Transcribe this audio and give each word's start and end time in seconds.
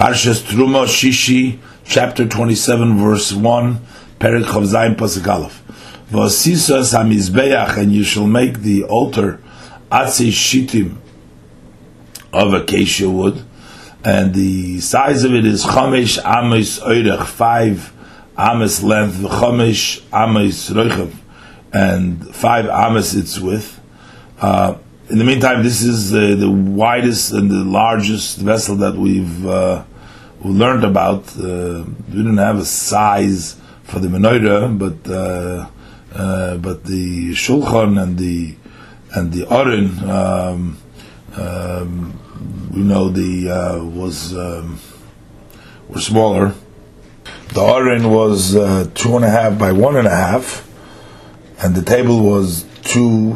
Parshas 0.00 0.40
Truma 0.40 0.86
Shishi, 0.86 1.58
chapter 1.84 2.26
27, 2.26 2.96
verse 2.96 3.34
1, 3.34 3.86
Perik 4.18 4.44
Chavzayim 4.44 4.96
Pasuk 4.96 5.28
Aleph. 5.28 5.62
Hamizbeach, 6.10 7.76
and 7.76 7.92
you 7.92 8.02
shall 8.02 8.26
make 8.26 8.60
the 8.60 8.84
altar 8.84 9.42
atzei 9.92 10.28
shitim 10.28 10.96
of 12.32 12.54
acacia 12.54 13.10
wood, 13.10 13.44
and 14.02 14.32
the 14.32 14.80
size 14.80 15.22
of 15.22 15.34
it 15.34 15.44
is 15.44 15.66
chamesh 15.66 16.16
ames 16.24 16.80
oirech, 16.80 17.26
five 17.26 17.92
ames 18.38 18.82
length, 18.82 19.16
chamesh 19.16 20.00
ames 20.14 20.70
roichav, 20.70 21.12
and 21.74 22.34
five 22.34 22.64
ames 22.70 23.14
its 23.14 23.38
width. 23.38 23.78
Uh, 24.40 24.78
in 25.10 25.18
the 25.18 25.24
meantime, 25.24 25.62
this 25.62 25.82
is 25.82 26.14
uh, 26.14 26.36
the 26.38 26.50
widest 26.50 27.32
and 27.32 27.50
the 27.50 27.64
largest 27.64 28.38
vessel 28.38 28.76
that 28.76 28.94
we've 28.94 29.46
uh, 29.46 29.84
we 30.42 30.50
learned 30.50 30.84
about. 30.84 31.36
Uh, 31.36 31.84
we 32.08 32.16
didn't 32.16 32.38
have 32.38 32.58
a 32.58 32.64
size 32.64 33.56
for 33.84 33.98
the 33.98 34.08
menorah, 34.08 34.76
but 34.78 35.10
uh, 35.10 35.68
uh, 36.14 36.56
but 36.58 36.84
the 36.84 37.32
shulchan 37.32 38.00
and 38.02 38.18
the 38.18 38.56
and 39.12 39.32
the 39.32 39.46
aron, 39.52 40.08
um, 40.08 40.78
um, 41.36 42.70
we 42.72 42.80
know 42.82 43.08
the 43.10 43.50
uh, 43.50 43.84
was 43.84 44.34
um, 44.36 44.78
were 45.88 46.00
smaller. 46.00 46.54
The 47.52 47.62
aron 47.62 48.10
was 48.10 48.54
uh, 48.54 48.88
two 48.94 49.16
and 49.16 49.24
a 49.24 49.30
half 49.30 49.58
by 49.58 49.72
one 49.72 49.96
and 49.96 50.06
a 50.06 50.14
half, 50.14 50.68
and 51.62 51.74
the 51.74 51.82
table 51.82 52.20
was 52.24 52.64
two 52.82 53.32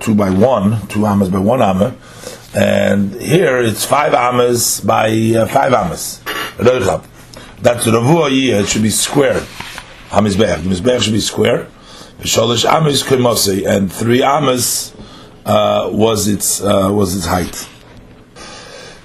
two 0.00 0.14
by 0.14 0.30
one, 0.30 0.86
two 0.88 1.04
amas 1.06 1.30
by 1.30 1.38
one 1.38 1.62
amma, 1.62 1.96
and 2.58 3.14
here 3.20 3.58
it's 3.58 3.84
five 3.84 4.14
amas 4.14 4.80
by 4.80 5.08
uh, 5.10 5.46
five 5.46 5.72
amas. 5.72 6.20
That's 6.56 7.84
the 7.84 7.92
ravua 7.92 8.30
year. 8.30 8.60
It 8.60 8.68
should 8.68 8.82
be 8.82 8.90
square. 8.90 9.40
Hamizbech. 10.10 10.62
Mizbech 10.62 11.02
should 11.02 11.12
be 11.12 11.20
square. 11.20 11.68
Sholish 12.20 12.64
amas 12.64 13.04
kumosei, 13.04 13.64
and 13.64 13.92
three 13.92 14.22
amas 14.24 14.92
uh, 15.46 15.88
was 15.92 16.26
its 16.26 16.60
uh, 16.60 16.90
was 16.90 17.14
its 17.14 17.26
height. 17.26 17.68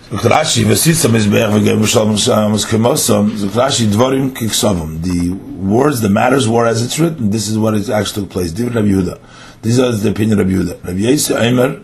Rashi 0.10 0.64
v'sitza 0.64 1.10
mizbech 1.10 1.52
v'gem 1.52 1.80
v'shalom 1.80 2.18
amas 2.36 2.66
kumosom. 2.66 3.30
Rashi 3.50 3.86
dvorim 3.86 4.32
kiksavim. 4.32 5.04
The 5.04 5.32
words, 5.32 6.02
the 6.02 6.10
matters 6.10 6.48
were 6.50 6.66
as 6.66 6.84
it's 6.84 6.98
written. 6.98 7.30
This 7.30 7.48
is 7.48 7.58
what 7.60 7.76
it 7.76 7.88
actually 7.90 8.24
took 8.24 8.32
place. 8.32 8.52
Divrei 8.52 8.76
Rabbi 8.76 8.88
Yehuda. 8.88 9.20
This 9.62 9.78
is 9.78 10.02
the 10.02 10.10
opinion 10.10 10.40
of 10.40 10.48
Rabbi 10.48 10.58
Yehuda. 10.58 10.84
Rabbi 10.84 11.00
Yisrael. 11.00 11.84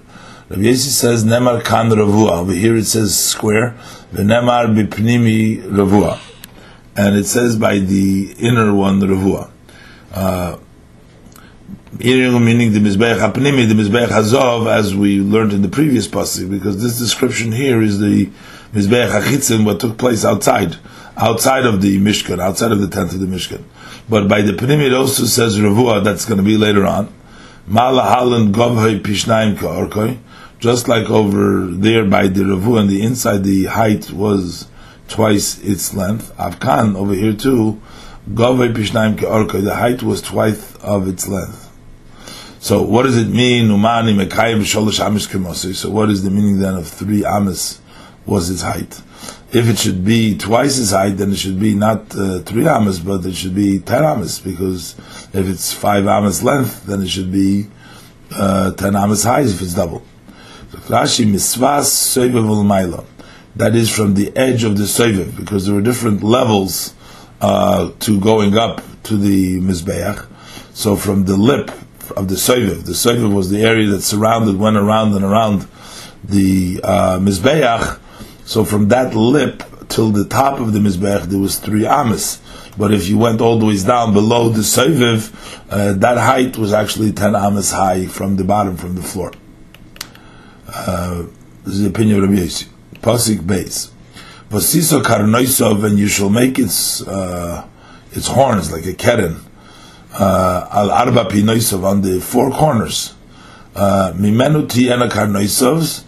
Rabbi 0.50 0.64
Yossi 0.64 0.90
says 0.90 1.24
Nemar 1.24 1.64
Kan 1.64 1.92
Ravua. 1.92 2.40
Over 2.40 2.54
here 2.54 2.76
it 2.76 2.86
says 2.86 3.16
square. 3.16 3.78
The 4.12 4.24
Nemar 4.24 4.66
Bipnimi 4.76 5.62
Ravua. 5.62 6.20
And 6.98 7.16
it 7.16 7.26
says 7.26 7.56
by 7.56 7.78
the 7.78 8.34
inner 8.40 8.74
one 8.74 9.00
Ravua. 9.00 9.52
Uh, 10.12 10.58
meaning 12.00 12.74
the 12.74 12.80
Mizbeach 12.80 13.20
Hapnimi, 13.20 13.68
the 13.68 13.76
Mizbeach 13.76 14.08
Hazov, 14.08 14.66
as 14.66 14.96
we 14.96 15.20
learned 15.20 15.54
in 15.54 15.62
the 15.62 15.70
previous 15.70 16.08
pasuk, 16.08 16.50
because 16.50 16.82
this 16.82 16.98
description 16.98 17.52
here 17.52 17.84
is 17.84 18.00
the 18.00 18.26
Mizbeach 18.74 19.22
Hachitzin, 19.22 19.64
what 19.66 19.80
took 19.80 20.00
place 20.00 20.26
outside, 20.26 20.78
outside 21.16 21.68
of 21.68 21.84
the 21.84 22.00
Mishkan, 22.00 22.40
outside 22.40 22.72
of 22.72 22.82
the 22.82 22.88
tent 22.88 23.14
of 23.14 23.20
the 23.20 23.28
Mishkan. 23.28 23.64
But 24.10 24.28
by 24.28 24.42
the 24.42 24.54
Pnimi 24.54 24.88
it 24.88 24.94
also 24.96 25.26
says 25.26 25.60
Ravua, 25.60 26.04
that's 26.04 26.26
going 26.26 26.40
to 26.40 26.44
be 26.44 26.58
later 26.58 26.88
on. 26.88 27.14
Malahalan 27.70 28.52
Pishnaim 28.52 29.56
Ka'orkoi, 29.56 30.18
just 30.60 30.88
like 30.88 31.10
over 31.10 31.66
there 31.68 32.06
by 32.06 32.28
the 32.28 32.44
Ravu 32.44 32.78
and 32.78 32.90
the 32.90 33.02
inside 33.02 33.44
the 33.44 33.66
height 33.66 34.12
was 34.12 34.68
twice 35.08 35.58
its 35.64 35.94
length. 35.94 36.36
Avkan 36.38 36.96
over 36.96 37.14
here 37.14 37.34
too, 37.34 37.82
Gavay 38.30 38.74
Pishnaim 38.74 39.16
Ke'orka, 39.16 39.64
the 39.64 39.76
height 39.76 40.04
was 40.04 40.22
twice 40.22 40.76
of 40.78 41.08
its 41.08 41.28
length. 41.28 41.66
So 42.60 42.84
what 42.84 43.04
does 43.04 43.16
it 43.16 43.30
mean? 43.30 43.70
Umani 43.70 44.14
Mekayim 44.14 44.60
Sholosh 44.60 45.00
Amish 45.04 45.30
Kemosi. 45.30 45.74
So 45.74 45.90
what 45.90 46.10
is 46.10 46.24
the 46.24 46.30
meaning 46.30 46.60
then 46.60 46.76
of 46.76 46.88
three 46.88 47.24
Amis 47.24 47.80
was 48.26 48.50
its 48.50 48.62
height? 48.62 49.02
If 49.52 49.68
it 49.68 49.80
should 49.80 50.04
be 50.04 50.38
twice 50.38 50.78
its 50.78 50.92
height, 50.92 51.18
then 51.18 51.32
it 51.32 51.38
should 51.38 51.60
be 51.60 51.74
not 51.74 52.14
uh, 52.16 52.40
three 52.40 52.68
Amis, 52.68 53.00
but 53.00 53.26
it 53.26 53.34
should 53.34 53.56
be 53.56 53.80
ten 53.80 54.04
Amis, 54.04 54.40
because 54.40 54.96
if 55.34 55.48
it's 55.48 55.74
five 55.74 56.06
Amis 56.06 56.44
length, 56.44 56.86
then 56.86 57.02
it 57.02 57.08
should 57.08 57.32
be 57.32 57.68
uh, 58.32 58.74
ten 58.74 58.96
Amis 58.96 59.24
high 59.24 59.42
if 59.42 59.62
it's 59.62 59.74
double. 59.74 60.04
Rashi 60.90 61.24
misvas 61.24 61.86
soivev 61.92 63.06
That 63.56 63.76
is 63.76 63.92
from 63.92 64.16
the 64.16 64.36
edge 64.36 64.64
of 64.64 64.76
the 64.76 64.86
soivev, 64.86 65.38
because 65.38 65.68
there 65.68 65.76
were 65.76 65.84
different 65.84 66.24
levels 66.24 66.96
uh, 67.42 67.92
to 68.00 68.20
going 68.20 68.58
up 68.58 68.82
to 69.04 69.16
the 69.16 69.60
mizbeach. 69.60 70.26
So 70.74 70.96
from 70.96 71.26
the 71.26 71.38
lip 71.38 71.70
of 72.18 72.28
the 72.28 72.34
soivev, 72.34 72.86
the 72.86 72.94
soivev 72.94 73.32
was 73.32 73.52
the 73.52 73.62
area 73.62 73.88
that 73.90 74.02
surrounded, 74.02 74.58
went 74.58 74.78
around 74.78 75.14
and 75.14 75.24
around 75.24 75.68
the 76.24 76.82
uh, 76.84 77.20
mizbeach. 77.20 78.00
So 78.46 78.66
from 78.66 78.88
that 78.88 79.14
lip 79.14 79.62
till 79.90 80.10
the 80.10 80.26
top 80.26 80.60
of 80.60 80.74
the 80.74 80.80
mizbeach, 80.80 81.26
there 81.26 81.38
was 81.38 81.60
three 81.60 81.86
amas. 81.86 82.42
But 82.80 82.96
if 82.96 83.08
you 83.08 83.20
went 83.20 83.42
all 83.42 83.60
the 83.60 83.68
way 83.68 83.78
down 83.78 84.12
below 84.12 84.50
the 84.50 84.62
soivev, 84.62 85.70
uh, 85.70 85.94
that 86.00 86.18
height 86.18 86.58
was 86.58 86.74
actually 86.74 87.12
ten 87.12 87.36
amas 87.36 87.74
high 87.74 88.08
from 88.08 88.38
the 88.38 88.44
bottom, 88.44 88.76
from 88.76 88.96
the 88.96 89.04
floor. 89.04 89.34
Uh, 90.74 91.24
this 91.64 91.76
is 91.76 91.82
the 91.84 91.90
opinion 91.90 92.24
of 92.24 92.30
Rabbi 92.30 92.42
Yossi. 92.42 92.68
Pasik 92.96 93.46
base. 93.46 93.92
Vasiso 94.50 95.02
karnoisov, 95.02 95.84
and 95.84 95.98
you 95.98 96.08
shall 96.08 96.30
make 96.30 96.60
its 96.60 97.02
uh, 97.08 97.68
its 98.12 98.28
horns 98.28 98.72
like 98.72 98.86
a 98.86 98.94
keren. 98.94 99.38
Uh, 100.14 100.68
Al 100.72 100.92
arba 100.92 101.26
pinoisov 101.26 101.84
on 101.84 102.02
the 102.02 102.20
four 102.20 102.52
corners. 102.52 103.14
Uh, 103.76 104.12
Mimenu 104.16 104.68
tiena 104.68 105.10
karnoisovs. 105.10 106.04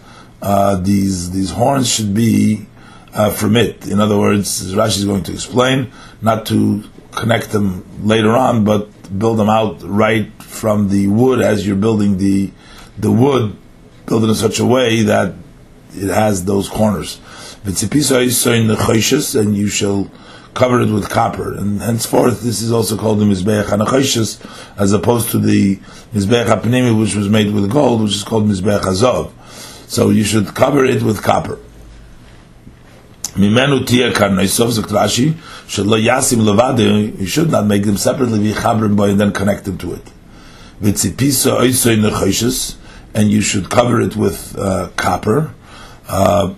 These 0.84 1.30
these 1.32 1.50
horns 1.50 1.88
should 1.88 2.14
be 2.14 2.66
uh, 3.14 3.30
from 3.30 3.56
it. 3.56 3.86
In 3.86 4.00
other 4.00 4.18
words, 4.18 4.72
Rashi 4.74 4.98
is 4.98 5.04
going 5.04 5.22
to 5.24 5.32
explain, 5.32 5.92
not 6.20 6.46
to 6.46 6.82
connect 7.12 7.50
them 7.50 7.84
later 8.02 8.30
on, 8.32 8.64
but 8.64 8.88
build 9.18 9.38
them 9.38 9.50
out 9.50 9.82
right 9.82 10.30
from 10.42 10.88
the 10.88 11.06
wood 11.08 11.40
as 11.40 11.66
you're 11.66 11.76
building 11.76 12.18
the 12.18 12.50
the 12.98 13.10
wood 13.10 13.56
build 14.06 14.24
it 14.24 14.28
in 14.28 14.34
such 14.34 14.58
a 14.58 14.66
way 14.66 15.02
that 15.02 15.34
it 15.94 16.08
has 16.08 16.44
those 16.44 16.68
corners. 16.68 17.20
And 17.64 19.56
you 19.56 19.68
shall 19.68 20.10
cover 20.54 20.80
it 20.80 20.90
with 20.90 21.08
copper. 21.08 21.54
And 21.54 21.80
henceforth, 21.80 22.42
this 22.42 22.60
is 22.60 22.72
also 22.72 22.96
called 22.96 23.20
the 23.20 23.24
Mizbeach 23.24 23.64
HaNachoshes, 23.64 24.40
as 24.78 24.92
opposed 24.92 25.30
to 25.30 25.38
the 25.38 25.76
Mizbeach 26.12 26.46
HaPnimi, 26.46 26.98
which 26.98 27.14
was 27.14 27.28
made 27.28 27.52
with 27.52 27.70
gold, 27.70 28.02
which 28.02 28.14
is 28.14 28.24
called 28.24 28.46
Mizbeach 28.46 28.80
HaZov. 28.80 29.30
So 29.88 30.10
you 30.10 30.24
should 30.24 30.54
cover 30.54 30.84
it 30.84 31.02
with 31.02 31.22
copper. 31.22 31.58
Mimenu 33.34 33.86
tia 33.86 34.12
karnoisov 34.12 34.72
zakrashi 34.78 35.34
shelo 35.66 35.98
yasim 36.02 36.40
levade. 36.40 37.18
You 37.18 37.26
should 37.26 37.50
not 37.50 37.66
make 37.66 37.84
them 37.84 37.96
separately. 37.96 38.38
V'chabrim 38.40 38.94
boy 38.96 39.10
and 39.10 39.20
then 39.20 39.32
connect 39.32 39.64
them 39.64 39.78
to 39.78 39.94
it. 39.94 40.04
V'tzipisa 40.82 41.56
oisoy 41.60 41.96
nechoshes 41.98 42.76
and 43.14 43.30
you 43.30 43.40
should 43.40 43.70
cover 43.70 44.00
it 44.00 44.16
with 44.16 44.56
uh, 44.58 44.88
copper. 44.96 45.54
Uh, 46.08 46.54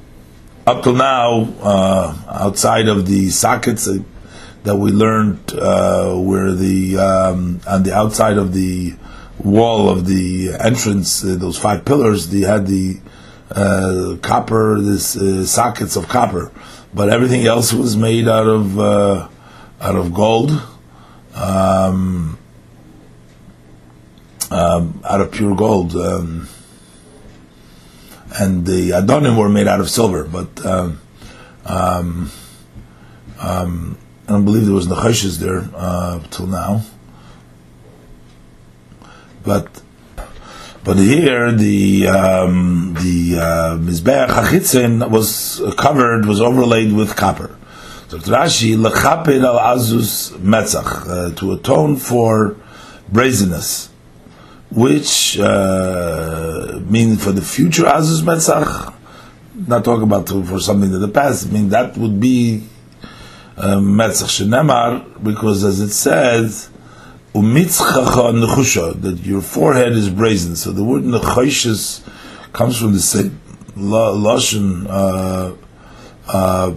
up 0.67 0.83
till 0.83 0.95
now, 0.95 1.49
uh, 1.61 2.17
outside 2.29 2.89
of 2.89 3.07
the 3.07 3.29
sockets 3.31 3.89
that 4.63 4.77
we 4.77 4.91
learned, 4.91 5.53
uh, 5.55 6.15
where 6.15 6.53
the 6.53 6.97
um, 6.97 7.61
on 7.67 7.83
the 7.83 7.95
outside 7.95 8.39
of 8.39 8.55
the 8.55 8.95
wall 9.39 9.91
of 9.91 10.07
the 10.07 10.53
entrance, 10.59 11.25
uh, 11.25 11.35
those 11.39 11.59
five 11.59 11.85
pillars, 11.85 12.29
they 12.31 12.41
had 12.41 12.67
the 12.67 12.99
copper, 14.23 14.81
this 14.81 15.51
sockets 15.51 15.97
of 15.97 16.09
copper, 16.09 16.51
but 16.95 17.11
everything 17.11 17.47
else 17.47 17.73
was 17.73 17.97
made 17.97 18.27
out 18.27 18.47
of 18.47 18.79
out 18.79 19.97
of 19.97 20.15
gold. 20.15 20.63
Um, 21.35 22.39
um, 24.55 25.03
out 25.05 25.21
of 25.21 25.33
pure 25.33 25.57
gold. 25.57 25.97
Um, 25.97 26.49
and 28.39 28.67
the 28.67 28.91
Adonim 28.91 29.37
were 29.37 29.49
made 29.49 29.67
out 29.67 29.81
of 29.81 29.91
silver, 29.91 30.25
but 30.25 30.65
um, 30.65 31.01
um, 31.67 32.31
um 33.41 33.99
I 34.27 34.33
don't 34.33 34.45
believe 34.45 34.65
there 34.65 34.75
was 34.75 34.87
Nechoshes 34.87 35.39
there 35.39 35.69
uh, 35.75 36.21
till 36.31 36.47
now. 36.47 36.83
But 39.45 39.83
but 40.83 40.97
here 40.97 41.53
the 41.53 42.09
um, 42.09 42.95
the 42.95 43.39
uh, 43.39 43.77
mizbeach 43.79 44.29
hachitzin 44.29 45.11
was 45.11 45.61
covered, 45.77 46.27
was 46.27 46.41
overlaid 46.41 46.93
with 46.93 47.17
copper. 47.17 47.57
So 48.09 48.19
Rashi 48.19 48.77
lechapid 48.77 49.45
al 49.45 49.59
azus 49.77 50.33
metzach 50.39 51.09
uh, 51.09 51.35
to 51.37 51.53
atone 51.53 51.97
for 51.97 52.57
brazenness 53.13 53.91
which 54.75 55.39
uh, 55.39 56.81
mean 56.87 57.17
for 57.17 57.33
the 57.33 57.43
future 57.43 57.85
Azus 57.85 58.23
Metzach, 58.23 58.93
not 59.55 59.85
talking 59.85 60.03
about 60.03 60.29
for 60.29 60.59
something 60.59 60.93
in 60.93 61.01
the 61.01 61.09
past. 61.09 61.47
I 61.47 61.51
mean 61.51 61.69
that 61.69 61.97
would 61.97 62.19
be 62.19 62.65
uh, 63.57 63.77
metzach 63.77 64.43
shenemar 64.43 65.23
because 65.23 65.63
as 65.63 65.81
it 65.81 65.91
says 65.91 66.71
that 67.33 69.21
your 69.25 69.41
forehead 69.41 69.93
is 69.93 70.09
brazen. 70.09 70.57
So 70.57 70.73
the 70.73 70.85
word 70.85 71.03
nechoshes 71.03 72.03
comes 72.53 72.79
from 72.79 72.93
the 72.93 73.01
same 73.01 73.41
lashon 73.77 74.87
uh, 74.89 75.55
uh, 76.29 76.75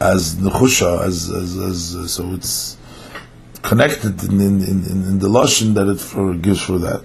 as 0.00 0.36
nechusha 0.36 1.02
as, 1.04 1.30
as, 1.30 1.56
as 1.56 2.12
so 2.12 2.32
it's 2.32 2.76
connected 3.62 4.22
in 4.24 4.40
in, 4.40 4.62
in, 4.62 4.84
in 4.84 5.18
the 5.18 5.28
lashon 5.28 5.74
that 5.74 5.88
it 5.88 6.00
for, 6.00 6.34
gives 6.34 6.62
for 6.62 6.78
that. 6.78 7.04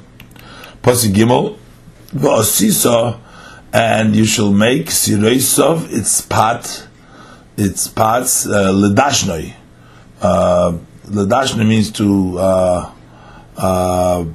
Pasi 0.84 1.14
gimel 1.14 1.58
v'asisa 2.14 3.18
and 3.72 4.14
you 4.18 4.26
shall 4.26 4.52
make 4.52 4.88
sireisov 4.88 5.90
its 5.92 6.20
pot, 6.20 6.88
its 7.56 7.88
pots 7.88 8.46
uh, 8.46 8.70
ledashnoi. 8.74 9.54
Uh, 10.22 10.78
ledashnoi 11.08 11.66
means 11.66 11.90
to 11.90 12.38
uh, 12.38 12.92
uh, 13.56 14.26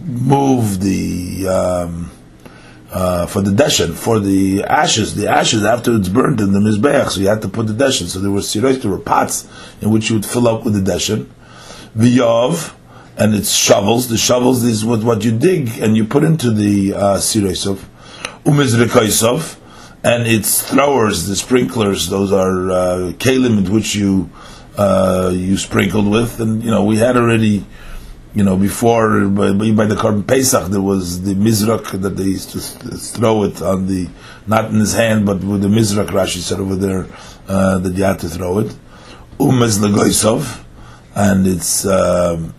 move 0.00 0.80
the 0.80 1.46
um, 1.46 2.10
uh, 2.90 3.26
for 3.26 3.40
the 3.40 3.52
deshen 3.52 3.94
for 3.94 4.18
the 4.18 4.64
ashes. 4.64 5.14
The 5.14 5.30
ashes 5.30 5.64
after 5.64 5.94
it's 5.96 6.08
burned 6.08 6.40
in 6.40 6.52
the 6.52 6.58
mizbeach, 6.58 7.10
so 7.10 7.20
you 7.20 7.28
had 7.28 7.42
to 7.42 7.48
put 7.48 7.68
the 7.68 7.72
deshen. 7.72 8.08
So 8.08 8.18
there 8.18 8.32
were 8.32 8.40
sireis, 8.40 8.82
there 8.82 8.90
were 8.90 8.98
pots 8.98 9.48
in 9.80 9.90
which 9.90 10.10
you 10.10 10.16
would 10.16 10.26
fill 10.26 10.48
up 10.48 10.64
with 10.64 10.74
the 10.74 10.92
deshen. 10.92 11.26
V'yov 11.96 12.74
and 13.16 13.34
it's 13.34 13.52
shovels. 13.52 14.08
The 14.08 14.18
shovels 14.18 14.64
is 14.64 14.84
what, 14.84 15.02
what 15.02 15.24
you 15.24 15.36
dig 15.36 15.78
and 15.78 15.96
you 15.96 16.04
put 16.04 16.24
into 16.24 16.50
the 16.50 16.94
uh, 16.94 17.16
umizrikaisov, 18.44 19.58
and 20.02 20.26
its 20.26 20.68
throwers, 20.68 21.26
the 21.26 21.36
sprinklers, 21.36 22.08
those 22.08 22.32
are 22.32 22.70
uh, 22.70 23.12
kalim 23.18 23.68
which 23.70 23.94
you 23.94 24.30
uh, 24.76 25.30
you 25.32 25.56
sprinkled 25.56 26.10
with, 26.10 26.40
and 26.40 26.62
you 26.62 26.70
know 26.70 26.84
we 26.84 26.96
had 26.96 27.16
already, 27.16 27.64
you 28.34 28.42
know, 28.42 28.56
before 28.56 29.28
by, 29.28 29.52
by 29.52 29.86
the 29.86 29.94
Korban 29.94 30.26
Pesach 30.26 30.66
there 30.70 30.82
was 30.82 31.22
the 31.22 31.34
mizrak 31.34 32.02
that 32.02 32.16
they 32.16 32.24
used 32.24 32.50
to 32.50 32.60
throw 32.60 33.44
it 33.44 33.62
on 33.62 33.86
the 33.86 34.08
not 34.46 34.66
in 34.66 34.80
his 34.80 34.94
hand 34.94 35.24
but 35.24 35.38
with 35.42 35.62
the 35.62 35.68
mizrak 35.68 36.08
Rashi 36.08 36.40
said 36.40 36.60
over 36.60 36.76
there 36.76 37.06
uh, 37.48 37.78
that 37.78 37.94
you 37.94 38.04
had 38.04 38.18
to 38.18 38.28
throw 38.28 38.58
it, 38.58 38.74
umez 39.38 39.78
legoisov, 39.78 40.64
and 41.14 41.46
it's. 41.46 41.86
Um, 41.86 42.54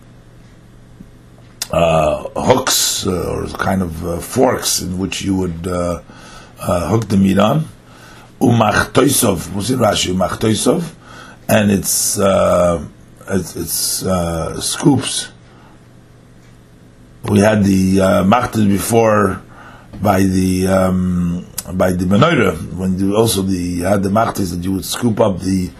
uh, 1.72 2.28
hooks 2.36 3.06
uh, 3.06 3.30
or 3.30 3.46
kind 3.58 3.82
of 3.82 4.06
uh, 4.06 4.18
forks 4.18 4.80
in 4.80 4.98
which 4.98 5.22
you 5.22 5.36
would 5.36 5.66
uh, 5.66 6.00
hook 6.58 7.08
the 7.08 7.16
meat 7.16 7.38
on. 7.38 7.66
Umachtoisov, 8.40 9.54
was 9.54 9.70
it 9.70 9.78
Rashi? 9.78 10.12
Umachtoisov, 10.14 10.94
and 11.48 11.70
it's 11.70 12.18
it's, 13.28 13.56
it's 13.56 14.64
scoops. 14.64 15.32
We 17.24 17.40
had 17.40 17.64
the 17.64 18.00
uh, 18.00 18.66
before 18.68 19.42
by 20.00 20.20
the 20.20 20.68
um, 20.68 21.46
by 21.72 21.92
the 21.92 22.04
menorah 22.04 22.74
when 22.74 22.98
you 22.98 23.16
also 23.16 23.42
the 23.42 23.80
had 23.80 24.02
the 24.02 24.10
machtis 24.10 24.54
that 24.54 24.62
you 24.62 24.72
would 24.72 24.84
scoop 24.84 25.18
up 25.20 25.40
the 25.40 25.70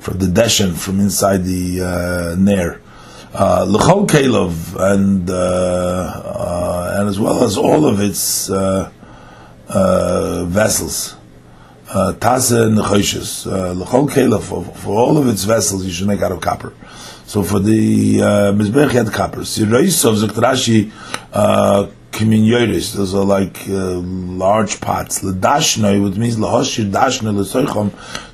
from 0.00 0.18
the 0.18 0.26
deshen 0.26 0.74
from 0.74 0.98
inside 0.98 1.44
the 1.44 1.80
uh, 1.80 2.34
nair 2.36 2.80
uh, 3.38 3.66
L'chol 3.68 4.06
and 4.80 5.28
uh, 5.28 5.34
uh, 5.34 6.96
and 6.98 7.08
as 7.08 7.20
well 7.20 7.44
as 7.44 7.58
all 7.58 7.84
of 7.84 8.00
its 8.00 8.48
uh, 8.50 8.90
uh, 9.68 10.44
vessels. 10.46 11.16
Tasa 11.86 12.66
and 12.66 12.78
Nechoshes, 12.78 13.46
L'chol 13.46 14.08
Kalov, 14.08 14.76
for 14.76 14.98
all 14.98 15.18
of 15.18 15.28
its 15.28 15.44
vessels, 15.44 15.84
you 15.84 15.92
should 15.92 16.06
make 16.08 16.22
out 16.22 16.32
of 16.32 16.40
copper. 16.40 16.72
So 17.26 17.42
for 17.42 17.60
the 17.60 18.18
Mizbech, 18.18 18.92
you 18.92 18.98
had 19.04 19.12
copper. 19.12 19.40
Siroisov, 19.40 20.16
Zaktrashi, 20.24 20.90
Kiminyoris, 22.10 22.94
those 22.94 23.14
are 23.14 23.24
like 23.24 23.58
large 23.68 24.80
pots. 24.80 25.22
L'dashnoi, 25.22 26.02
which 26.02 26.16
means 26.16 26.38
L'hoshir 26.38 26.90
Dashnoi 26.90 27.34
L'soichom, 27.36 27.92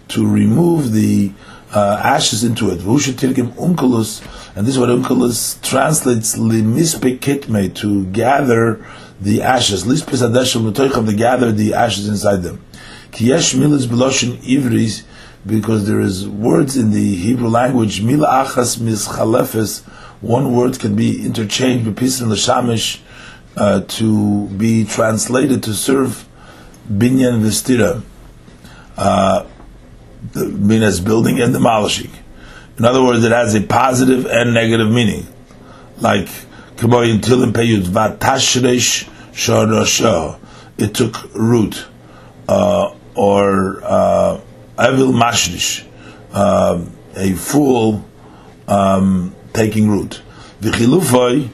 to 0.08 0.26
remove 0.26 0.92
the 0.92 1.32
ashes 1.72 2.44
into 2.44 2.70
it. 2.70 2.78
V'usha 2.78 3.12
Tirgim 3.12 3.52
Unkelus, 3.54 4.22
and 4.54 4.66
this 4.66 4.74
is 4.74 4.78
what 4.78 4.90
Unkelus 4.90 5.60
translates 5.62 6.36
limispe 6.36 7.18
kitme 7.18 7.74
to 7.76 8.04
gather 8.06 8.84
the 9.20 9.40
ashes. 9.40 9.84
Lispes 9.84 10.20
adeshel 10.20 10.70
mutoicham 10.70 11.06
to 11.06 11.14
gather 11.14 11.50
the 11.50 11.72
ashes 11.72 12.06
inside 12.06 12.42
them. 12.42 12.62
Kiyesh 13.12 13.54
milas 13.54 13.86
beloshin 13.86 14.36
ivris 14.42 15.04
because 15.46 15.86
there 15.86 16.00
is 16.00 16.28
words 16.28 16.76
in 16.76 16.90
the 16.90 17.14
Hebrew 17.14 17.48
language 17.48 18.02
mila 18.02 18.44
achas 18.44 18.78
mischalefes. 18.78 19.82
One 20.20 20.54
word 20.54 20.78
can 20.78 20.96
be 20.96 21.24
interchanged 21.24 21.86
with 21.86 21.96
bepisin 21.96 22.28
l'shamish 22.28 23.00
uh, 23.56 23.80
to 23.80 24.48
be 24.48 24.84
translated 24.84 25.62
to 25.62 25.72
serve 25.72 26.28
binyan 26.90 27.40
vestira. 27.40 28.02
Uh, 28.96 29.46
the 30.32 31.02
building 31.04 31.40
and 31.40 31.52
demolishing. 31.52 32.10
In 32.78 32.84
other 32.84 33.02
words, 33.02 33.24
it 33.24 33.32
has 33.32 33.54
a 33.54 33.60
positive 33.60 34.26
and 34.26 34.54
negative 34.54 34.90
meaning. 34.90 35.26
Like, 35.98 36.28
it 40.78 40.94
took 40.94 41.34
root. 41.34 41.86
Uh, 42.48 42.94
or 43.14 43.80
uh, 43.84 44.40
Evil 44.80 45.12
Mashrish, 45.12 45.84
uh, 46.32 46.84
a 47.16 47.32
fool 47.34 48.04
um, 48.68 49.34
taking 49.52 49.88
root. 49.90 50.22
Vichilufoi, 50.60 51.48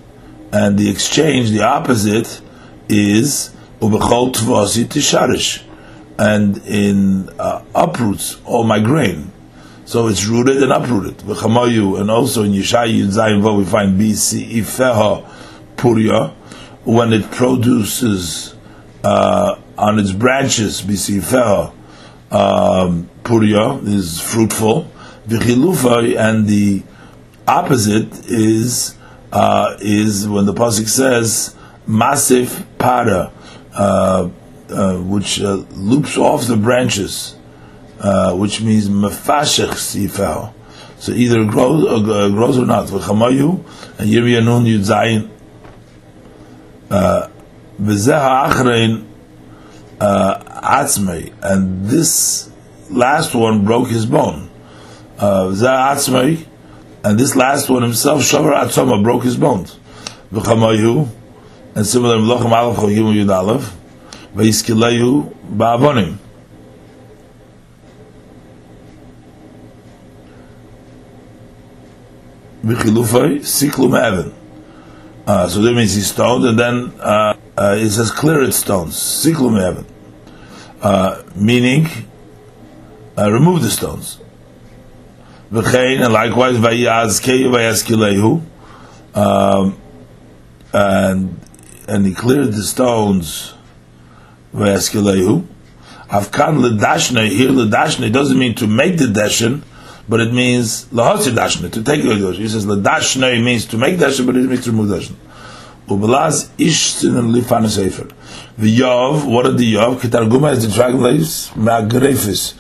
and 0.53 0.79
the 0.79 0.88
exchange, 0.91 1.50
the 1.50 1.62
opposite, 1.62 2.41
is 2.88 3.55
Ubechol 3.81 4.32
Tvosi 4.32 4.85
Tisharish. 4.85 5.64
And 6.19 6.59
in 6.67 7.29
uh, 7.38 7.64
uproots 7.75 8.38
all 8.44 8.64
my 8.64 8.81
grain. 8.81 9.31
So 9.88 10.06
it's 10.08 10.26
rooted 10.26 10.62
and 10.62 10.70
uprooted. 10.70 11.23
And 11.23 12.11
also 12.11 12.43
in 12.43 12.52
Zayin 12.52 13.40
Vo 13.40 13.56
we 13.56 13.64
find 13.64 13.99
BC 13.99 14.50
Ifeha 14.56 15.26
Puria, 15.76 16.35
when 16.85 17.14
it 17.14 17.31
produces 17.31 18.55
uh, 19.02 19.58
on 19.79 19.99
its 19.99 20.12
branches, 20.12 20.82
BC 20.82 21.23
Ifeha 21.23 21.73
um, 22.31 23.08
Puria 23.25 23.82
is 23.88 24.20
fruitful. 24.20 24.90
V'chilufa, 25.26 26.18
and 26.18 26.47
the 26.47 26.83
opposite 27.47 28.26
is 28.28 28.95
uh, 29.33 29.78
is 29.80 30.28
when 30.28 30.45
the 30.45 30.52
pasuk 30.52 30.87
says 30.87 31.57
massive 31.87 32.66
para, 32.76 33.33
uh, 33.73 34.28
uh, 34.68 34.97
which 34.99 35.40
uh, 35.40 35.54
loops 35.71 36.18
off 36.18 36.47
the 36.47 36.59
branches. 36.59 37.38
Uh, 38.00 38.33
which 38.37 38.61
means 38.61 38.88
mefashech 38.88 39.75
sifel. 39.75 40.52
So 40.99 41.11
either 41.11 41.40
it 41.43 41.49
grows 41.49 41.85
or, 41.85 41.97
uh, 42.12 42.28
grows 42.28 42.57
or 42.57 42.64
not. 42.64 42.87
V'chamayu 42.87 43.59
and 43.99 44.09
Yirmiyah 44.09 44.45
Nun 44.45 44.64
Yud 44.64 44.85
Zayin. 44.87 45.28
Uh, 46.88 47.28
V'zeh 47.83 48.17
ha'achrein 48.17 49.05
uh, 50.00 50.38
atzmei, 50.61 51.33
and 51.43 51.87
this 51.87 52.50
last 52.88 53.35
one 53.35 53.64
broke 53.64 53.88
his 53.88 54.07
bone. 54.07 54.49
V'zeh 55.19 55.67
atzmei, 55.67 56.47
and 57.02 57.19
this 57.19 57.35
last 57.35 57.69
one 57.69 57.83
himself, 57.83 58.23
Shavar 58.23 58.62
Atzoma, 58.62 59.02
broke 59.02 59.25
his 59.25 59.37
bones. 59.37 59.76
V'chamayu, 60.33 61.09
and 61.75 61.85
similar 61.85 62.19
Melochem 62.19 62.52
Aleph 62.52 62.76
Chogim 62.78 63.12
Yud 63.12 63.35
Aleph, 63.35 63.76
V'yiskileyu 64.37 65.35
Ba'avonim. 65.52 66.19
V'chilufay 72.65 73.41
siklum 73.41 73.99
evan. 73.99 74.35
Uh, 75.27 75.47
so 75.47 75.61
that 75.61 75.75
means 75.75 75.95
he's 75.95 76.11
stoned, 76.11 76.45
and 76.45 76.59
then 76.59 76.93
uh, 77.00 77.37
uh, 77.57 77.77
it 77.79 77.91
says 77.91 78.11
clear 78.11 78.50
stones, 78.50 78.95
siklum 78.97 79.61
evan, 79.61 79.87
uh, 80.81 81.23
meaning 81.37 81.87
uh, 83.17 83.31
remove 83.31 83.62
the 83.62 83.71
stones. 83.71 84.19
V'chein, 85.53 86.03
and 86.03 86.12
likewise 86.12 86.57
vayazkei 86.57 87.45
vayazkilehu, 87.45 88.43
um, 89.15 89.79
and 90.73 91.41
and 91.87 92.07
he 92.07 92.15
cleared 92.15 92.53
the 92.53 92.62
stones 92.62 93.55
vayazkilehu. 94.55 95.47
Afkan 96.09 96.59
ledashne 96.59 97.29
here 97.29 97.50
ledashne 97.50 98.11
doesn't 98.11 98.38
mean 98.38 98.55
to 98.55 98.67
make 98.67 98.97
the 98.97 99.05
deshen, 99.05 99.62
but 100.09 100.21
it 100.21 100.33
means 100.33 100.87
lahasi 100.87 101.33
dashna 101.33 101.71
to 101.71 101.83
take 101.83 102.03
the 102.03 102.33
He 102.33 102.49
says 102.49 102.67
la 102.67 102.77
dashna 102.77 103.43
means 103.45 103.67
to 103.67 103.77
make 103.77 103.99
dashna, 103.99 104.27
but 104.27 104.37
it 104.37 104.49
means 104.49 104.65
to 104.65 104.71
remove 104.71 104.88
dashna. 104.88 105.17
Ubelaz 105.88 106.49
ishtin 106.59 107.19
and 107.19 107.35
lifan 107.35 107.69
sefer. 107.69 108.09
The 108.59 108.79
Yov, 108.79 109.31
what 109.31 109.47
are 109.47 109.53
the 109.53 109.75
Yov? 109.75 110.00
Kitarguma 110.00 110.53
is 110.53 110.67
the 110.67 110.75
translates, 110.75 111.49
Magrefis. 111.50 112.55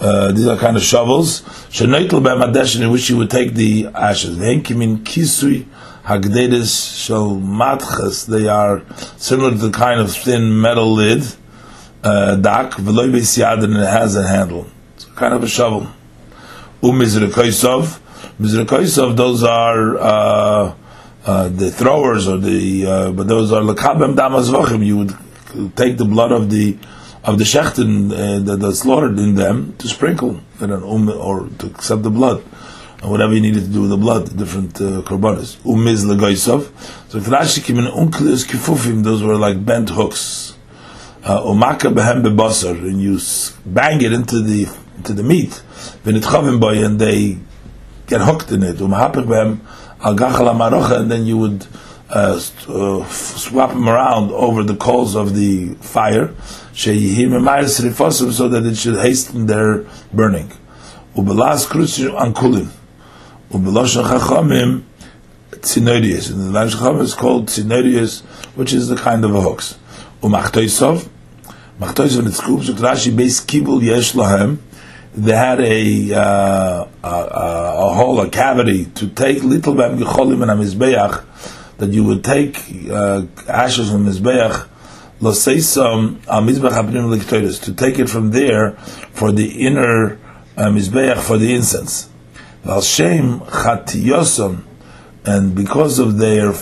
Uh, 0.00 0.30
these 0.30 0.46
are 0.46 0.56
kind 0.56 0.76
of 0.76 0.82
shovels. 0.82 1.42
Shenaitel 1.70 2.22
b'amadesh 2.22 2.80
in 2.80 2.88
which 2.90 3.10
you 3.10 3.16
would 3.16 3.30
take 3.30 3.54
the 3.54 3.88
ashes. 3.94 4.36
Venkimin 4.36 4.98
kisui 4.98 5.66
hagdedis 6.04 7.04
shel 7.04 7.30
matchas. 7.36 8.26
They 8.26 8.48
are 8.48 8.82
similar 9.16 9.50
to 9.50 9.56
the 9.56 9.70
kind 9.70 10.00
of 10.00 10.14
thin 10.14 10.60
metal 10.60 10.92
lid. 10.92 11.24
Uh, 12.04 12.36
dak 12.36 12.72
v'loy 12.72 13.10
b'siyad 13.10 13.64
and 13.64 13.74
it 13.74 13.88
has 13.88 14.14
a 14.14 14.26
handle. 14.26 14.68
It's 14.94 15.04
kind 15.06 15.34
of 15.34 15.42
a 15.42 15.48
shovel. 15.48 15.88
Umizrekoisov. 16.82 18.00
Mizrekoisov, 18.40 19.16
those 19.16 19.42
are 19.42 19.98
uh, 19.98 20.74
uh, 21.26 21.48
the 21.48 21.70
throwers 21.70 22.28
or 22.28 22.38
the, 22.38 22.86
uh, 22.86 23.12
but 23.12 23.26
those 23.26 23.52
are 23.52 23.62
lekabem 23.62 24.14
damas 24.16 24.48
vachim. 24.48 24.84
You 24.84 24.98
would 24.98 25.76
take 25.76 25.96
the 25.96 26.04
blood 26.04 26.32
of 26.32 26.50
the 26.50 26.78
of 27.24 27.36
the 27.36 27.44
shechten 27.44 28.12
uh, 28.12 28.38
that 28.44 28.64
are 28.64 28.72
slaughtered 28.72 29.18
in 29.18 29.34
them 29.34 29.74
to 29.78 29.88
sprinkle 29.88 30.40
in 30.60 30.70
an 30.70 30.82
um, 30.82 31.08
or 31.10 31.48
to 31.58 31.66
accept 31.66 32.02
the 32.02 32.10
blood, 32.10 32.44
or 33.02 33.10
whatever 33.10 33.34
you 33.34 33.40
needed 33.40 33.64
to 33.64 33.70
do 33.70 33.82
with 33.82 33.90
the 33.90 33.96
blood, 33.96 34.36
different 34.36 34.80
uh, 34.80 35.02
korbanos. 35.02 35.56
Umiz 35.62 36.04
legoisov. 36.06 36.70
So 37.10 37.18
Rashi 37.18 37.64
came 37.64 37.78
in 37.78 37.86
unklis 37.86 38.46
kifufim. 38.46 39.02
Those 39.02 39.22
were 39.22 39.36
like 39.36 39.64
bent 39.64 39.90
hooks. 39.90 40.54
Uh, 41.24 41.42
Umaka 41.42 41.92
behem 41.92 42.22
bebasar, 42.22 42.80
and 42.80 43.02
you 43.02 43.18
bang 43.66 44.00
it 44.00 44.12
into 44.12 44.40
the 44.40 44.66
into 44.98 45.14
the 45.14 45.22
meat. 45.22 45.62
V'nitchavim 46.04 46.60
boy, 46.60 46.84
and 46.84 47.00
they 47.00 47.38
get 48.06 48.20
hooked 48.20 48.50
in 48.52 48.62
it. 48.62 48.76
Umahapik 48.76 49.26
behem 49.26 49.60
al 50.00 50.14
gachal 50.14 51.00
and 51.00 51.10
then 51.10 51.24
you 51.24 51.38
would 51.38 51.66
uh, 52.10 52.40
uh, 52.68 53.08
swap 53.08 53.70
them 53.70 53.88
around 53.88 54.30
over 54.30 54.62
the 54.62 54.76
coals 54.76 55.14
of 55.14 55.34
the 55.34 55.74
fire, 55.74 56.34
so 56.72 56.90
that 56.92 58.62
it 58.64 58.76
should 58.76 58.96
hasten 58.96 59.46
their 59.46 59.84
burning. 60.12 60.50
Ubelas 61.14 61.66
krutzir 61.66 62.18
ankulim. 62.18 62.68
Ubeloshan 63.50 64.04
chachamim 64.04 64.84
tzinorius. 65.50 66.30
And 66.30 66.40
the 66.40 66.50
language 66.50 66.76
chachamim 66.76 67.00
is 67.00 67.14
called 67.14 67.48
tzinorius, 67.48 68.22
which 68.54 68.72
is 68.72 68.88
the 68.88 68.96
kind 68.96 69.24
of 69.24 69.34
a 69.34 69.40
hooks. 69.40 69.78
Umachtoisov. 70.22 71.08
Machtoisov 71.80 72.18
and 72.20 72.28
its 72.28 72.40
groups, 72.40 72.68
Rashi 72.70 73.14
base 73.14 73.40
kibul 73.44 73.82
yesh 73.82 74.12
lahem. 74.12 74.58
They 75.18 75.34
had 75.34 75.58
a, 75.58 76.14
uh, 76.14 76.88
a, 77.02 77.08
a, 77.08 77.88
a 77.88 77.94
hole, 77.94 78.20
a 78.20 78.30
cavity, 78.30 78.84
to 78.84 79.08
take 79.08 79.42
little 79.42 79.74
bam 79.74 79.98
gecholim 79.98 80.48
and 80.48 80.60
amizbeach, 80.60 81.24
that 81.78 81.90
you 81.90 82.04
would 82.04 82.22
take 82.22 82.56
uh, 82.88 83.24
ashes 83.48 83.90
from 83.90 84.06
Mizbeach, 84.06 84.68
Loseisom 85.20 86.24
al 86.28 86.42
Mizbeach 86.42 86.70
Abnim 86.70 87.12
Liktoides, 87.12 87.60
to 87.64 87.74
take 87.74 87.98
it 87.98 88.08
from 88.08 88.30
there 88.30 88.76
for 89.12 89.32
the 89.32 89.66
inner 89.66 90.20
uh, 90.56 90.66
Mizbeach 90.66 91.18
for 91.18 91.36
the 91.36 91.52
incense. 91.52 92.08
Val 92.62 92.80
Shem 92.80 93.40
Chatiyosam, 93.40 94.62
and 95.24 95.52
because 95.52 95.98
of 95.98 96.18
their 96.18 96.52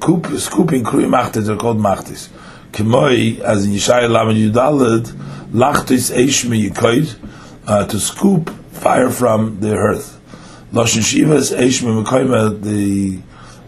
coop, 0.00 0.26
scooping 0.36 0.84
Krui 0.84 1.06
Machtis, 1.06 1.46
they're 1.46 1.56
called 1.56 1.78
Machtis. 1.78 2.28
Kimoi, 2.70 3.40
as 3.40 3.64
in 3.64 3.72
Yishai 3.72 4.10
Lamed 4.10 4.54
Yudalad, 4.54 5.06
Lachtis 5.52 6.14
Eishmi 6.14 6.68
Yikoid, 6.68 7.18
uh, 7.66 7.86
to 7.86 7.98
scoop 7.98 8.50
fire 8.72 9.10
from 9.10 9.60
the 9.60 9.74
earth. 9.76 10.20
Loshin 10.72 11.02
Shivas 11.02 11.56
Eishmi 11.56 12.04
Mekoima, 12.04 12.62
the 12.62 13.20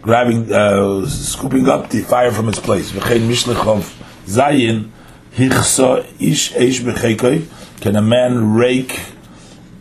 grabbing, 0.02 0.52
uh, 0.52 1.06
scooping 1.06 1.68
up 1.68 1.90
the 1.90 2.02
fire 2.02 2.32
from 2.32 2.48
its 2.48 2.58
place. 2.58 2.90
V'chein 2.92 3.28
mishlechov 3.28 3.82
zayin 4.26 4.90
hichsa 5.32 6.04
ish 6.20 6.52
eish 6.52 6.80
b'cheikoi. 6.80 7.46
Can 7.80 7.96
a 7.96 8.02
man 8.02 8.54
rake 8.54 9.00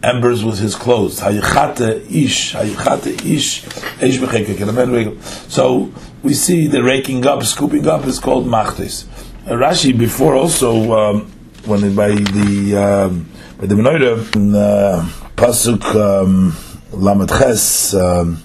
embers 0.03 0.43
with 0.43 0.60
his 0.60 0.75
clothes? 0.75 1.19
Hayichate 1.22 2.10
ish, 2.12 2.53
hayichate 2.53 3.25
ish 3.25 3.63
eish 3.63 4.19
b'cheikoi. 4.19 4.57
Can 4.57 4.69
a 4.69 4.74
man 4.74 4.91
rake? 4.91 5.17
So 5.48 5.91
we 6.24 6.34
see 6.34 6.67
the 6.67 6.84
raking 6.84 7.25
up, 7.25 7.43
scooping 7.43 7.88
up 7.88 8.05
is 8.05 8.19
called 8.19 8.45
machtes. 8.45 9.07
Uh, 9.48 9.51
Rashi 9.51 9.98
before 9.98 10.36
also 10.36 10.91
um, 10.93 11.31
when 11.65 11.95
by 11.95 12.10
the 12.10 12.77
um, 12.77 13.29
by 13.65 13.74
the 13.74 13.81
Menorah 13.81 14.36
in 14.36 14.53
uh, 14.53 15.10
pasuk 15.36 15.84
um, 15.95 16.55
Lamed 16.91 17.29
Ches. 17.29 17.95
Um, 17.95 18.43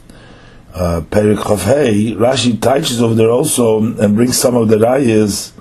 uh, 0.72 1.02
Perik 1.10 1.36
Chavhei, 1.38 2.16
Rashi 2.16 2.60
touches 2.60 3.02
over 3.02 3.14
there 3.14 3.28
also 3.28 3.82
and 3.82 4.14
brings 4.14 4.38
some 4.38 4.56
of 4.56 4.68
the 4.68 4.76
rayas. 4.76 5.52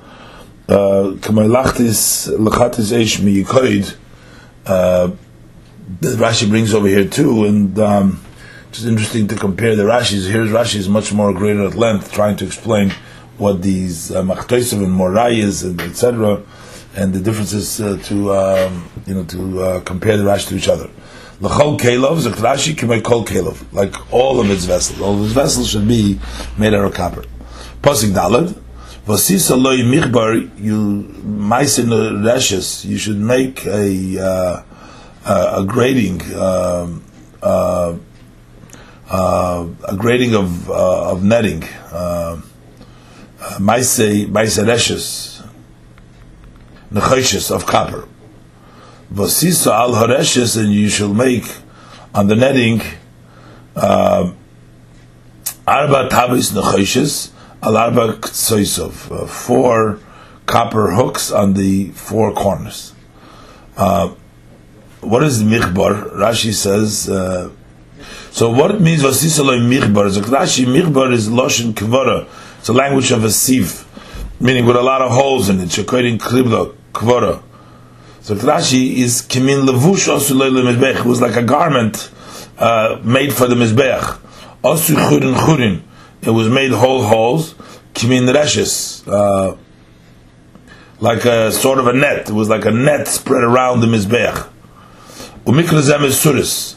Uh, 0.67 1.15
Kamalachtis 1.17 2.29
Lachatis 2.37 2.93
Eish 2.93 3.19
Miyikoid. 3.19 3.95
Uh, 4.65 5.11
Rashi 5.99 6.47
brings 6.47 6.73
over 6.73 6.87
here 6.87 7.07
too, 7.07 7.43
and 7.45 7.77
um, 7.79 8.23
it's 8.69 8.85
interesting 8.85 9.27
to 9.27 9.35
compare 9.35 9.75
the 9.75 9.83
Rashi's. 9.83 10.27
Here's 10.27 10.51
Rashi 10.51 10.75
is 10.75 10.87
much 10.87 11.11
more 11.11 11.33
greater 11.33 11.65
at 11.65 11.73
length, 11.73 12.13
trying 12.13 12.37
to 12.37 12.45
explain 12.45 12.93
what 13.37 13.61
these 13.63 14.11
uh, 14.11 14.19
and 14.19 14.29
Morayas 14.29 15.65
and 15.65 15.81
etc. 15.81 16.43
and 16.95 17.13
the 17.13 17.19
differences 17.19 17.79
uh, 17.81 17.97
to 18.03 18.33
um, 18.33 18.89
you 19.05 19.13
know 19.13 19.23
to 19.25 19.61
uh, 19.61 19.79
compare 19.81 20.17
the 20.17 20.23
Rashi 20.23 20.49
to 20.49 20.55
each 20.55 20.67
other. 20.67 20.89
L'chol 21.41 21.79
kelov, 21.79 22.19
Rashi 22.33 22.77
can 22.77 23.01
kol 23.01 23.23
kelov, 23.23 23.63
like 23.71 23.95
all 24.13 24.39
of 24.39 24.49
its 24.49 24.65
vessels. 24.65 24.99
All 24.99 25.15
of 25.15 25.23
its 25.23 25.33
vessels 25.33 25.69
should 25.69 25.87
be 25.87 26.19
made 26.57 26.73
out 26.73 26.85
of 26.85 26.93
copper. 26.93 27.23
Posik 27.81 28.11
dalad, 28.11 28.59
v'sisa 29.05 29.61
loy 29.61 29.77
michbar, 29.77 30.49
you 30.59 31.03
maisin 31.23 31.89
reshes, 32.23 32.83
you 32.83 32.97
should 32.97 33.17
make 33.17 33.65
a 33.65 34.19
uh, 34.19 34.63
a 35.25 35.63
grading, 35.65 36.21
um, 36.35 37.03
uh, 37.41 37.95
uh, 39.09 39.67
a 39.87 39.95
grading 39.95 40.35
of 40.35 40.69
uh, 40.69 41.11
of 41.11 41.23
netting. 41.23 41.63
Uh, 41.91 42.41
maise 43.59 43.99
maise 44.27 44.57
reshes, 44.57 45.38
nechoshes 46.91 47.53
of 47.53 47.65
copper. 47.65 48.07
Vasisa 49.13 49.71
al 49.71 49.93
hareshes, 49.93 50.57
and 50.57 50.73
you 50.73 50.89
shall 50.89 51.13
make 51.13 51.57
on 52.13 52.27
the 52.27 52.35
netting 52.35 52.81
uh, 53.75 54.31
arba 55.67 56.09
tavis 56.09 56.51
nechoshes 56.51 57.31
al 57.61 57.77
arba 57.77 58.13
ktsoisov, 58.13 59.11
uh, 59.11 59.27
four 59.27 59.99
copper 60.45 60.91
hooks 60.91 61.31
on 61.31 61.53
the 61.53 61.89
four 61.89 62.33
corners. 62.33 62.93
Uh, 63.77 64.09
what 65.01 65.23
is 65.23 65.43
michbar? 65.43 66.11
Rashi 66.13 66.53
says. 66.53 67.09
Uh, 67.09 67.51
so 68.31 68.49
what 68.49 68.71
it 68.71 68.81
means 68.81 69.03
vasisa 69.03 69.43
loy 69.45 69.57
michbar 69.59 70.05
is 70.07 70.17
Rashi 70.17 70.65
michbar 70.65 71.11
is 71.11 71.29
loshin 71.29 71.73
kvara. 71.73 72.27
It's 72.59 72.69
a 72.69 72.73
language 72.73 73.11
of 73.11 73.23
a 73.23 73.31
sieve, 73.31 73.85
meaning 74.39 74.65
with 74.65 74.75
a 74.75 74.81
lot 74.81 75.01
of 75.01 75.11
holes 75.11 75.49
in 75.49 75.59
it. 75.61 75.69
Shekoidin 75.69 76.17
kribla 76.17 76.75
kvara. 76.93 77.43
So 78.21 78.35
Rashi 78.35 78.97
is 78.97 79.21
kimin 79.21 79.65
levush 79.65 80.07
osu 80.07 80.35
mizbech. 80.35 80.99
It 80.99 81.05
was 81.05 81.21
like 81.21 81.35
a 81.35 81.43
garment 81.43 82.11
uh, 82.57 82.99
made 83.03 83.33
for 83.33 83.47
the 83.47 83.55
mizbech. 83.55 84.19
Osu 84.63 84.95
churin 84.95 85.35
churin. 85.35 85.81
It 86.21 86.29
was 86.29 86.49
made 86.49 86.71
whole 86.71 87.03
holes. 87.03 87.55
Kimin 87.93 88.31
reshes. 88.33 89.07
Uh, 89.07 89.57
like 90.99 91.25
a 91.25 91.51
sort 91.51 91.79
of 91.79 91.87
a 91.87 91.93
net. 91.93 92.29
It 92.29 92.33
was 92.33 92.49
like 92.49 92.65
a 92.65 92.71
net 92.71 93.07
spread 93.07 93.43
around 93.43 93.79
the 93.79 93.87
mizbech. 93.87 94.47
Umikrazem 95.45 96.03
is 96.03 96.15
suris. 96.15 96.75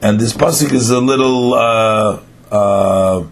And 0.00 0.20
this 0.20 0.32
pasuk 0.32 0.72
is 0.72 0.90
a 0.90 1.00
little 1.00 1.54
uh, 1.54 2.20
uh, 2.50 3.26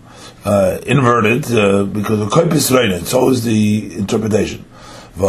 uh 0.44 0.78
inverted 0.86 1.44
uh, 1.52 1.84
because 1.84 2.20
of 2.20 2.28
koipis 2.30 2.74
reina. 2.76 3.04
So 3.04 3.30
is 3.30 3.44
the 3.44 3.94
interpretation. 3.96 4.64
You 5.16 5.28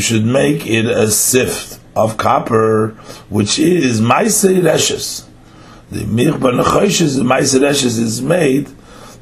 should 0.00 0.24
make 0.24 0.66
it 0.66 0.86
a 0.86 1.08
sift 1.08 1.80
of 1.94 2.16
copper, 2.16 2.88
which 3.28 3.60
is 3.60 4.00
Maisei 4.00 4.60
Reshes. 4.60 5.24
The 5.92 6.04
Mirbar 6.04 6.52
Nechoshes, 6.52 7.22
Maisei 7.22 7.60
Reshes 7.60 7.98
is 8.00 8.20
made 8.20 8.68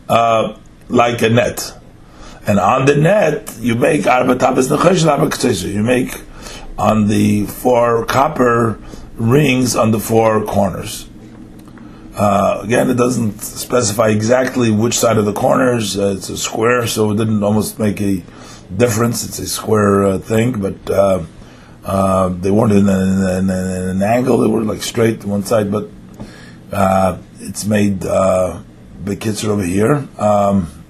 uh, 0.08 0.56
like 0.88 1.20
a 1.20 1.28
net. 1.28 1.78
And 2.46 2.58
on 2.58 2.86
the 2.86 2.96
net, 2.96 3.54
you 3.60 3.74
make 3.74 4.06
Arba 4.06 4.36
Tabas 4.36 4.74
Nechoshes, 4.74 5.74
You 5.74 5.82
make 5.82 6.22
on 6.78 7.08
the 7.08 7.44
four 7.44 8.06
copper 8.06 8.78
rings 9.16 9.76
on 9.76 9.90
the 9.90 10.00
four 10.00 10.42
corners. 10.44 11.06
Uh, 12.16 12.60
again, 12.62 12.90
it 12.90 12.94
doesn't 12.94 13.40
specify 13.40 14.08
exactly 14.08 14.70
which 14.70 14.96
side 14.96 15.18
of 15.18 15.24
the 15.24 15.32
corners. 15.32 15.98
Uh, 15.98 16.14
it's 16.16 16.28
a 16.28 16.36
square, 16.36 16.86
so 16.86 17.10
it 17.10 17.16
didn't 17.16 17.42
almost 17.42 17.78
make 17.78 18.00
a 18.00 18.22
difference. 18.76 19.24
It's 19.24 19.38
a 19.40 19.48
square 19.48 20.04
uh, 20.06 20.18
thing, 20.18 20.60
but 20.60 20.90
uh, 20.90 21.24
uh, 21.84 22.28
they 22.28 22.52
weren't 22.52 22.72
in, 22.72 22.88
in, 22.88 23.50
in, 23.50 23.50
an 23.50 24.02
angle. 24.02 24.38
They 24.38 24.48
were 24.48 24.62
like 24.62 24.82
straight 24.82 25.22
to 25.22 25.28
one 25.28 25.42
side, 25.42 25.72
but 25.72 25.90
uh, 26.72 27.18
it's 27.40 27.64
made 27.64 28.00
Bekitzer 28.00 29.48
over 29.48 29.64
here. 29.64 30.06
Um, 30.18 30.84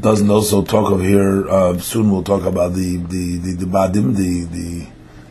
doesn't 0.00 0.30
also 0.30 0.64
talk 0.64 0.90
of 0.90 1.00
here. 1.00 1.48
Uh, 1.48 1.78
soon 1.78 2.10
we'll 2.10 2.24
talk 2.24 2.42
about 2.42 2.74
the 2.74 2.96
the 2.96 3.38
the, 3.38 3.52
the 3.52 3.66
badim, 3.66 4.16
the 4.16 4.44
the 4.44 4.86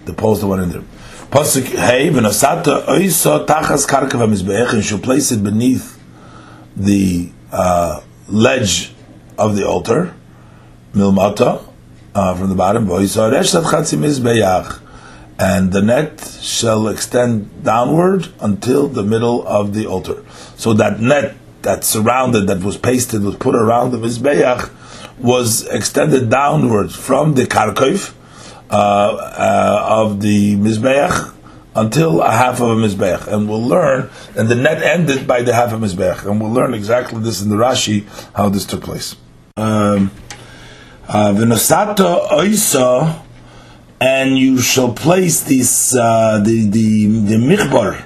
the 0.06 0.14
post 0.14 0.42
that 0.42 0.48
went 0.48 0.64
in 0.64 0.70
there. 0.70 0.84
Pasuk 1.32 1.64
hey 1.64 2.10
v'nosata 2.10 2.86
oisa 2.88 3.46
tachas 3.46 3.88
karkav 3.88 4.28
mizbeach, 4.30 4.74
and 4.74 4.84
she'll 4.84 5.00
place 5.00 5.32
it 5.32 5.42
beneath 5.42 5.98
the 6.76 7.32
uh, 7.54 8.02
ledge 8.28 8.94
of 9.38 9.56
the 9.56 9.66
altar, 9.66 10.14
milmata, 10.94 11.64
uh, 12.14 12.36
from 12.36 12.50
the 12.50 12.56
bottom. 12.56 12.86
V'oisa 12.86 13.32
reshat 13.32 13.64
chatzi 13.64 13.98
mizbeach, 13.98 14.82
and 15.40 15.72
the 15.72 15.82
net 15.82 16.38
shall 16.42 16.90
extend 16.90 17.64
downward 17.64 18.28
until 18.42 18.90
the 18.90 19.04
middle 19.04 19.48
of 19.48 19.74
the 19.74 19.86
altar. 19.86 20.26
So 20.58 20.74
that 20.74 21.00
net 21.00 21.38
that 21.62 21.86
surrounded, 21.86 22.48
that 22.48 22.60
was 22.60 22.76
pasted, 22.76 23.24
was 23.24 23.38
put 23.38 23.56
around 23.56 23.92
the 23.92 23.98
Mizbeach, 23.98 24.70
was 25.18 25.66
extended 25.68 26.30
downwards 26.30 26.94
from 26.94 27.36
the 27.36 27.44
Karkov 27.44 28.16
of 28.72 30.22
the 30.22 30.56
Mizbeach 30.56 31.34
until 31.76 32.22
a 32.22 32.32
half 32.32 32.60
of 32.62 32.70
a 32.70 32.76
Mizbeach. 32.76 33.28
And 33.28 33.50
we'll 33.50 33.64
learn, 33.64 34.10
and 34.38 34.50
the 34.50 34.56
net 34.56 34.82
ended 34.82 35.28
by 35.28 35.42
the 35.42 35.54
half 35.54 35.74
of 35.74 35.80
Mizbeach. 35.80 36.26
And 36.26 36.42
we'll 36.42 36.52
learn 36.52 36.74
exactly 36.74 37.22
this 37.22 37.42
in 37.42 37.50
the 37.50 37.56
Rashi, 37.56 38.06
how 38.36 38.50
this 38.50 38.66
took 38.66 38.84
place. 38.84 39.16
Um, 39.58 40.12
uh, 41.08 41.34
oisa, 41.34 43.22
and 44.00 44.38
you 44.38 44.60
shall 44.60 44.94
place 44.94 45.42
this, 45.42 45.96
uh, 45.96 46.42
the, 46.44 46.70
the, 46.70 47.08
the 47.08 47.36
michbar, 47.36 48.04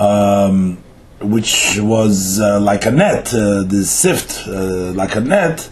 um, 0.00 0.78
which 1.20 1.78
was 1.80 2.38
uh, 2.40 2.60
like 2.60 2.86
a 2.86 2.90
net, 2.90 3.32
uh, 3.34 3.62
the 3.62 3.84
sift, 3.84 4.46
uh, 4.46 4.92
like 4.92 5.16
a 5.16 5.20
net, 5.20 5.68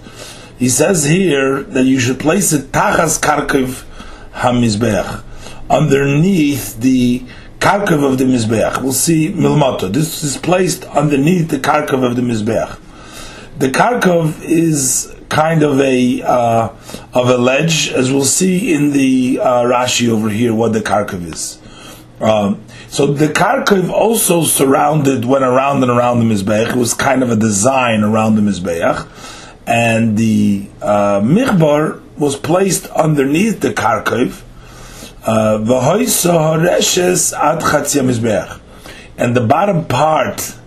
he 0.58 0.68
says 0.68 1.04
here 1.04 1.62
that 1.62 1.84
you 1.84 2.00
should 2.00 2.18
place 2.18 2.52
it 2.52 2.72
tachas 2.72 3.20
karkiv 3.20 3.84
hamizbeach, 4.34 5.22
underneath 5.70 6.80
the 6.80 7.24
karkiv 7.58 8.04
of 8.04 8.18
the 8.18 8.24
mizbeach. 8.24 8.82
We'll 8.82 8.92
see 8.92 9.32
milmato. 9.32 9.92
This 9.92 10.22
is 10.22 10.36
placed 10.36 10.84
underneath 10.84 11.48
the 11.48 11.58
karkiv 11.58 12.04
of 12.04 12.16
the 12.16 12.22
mizbeach. 12.22 12.78
The 13.58 13.68
karkiv 13.68 14.42
is 14.42 15.14
kind 15.28 15.62
of 15.62 15.80
a 15.80 16.22
uh, 16.22 16.68
of 17.14 17.28
a 17.28 17.38
ledge, 17.38 17.88
as 17.90 18.12
we'll 18.12 18.24
see 18.24 18.72
in 18.72 18.92
the 18.92 19.40
uh, 19.40 19.62
Rashi 19.62 20.08
over 20.08 20.28
here, 20.28 20.54
what 20.54 20.72
the 20.72 20.80
karkiv 20.80 21.32
is. 21.32 21.60
Um, 22.20 22.64
so 22.88 23.06
the 23.06 23.26
Karkiv 23.26 23.90
also 23.90 24.44
surrounded, 24.44 25.24
went 25.24 25.44
around 25.44 25.82
and 25.82 25.90
around 25.90 26.20
the 26.20 26.32
Mizbeach. 26.32 26.70
It 26.70 26.76
was 26.76 26.94
kind 26.94 27.24
of 27.24 27.30
a 27.30 27.36
design 27.36 28.04
around 28.04 28.36
the 28.36 28.42
Mizbeach. 28.42 29.08
And 29.66 30.16
the 30.16 30.68
uh, 30.80 31.20
Michbar 31.20 32.03
was 32.16 32.36
placed 32.36 32.86
underneath 32.88 33.60
the 33.60 33.70
Karkiv. 33.70 34.42
Uh, 35.26 35.58
and 39.16 39.36
the 39.36 39.46
bottom 39.46 39.84
part 39.86 40.58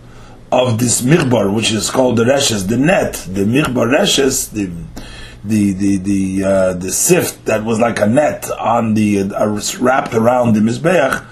of 0.52 0.80
this 0.80 1.02
Michbar, 1.02 1.54
which 1.54 1.72
is 1.72 1.90
called 1.90 2.18
the 2.18 2.24
Reshes, 2.24 2.68
the 2.68 2.78
net, 2.78 3.14
the 3.28 3.44
Michbar 3.44 3.94
Reshes, 3.94 4.52
the 4.52 4.72
the 5.44 5.74
the 5.74 5.98
the 5.98 6.44
uh, 6.44 6.74
the 6.74 6.92
sift 6.92 7.46
that 7.46 7.64
was 7.64 7.80
like 7.80 8.00
a 8.00 8.08
net 8.08 8.50
on 8.52 8.96
the 8.96 9.20
uh, 9.20 9.62
wrapped 9.80 10.14
around 10.14 10.54
the 10.54 10.60
mizbeach 10.60 11.24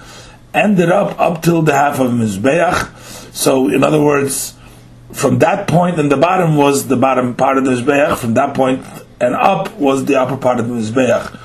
ended 0.56 0.90
up 0.90 1.20
up 1.20 1.42
till 1.42 1.62
the 1.62 1.72
half 1.72 2.00
of 2.00 2.10
Mizbeach. 2.10 3.34
So, 3.34 3.68
in 3.68 3.84
other 3.84 4.02
words, 4.02 4.54
from 5.12 5.38
that 5.40 5.68
point 5.68 6.00
and 6.00 6.10
the 6.10 6.16
bottom 6.16 6.56
was 6.56 6.88
the 6.88 6.96
bottom 6.96 7.34
part 7.34 7.58
of 7.58 7.64
the 7.64 7.72
Mizbeach, 7.72 8.16
from 8.16 8.34
that 8.34 8.54
point 8.54 8.84
and 9.20 9.34
up 9.34 9.76
was 9.76 10.04
the 10.04 10.20
upper 10.20 10.36
part 10.36 10.60
of 10.60 10.68
the 10.68 10.74
Mizbeach. 10.74 11.42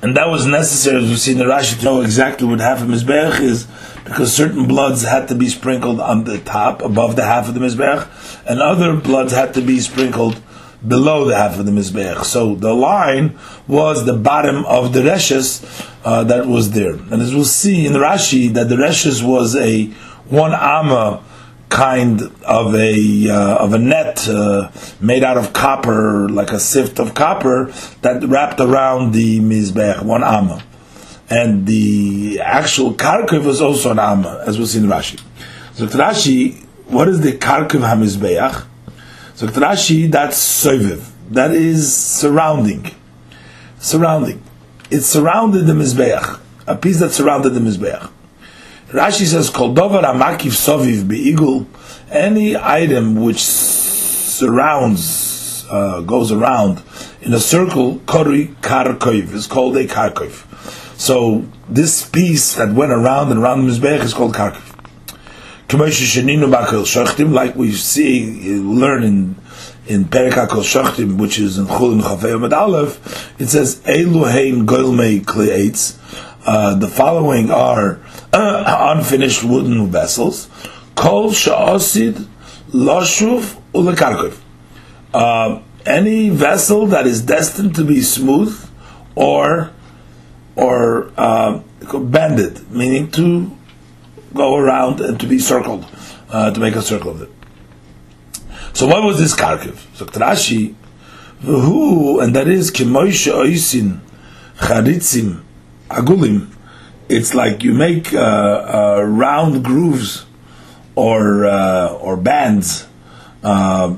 And 0.00 0.16
that 0.16 0.28
was 0.28 0.46
necessary, 0.46 1.02
as 1.02 1.10
we 1.10 1.16
see 1.16 1.32
in 1.32 1.38
the 1.38 1.44
Rashi, 1.44 1.78
to 1.78 1.84
know 1.84 2.00
exactly 2.02 2.46
what 2.46 2.60
half 2.60 2.80
of 2.80 2.88
Mizbeach 2.88 3.40
is, 3.40 3.66
because 4.04 4.32
certain 4.32 4.68
bloods 4.68 5.02
had 5.02 5.26
to 5.28 5.34
be 5.34 5.48
sprinkled 5.48 6.00
on 6.00 6.24
the 6.24 6.38
top, 6.38 6.82
above 6.82 7.16
the 7.16 7.24
half 7.24 7.48
of 7.48 7.54
the 7.54 7.60
Mizbeach, 7.60 8.06
and 8.48 8.60
other 8.60 8.94
bloods 8.94 9.32
had 9.32 9.54
to 9.54 9.60
be 9.60 9.80
sprinkled 9.80 10.40
below 10.86 11.24
the 11.24 11.36
half 11.36 11.58
of 11.58 11.66
the 11.66 11.72
Mizbeach. 11.72 12.24
So 12.24 12.54
the 12.54 12.72
line 12.72 13.36
was 13.66 14.06
the 14.06 14.12
bottom 14.12 14.64
of 14.66 14.92
the 14.92 15.00
Reshes 15.00 15.64
uh, 16.04 16.22
that 16.24 16.46
was 16.46 16.70
there. 16.70 16.92
And 16.92 17.20
as 17.20 17.34
we'll 17.34 17.44
see 17.44 17.84
in 17.84 17.92
the 17.92 17.98
Rashi, 17.98 18.52
that 18.54 18.68
the 18.68 18.76
Reshes 18.76 19.26
was 19.26 19.56
a 19.56 19.86
one 20.28 20.52
Amma 20.52 21.24
kind 21.68 22.22
of 22.44 22.74
a 22.74 23.30
uh, 23.30 23.56
of 23.56 23.72
a 23.72 23.78
net 23.78 24.28
uh, 24.28 24.70
made 25.00 25.22
out 25.22 25.36
of 25.36 25.52
copper, 25.52 26.28
like 26.28 26.50
a 26.50 26.60
sift 26.60 26.98
of 26.98 27.14
copper, 27.14 27.72
that 28.02 28.22
wrapped 28.24 28.60
around 28.60 29.12
the 29.12 29.40
Mizbeach, 29.40 30.02
one 30.02 30.24
Amma. 30.24 30.62
And 31.30 31.66
the 31.66 32.40
actual 32.42 32.94
Karkiv 32.94 33.44
was 33.44 33.60
also 33.60 33.90
an 33.90 33.98
Amma, 33.98 34.44
as 34.46 34.56
we'll 34.58 34.66
see 34.66 34.78
in 34.78 34.86
Rashi. 34.86 35.20
So 35.74 35.86
Rashi, 35.86 36.64
what 36.86 37.08
is 37.08 37.20
the 37.20 37.32
Karkiv 37.32 37.80
HaMizbeach? 37.80 38.64
So 39.34 39.46
Rashi, 39.46 40.10
that's 40.10 40.36
soviv. 40.38 41.10
That 41.30 41.52
is 41.52 41.94
surrounding. 41.94 42.90
Surrounding. 43.78 44.42
It 44.90 45.02
surrounded 45.02 45.66
the 45.66 45.74
Mizbeach. 45.74 46.40
A 46.66 46.74
piece 46.74 47.00
that 47.00 47.12
surrounded 47.12 47.50
the 47.50 47.60
Mizbeach. 47.60 48.10
Rashi 48.88 49.26
says, 49.26 49.50
Kol 49.50 49.74
dover 49.74 50.00
amakiv 50.00 50.52
soviv 50.52 51.06
be'igul, 51.08 51.66
any 52.10 52.56
item 52.56 53.16
which 53.22 53.44
surrounds, 54.38 54.96
uh, 55.70 56.00
goes 56.00 56.32
around 56.32 56.82
in 57.20 57.34
a 57.34 57.40
circle, 57.40 58.00
kori 58.06 58.48
karkoiv, 58.62 59.32
is 59.34 59.46
called 59.46 59.76
a 59.76 59.86
karkoiv. 59.86 60.46
So 60.98 61.44
this 61.68 62.08
piece 62.08 62.54
that 62.54 62.74
went 62.74 62.92
around 62.92 63.30
and 63.30 63.40
around 63.40 63.66
the 63.66 63.72
Mizbeach 63.72 64.02
is 64.02 64.14
called 64.14 64.34
karkoiv 64.34 64.68
like 65.70 67.54
we 67.56 67.72
see, 67.72 68.54
learn 68.56 69.02
in 69.02 69.36
in 69.86 70.04
Perikakol 70.04 70.62
Shachtim, 70.64 71.18
which 71.18 71.38
is 71.38 71.58
in 71.58 71.66
Chulin 71.66 72.02
Chafei 72.02 72.34
Amid 72.34 72.52
Aleph, 72.52 73.40
it 73.40 73.48
says 73.48 73.80
Eluhein 73.80 74.66
Goilmei 74.66 75.20
Kleitz. 75.20 75.98
Uh, 76.46 76.74
the 76.74 76.88
following 76.88 77.50
are 77.50 78.00
uh, 78.32 78.94
unfinished 78.96 79.44
wooden 79.44 79.86
vessels. 79.88 80.48
Kol 80.94 81.30
Sha'osid 81.30 82.26
Lashuv 82.70 83.60
Ulekarkov. 83.72 84.38
Uh, 85.14 85.62
any 85.86 86.28
vessel 86.28 86.86
that 86.86 87.06
is 87.06 87.22
destined 87.22 87.74
to 87.76 87.84
be 87.84 88.00
smooth 88.02 88.68
or 89.14 89.70
or 90.56 91.12
uh, 91.16 91.60
bended, 91.94 92.68
meaning 92.70 93.10
to 93.12 93.56
go 94.34 94.56
around 94.56 95.00
and 95.00 95.18
to 95.20 95.26
be 95.26 95.38
circled, 95.38 95.86
uh, 96.30 96.50
to 96.50 96.60
make 96.60 96.74
a 96.74 96.82
circle 96.82 97.12
of 97.12 97.22
it. 97.22 97.30
So 98.74 98.86
what 98.86 99.04
was 99.04 99.18
this 99.18 99.34
karkiv? 99.34 99.76
So 99.96 100.04
Rashi, 100.06 100.74
who 101.42 102.20
and 102.20 102.34
that 102.34 102.48
is 102.48 102.70
kimoisha 102.70 103.34
oisin 103.34 104.00
charitzim 104.56 105.42
agulim. 105.88 106.48
It's 107.08 107.34
like 107.34 107.64
you 107.64 107.72
make 107.72 108.12
uh, 108.12 108.18
uh, 108.18 109.02
round 109.02 109.64
grooves 109.64 110.26
or 110.94 111.46
uh, 111.46 111.88
or 111.94 112.16
bands. 112.16 112.86
Uh, 113.42 113.96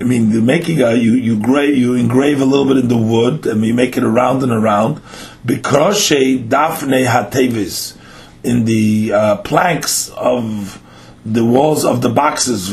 I 0.00 0.04
mean, 0.04 0.44
making 0.44 0.80
a 0.80 0.94
you 0.94 1.12
you 1.12 1.40
grave 1.40 1.76
you 1.76 1.94
engrave 1.94 2.40
a 2.40 2.44
little 2.44 2.66
bit 2.66 2.78
in 2.78 2.88
the 2.88 2.96
wood 2.96 3.46
and 3.46 3.64
you 3.64 3.74
make 3.74 3.96
it 3.96 4.04
around 4.04 4.42
and 4.42 4.52
around. 4.52 4.96
Bikroshe 5.44 6.48
dafne 6.48 7.06
hatevis 7.06 7.96
in 8.42 8.64
the 8.64 9.12
uh, 9.12 9.36
planks 9.38 10.08
of 10.10 10.82
the 11.24 11.44
walls 11.44 11.84
of 11.84 12.02
the 12.02 12.08
boxes, 12.08 12.70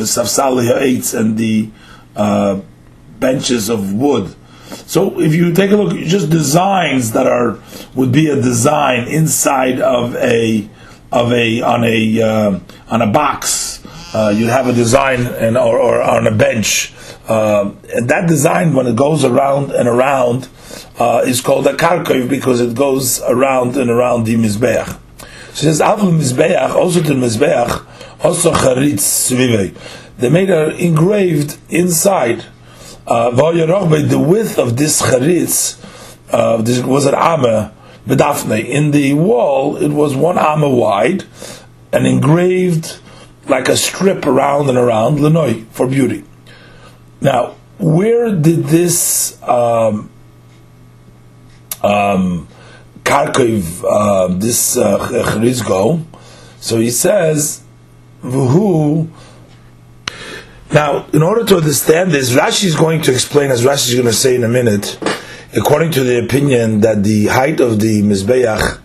eights 0.77 1.13
and 1.13 1.37
the 1.37 1.69
uh, 2.15 2.61
benches 3.19 3.69
of 3.69 3.93
wood. 3.93 4.35
So 4.73 5.19
if 5.19 5.33
you 5.33 5.53
take 5.53 5.71
a 5.71 5.75
look, 5.75 5.97
just 5.97 6.29
designs 6.29 7.11
that 7.13 7.27
are 7.27 7.59
would 7.95 8.11
be 8.11 8.27
a 8.29 8.35
design 8.35 9.07
inside 9.07 9.79
of 9.79 10.15
a 10.15 10.67
of 11.11 11.31
a 11.31 11.61
on 11.61 11.83
a 11.83 12.21
uh, 12.21 12.59
on 12.89 13.01
a 13.01 13.07
box. 13.07 13.83
Uh, 14.13 14.29
you'd 14.35 14.49
have 14.49 14.67
a 14.67 14.73
design 14.73 15.21
and 15.25 15.57
or, 15.57 15.79
or 15.79 16.01
on 16.01 16.27
a 16.27 16.31
bench. 16.31 16.93
Uh, 17.27 17.71
and 17.95 18.09
that 18.09 18.27
design, 18.27 18.73
when 18.73 18.85
it 18.85 18.95
goes 18.95 19.23
around 19.23 19.71
and 19.71 19.87
around, 19.87 20.49
uh, 20.99 21.23
is 21.25 21.41
called 21.41 21.65
a 21.65 21.73
karkov 21.73 22.29
because 22.29 22.59
it 22.61 22.75
goes 22.75 23.21
around 23.23 23.77
and 23.77 23.89
around 23.89 24.25
the 24.25 24.35
mizbeach. 24.35 24.99
She 25.53 25.65
says, 25.65 25.81
Avl 25.81 26.11
Mizbeach, 26.11 26.73
also 26.73 27.01
to 27.03 27.13
Mizbeach, 27.13 27.85
also 28.23 28.51
Charitz 28.53 29.03
Svivei. 29.03 29.75
They 30.17 30.29
made 30.29 30.49
her 30.49 30.71
engraved 30.71 31.57
inside. 31.69 32.45
Uh, 33.05 33.31
the 33.31 34.19
width 34.19 34.57
of 34.57 34.77
this 34.77 35.01
Charitz 35.01 35.79
uh, 36.33 36.57
this 36.63 36.83
was 36.83 37.05
an 37.05 37.13
Amma, 37.13 37.71
Bedafne. 38.07 38.65
In 38.65 38.89
the 38.89 39.13
wall, 39.13 39.77
it 39.77 39.89
was 39.89 40.15
one 40.15 40.39
Amma 40.39 40.67
wide, 40.67 41.25
and 41.91 42.07
engraved 42.07 42.97
like 43.47 43.69
a 43.69 43.77
strip 43.77 44.25
around 44.25 44.67
and 44.67 44.77
around 44.77 45.19
Lenoi 45.19 45.67
for 45.67 45.87
beauty. 45.87 46.23
Now, 47.21 47.55
where 47.77 48.35
did 48.35 48.65
this 48.65 49.41
um, 49.43 50.09
um, 51.83 52.47
uh, 53.05 54.27
this 54.29 54.75
uh, 54.75 55.61
go? 55.67 56.03
So 56.59 56.79
he 56.79 56.89
says, 56.89 57.61
Vuhu. 58.23 59.09
Now, 60.73 61.05
in 61.13 61.21
order 61.21 61.45
to 61.45 61.57
understand 61.57 62.11
this, 62.11 62.31
Rashi 62.31 62.63
is 62.63 62.75
going 62.75 63.03
to 63.03 63.11
explain, 63.11 63.51
as 63.51 63.63
Rashi 63.63 63.89
is 63.89 63.93
going 63.93 64.07
to 64.07 64.13
say 64.13 64.35
in 64.35 64.43
a 64.43 64.47
minute, 64.47 64.97
according 65.55 65.91
to 65.91 66.03
the 66.03 66.23
opinion 66.25 66.81
that 66.81 67.03
the 67.03 67.27
height 67.27 67.59
of 67.59 67.79
the 67.79 68.01
Mizbeach 68.01 68.79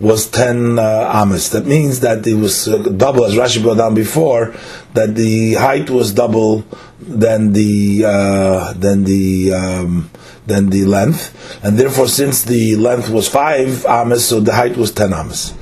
was 0.00 0.30
10 0.30 0.78
uh. 0.78 1.26
That 1.26 1.64
means 1.66 2.00
that 2.00 2.26
it 2.26 2.34
was 2.36 2.66
uh, 2.68 2.78
double, 2.78 3.26
as 3.26 3.34
Rashi 3.34 3.62
brought 3.62 3.76
down 3.76 3.94
before, 3.94 4.54
that 4.94 5.14
the 5.14 5.54
height 5.54 5.90
was 5.90 6.14
double 6.14 6.64
than 7.00 7.52
the 7.52 8.04
uh, 8.06 8.72
than 8.72 9.04
the 9.04 9.52
um, 9.52 10.10
than 10.46 10.70
the 10.70 10.86
length, 10.86 11.60
and 11.62 11.76
therefore, 11.76 12.08
since 12.08 12.44
the 12.44 12.76
length 12.76 13.10
was 13.10 13.28
five 13.28 13.84
amas, 13.84 14.26
so 14.26 14.40
the 14.40 14.54
height 14.54 14.76
was 14.76 14.90
10 14.92 15.12
amas. 15.12 15.52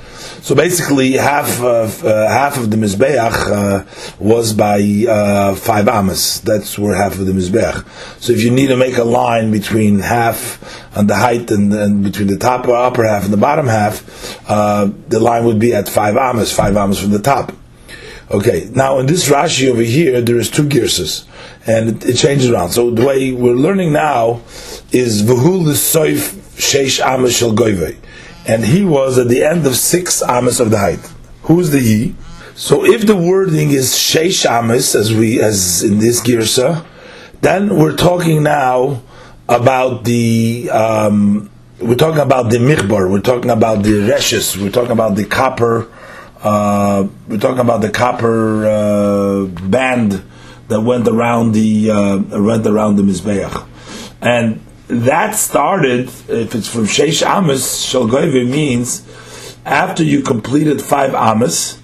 So 0.44 0.54
basically, 0.54 1.12
half 1.12 1.62
of 1.62 2.04
uh, 2.04 2.28
half 2.28 2.58
of 2.58 2.70
the 2.70 2.76
mizbeach 2.76 3.16
uh, 3.50 4.14
was 4.18 4.52
by 4.52 4.78
uh, 5.08 5.54
five 5.54 5.88
amas. 5.88 6.42
That's 6.42 6.78
where 6.78 6.94
half 6.94 7.18
of 7.18 7.24
the 7.24 7.32
mizbeach. 7.32 7.82
So 8.20 8.34
if 8.34 8.42
you 8.42 8.50
need 8.50 8.66
to 8.66 8.76
make 8.76 8.98
a 8.98 9.04
line 9.04 9.50
between 9.50 10.00
half 10.00 10.60
and 10.94 11.08
the 11.08 11.16
height 11.16 11.50
and, 11.50 11.72
and 11.72 12.04
between 12.04 12.28
the 12.28 12.36
top 12.36 12.68
or 12.68 12.76
upper 12.76 13.04
half 13.04 13.24
and 13.24 13.32
the 13.32 13.38
bottom 13.38 13.66
half, 13.66 14.04
uh, 14.46 14.90
the 15.08 15.18
line 15.18 15.46
would 15.46 15.58
be 15.58 15.72
at 15.72 15.88
five 15.88 16.14
amas, 16.18 16.52
five 16.52 16.76
amas 16.76 17.00
from 17.00 17.12
the 17.12 17.22
top. 17.22 17.50
Okay, 18.30 18.68
now 18.70 18.98
in 18.98 19.06
this 19.06 19.30
Rashi 19.30 19.70
over 19.70 19.80
here, 19.80 20.20
there 20.20 20.36
is 20.36 20.50
two 20.50 20.64
girsas, 20.64 21.24
and 21.66 21.88
it, 21.88 22.10
it, 22.10 22.16
changes 22.16 22.50
around. 22.50 22.72
So 22.72 22.90
the 22.90 23.06
way 23.06 23.32
we're 23.32 23.54
learning 23.54 23.94
now 23.94 24.42
is 24.92 25.22
v'hu 25.22 25.64
l'soif 25.64 26.34
sheish 26.58 27.00
amas 27.00 27.34
shel 27.34 27.54
goivei 27.54 27.96
and 28.46 28.64
he 28.64 28.84
was 28.84 29.18
at 29.18 29.28
the 29.28 29.42
end 29.44 29.66
of 29.66 29.76
six 29.76 30.22
amas 30.22 30.60
of 30.60 30.70
the 30.70 30.78
height. 30.78 31.12
Who's 31.42 31.70
the 31.70 31.80
he? 31.80 32.14
So 32.54 32.84
if 32.84 33.06
the 33.06 33.16
wording 33.16 33.70
is 33.70 33.92
sheish 33.92 34.48
amas, 34.48 34.94
as 34.94 35.12
we 35.12 35.40
as 35.40 35.82
in 35.82 35.98
this 35.98 36.20
girsa, 36.20 36.86
then 37.40 37.76
we're 37.76 37.96
talking 37.96 38.42
now 38.42 39.02
about 39.48 40.04
the 40.04 40.70
um, 40.70 41.50
we're 41.80 41.96
talking 41.96 42.20
about 42.20 42.50
the 42.50 42.58
michbar, 42.58 43.10
we're 43.10 43.20
talking 43.20 43.50
about 43.50 43.82
the 43.82 44.08
reshes, 44.08 44.56
we're 44.56 44.70
talking 44.70 44.92
about 44.92 45.16
the 45.16 45.24
copper, 45.24 45.90
uh, 46.42 47.06
we're 47.28 47.38
talking 47.38 47.58
about 47.58 47.80
the 47.80 47.90
copper 47.90 48.66
uh, 48.66 49.46
band 49.68 50.22
that 50.68 50.80
went 50.80 51.08
around 51.08 51.52
the 51.52 51.90
uh, 51.90 52.40
went 52.40 52.66
around 52.66 52.96
the 52.96 53.02
mizbeach, 53.02 53.66
and 54.22 54.63
that 54.88 55.34
started, 55.34 56.08
if 56.28 56.54
it's 56.54 56.68
from 56.68 56.84
Sheish 56.84 57.24
Amos, 57.26 57.86
Shalgoive 57.86 58.48
means 58.48 59.06
after 59.64 60.02
you 60.02 60.22
completed 60.22 60.82
five 60.82 61.14
Amos, 61.14 61.80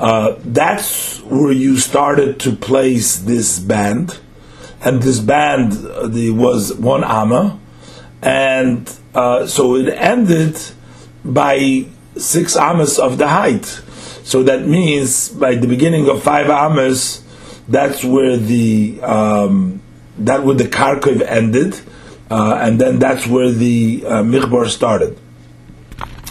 uh, 0.00 0.34
that's 0.38 1.20
where 1.20 1.52
you 1.52 1.78
started 1.78 2.40
to 2.40 2.52
place 2.52 3.18
this 3.18 3.58
band. 3.58 4.18
And 4.80 5.02
this 5.02 5.20
band 5.20 5.86
uh, 5.86 6.08
the, 6.08 6.30
was 6.30 6.74
one 6.74 7.04
Amma. 7.04 7.60
And 8.22 8.92
uh, 9.14 9.46
so 9.46 9.76
it 9.76 9.88
ended 9.88 10.58
by 11.24 11.84
six 12.16 12.56
Amos 12.56 12.98
of 12.98 13.18
the 13.18 13.28
height. 13.28 13.66
So 14.24 14.42
that 14.44 14.66
means 14.66 15.28
by 15.28 15.54
the 15.54 15.68
beginning 15.68 16.08
of 16.08 16.22
five 16.22 16.46
Amos, 16.46 17.22
that's 17.68 18.04
where 18.04 18.36
the 18.36 19.00
um, 19.02 19.82
that 20.18 20.44
where 20.44 20.56
the 20.56 20.64
Karkiv 20.64 21.22
ended 21.22 21.80
uh, 22.30 22.58
and 22.62 22.80
then 22.80 22.98
that's 22.98 23.26
where 23.26 23.50
the 23.50 24.04
uh, 24.06 24.68
started. 24.68 25.18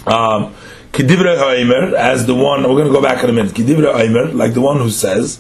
Um, 0.08 0.56
Kedivre 0.94 1.94
as 1.94 2.26
the 2.26 2.34
one, 2.34 2.64
we're 2.64 2.70
going 2.70 2.88
to 2.88 2.94
go 2.94 3.02
back 3.02 3.24
in 3.24 3.30
a 3.30 3.34
minute. 3.34 3.54
Kedivre 3.54 3.94
Haimer, 3.94 4.34
like 4.34 4.54
the 4.54 4.62
one 4.62 4.78
who 4.78 4.90
says, 4.90 5.40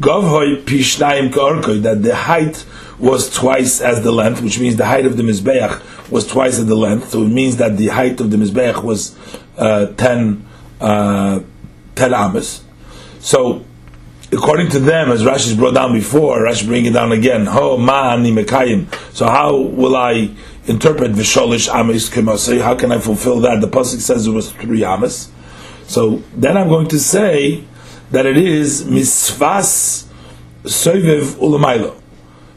Gavhoi 0.00 0.62
Pishnayim 0.64 1.32
Ka'orkoi, 1.32 1.82
that 1.82 2.02
the 2.02 2.14
height 2.14 2.66
was 2.98 3.32
twice 3.32 3.80
as 3.80 4.02
the 4.02 4.12
length, 4.12 4.42
which 4.42 4.58
means 4.58 4.76
the 4.76 4.84
height 4.84 5.06
of 5.06 5.16
the 5.16 5.22
Mizbeach 5.22 6.10
was 6.10 6.26
twice 6.26 6.58
as 6.58 6.66
the 6.66 6.74
length. 6.74 7.10
So 7.10 7.22
it 7.22 7.28
means 7.28 7.56
that 7.56 7.76
the 7.76 7.88
height 7.88 8.20
of 8.20 8.30
the 8.30 8.36
Mizbeach 8.36 8.82
was 8.82 9.16
uh, 9.56 9.86
10, 9.86 10.46
uh, 10.80 11.40
10 11.94 12.14
amas. 12.14 12.62
So 13.20 13.64
according 14.32 14.68
to 14.70 14.78
them, 14.78 15.10
as 15.10 15.22
Rashi's 15.22 15.56
brought 15.56 15.74
down 15.74 15.92
before, 15.92 16.40
Rashi 16.40 16.66
bring 16.66 16.86
it 16.86 16.92
down 16.92 17.12
again. 17.12 17.46
Ho 17.46 17.76
ma'ani 17.76 18.32
mekayim. 18.32 18.86
So 19.14 19.26
how 19.26 19.56
will 19.56 19.96
I 19.96 20.34
interpret 20.66 21.12
v'sholish 21.12 21.72
amis 21.72 22.08
kemasei? 22.08 22.60
How 22.60 22.74
can 22.74 22.92
I 22.92 22.98
fulfill 22.98 23.40
that? 23.40 23.60
The 23.60 23.68
pasuk 23.68 24.00
says 24.00 24.26
it 24.26 24.30
was 24.30 24.52
three 24.52 24.84
amis. 24.84 25.30
So 25.86 26.22
then 26.34 26.56
I'm 26.56 26.68
going 26.68 26.88
to 26.88 26.98
say 26.98 27.64
that 28.12 28.26
it 28.26 28.36
is 28.36 28.84
misvas 28.84 30.06
soiviv 30.62 31.34
ulamaylo 31.34 32.00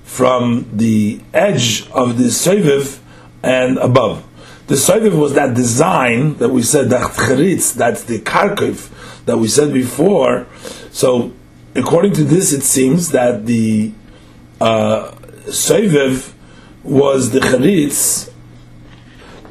from 0.03 0.69
the 0.71 1.19
edge 1.33 1.89
of 1.91 2.17
the 2.17 2.25
soiviv 2.25 2.99
and 3.41 3.77
above. 3.79 4.23
The 4.67 4.75
soiviv 4.75 5.19
was 5.19 5.33
that 5.33 5.55
design 5.55 6.35
that 6.35 6.49
we 6.49 6.61
said 6.61 6.89
that 6.91 7.15
that's 7.75 8.03
the 8.03 8.19
karkiv 8.19 9.25
that 9.25 9.37
we 9.37 9.47
said 9.47 9.73
before. 9.73 10.45
So 10.91 11.33
according 11.75 12.13
to 12.13 12.23
this, 12.23 12.53
it 12.53 12.63
seems 12.63 13.09
that 13.09 13.45
the 13.45 13.91
uh, 14.61 15.15
was 16.83 17.31
the 17.31 17.39
charitz. 17.39 18.31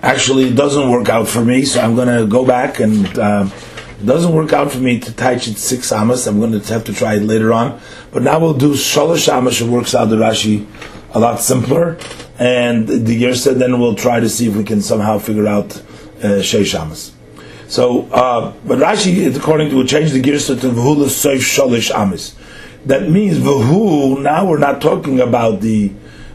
Actually, 0.03 0.49
it 0.49 0.57
doesn't 0.57 0.91
work 0.91 1.09
out 1.09 1.29
for 1.29 1.45
me, 1.45 1.65
so 1.65 1.81
I'm 1.81 1.95
going 1.95 2.09
to 2.09 2.27
go 2.27 2.45
back 2.45 2.81
and 2.81 3.07
uh, 3.19 3.49
it 4.01 4.07
doesn't 4.07 4.35
work 4.35 4.53
out 4.53 4.73
for 4.73 4.79
me 4.79 4.99
to 4.99 5.13
touch 5.13 5.47
it 5.47 5.57
six 5.59 5.93
amas. 5.93 6.27
I'm 6.27 6.41
going 6.41 6.59
to 6.61 6.73
have 6.73 6.85
to 6.85 6.93
try 6.93 7.15
it 7.15 7.23
later 7.23 7.53
on. 7.53 7.81
But 8.11 8.23
now 8.23 8.41
we'll 8.41 8.55
do 8.55 8.73
shalosh 8.73 9.33
amas. 9.33 9.61
It 9.61 9.69
works 9.69 9.95
out 9.95 10.07
the 10.07 10.17
Rashi 10.17 10.67
a 11.15 11.21
lot 11.21 11.41
simpler, 11.41 11.99
and 12.39 12.89
the 12.89 13.15
year 13.15 13.35
said 13.35 13.59
then 13.59 13.79
we'll 13.79 13.95
try 13.95 14.19
to 14.19 14.29
see 14.29 14.49
if 14.49 14.57
we 14.57 14.65
can 14.65 14.81
somehow 14.83 15.19
figure 15.19 15.47
out 15.47 15.81
uh, 16.25 16.43
amas. 16.79 17.13
So, 17.73 18.03
uh, 18.13 18.53
but 18.67 18.81
Rashi, 18.81 19.35
according 19.35 19.71
to, 19.71 19.83
change 19.87 20.13
the 20.13 20.21
girsa 20.21 20.61
to 20.61 20.69
v'hu 20.69 20.95
l'soif 20.95 21.39
shalish 21.39 21.91
amis. 21.91 22.35
That 22.85 23.09
means 23.09 23.39
v'hu, 23.39 24.21
now 24.21 24.45
we're 24.47 24.59
not 24.59 24.83
talking 24.83 25.21
about 25.21 25.63
the, 25.63 25.91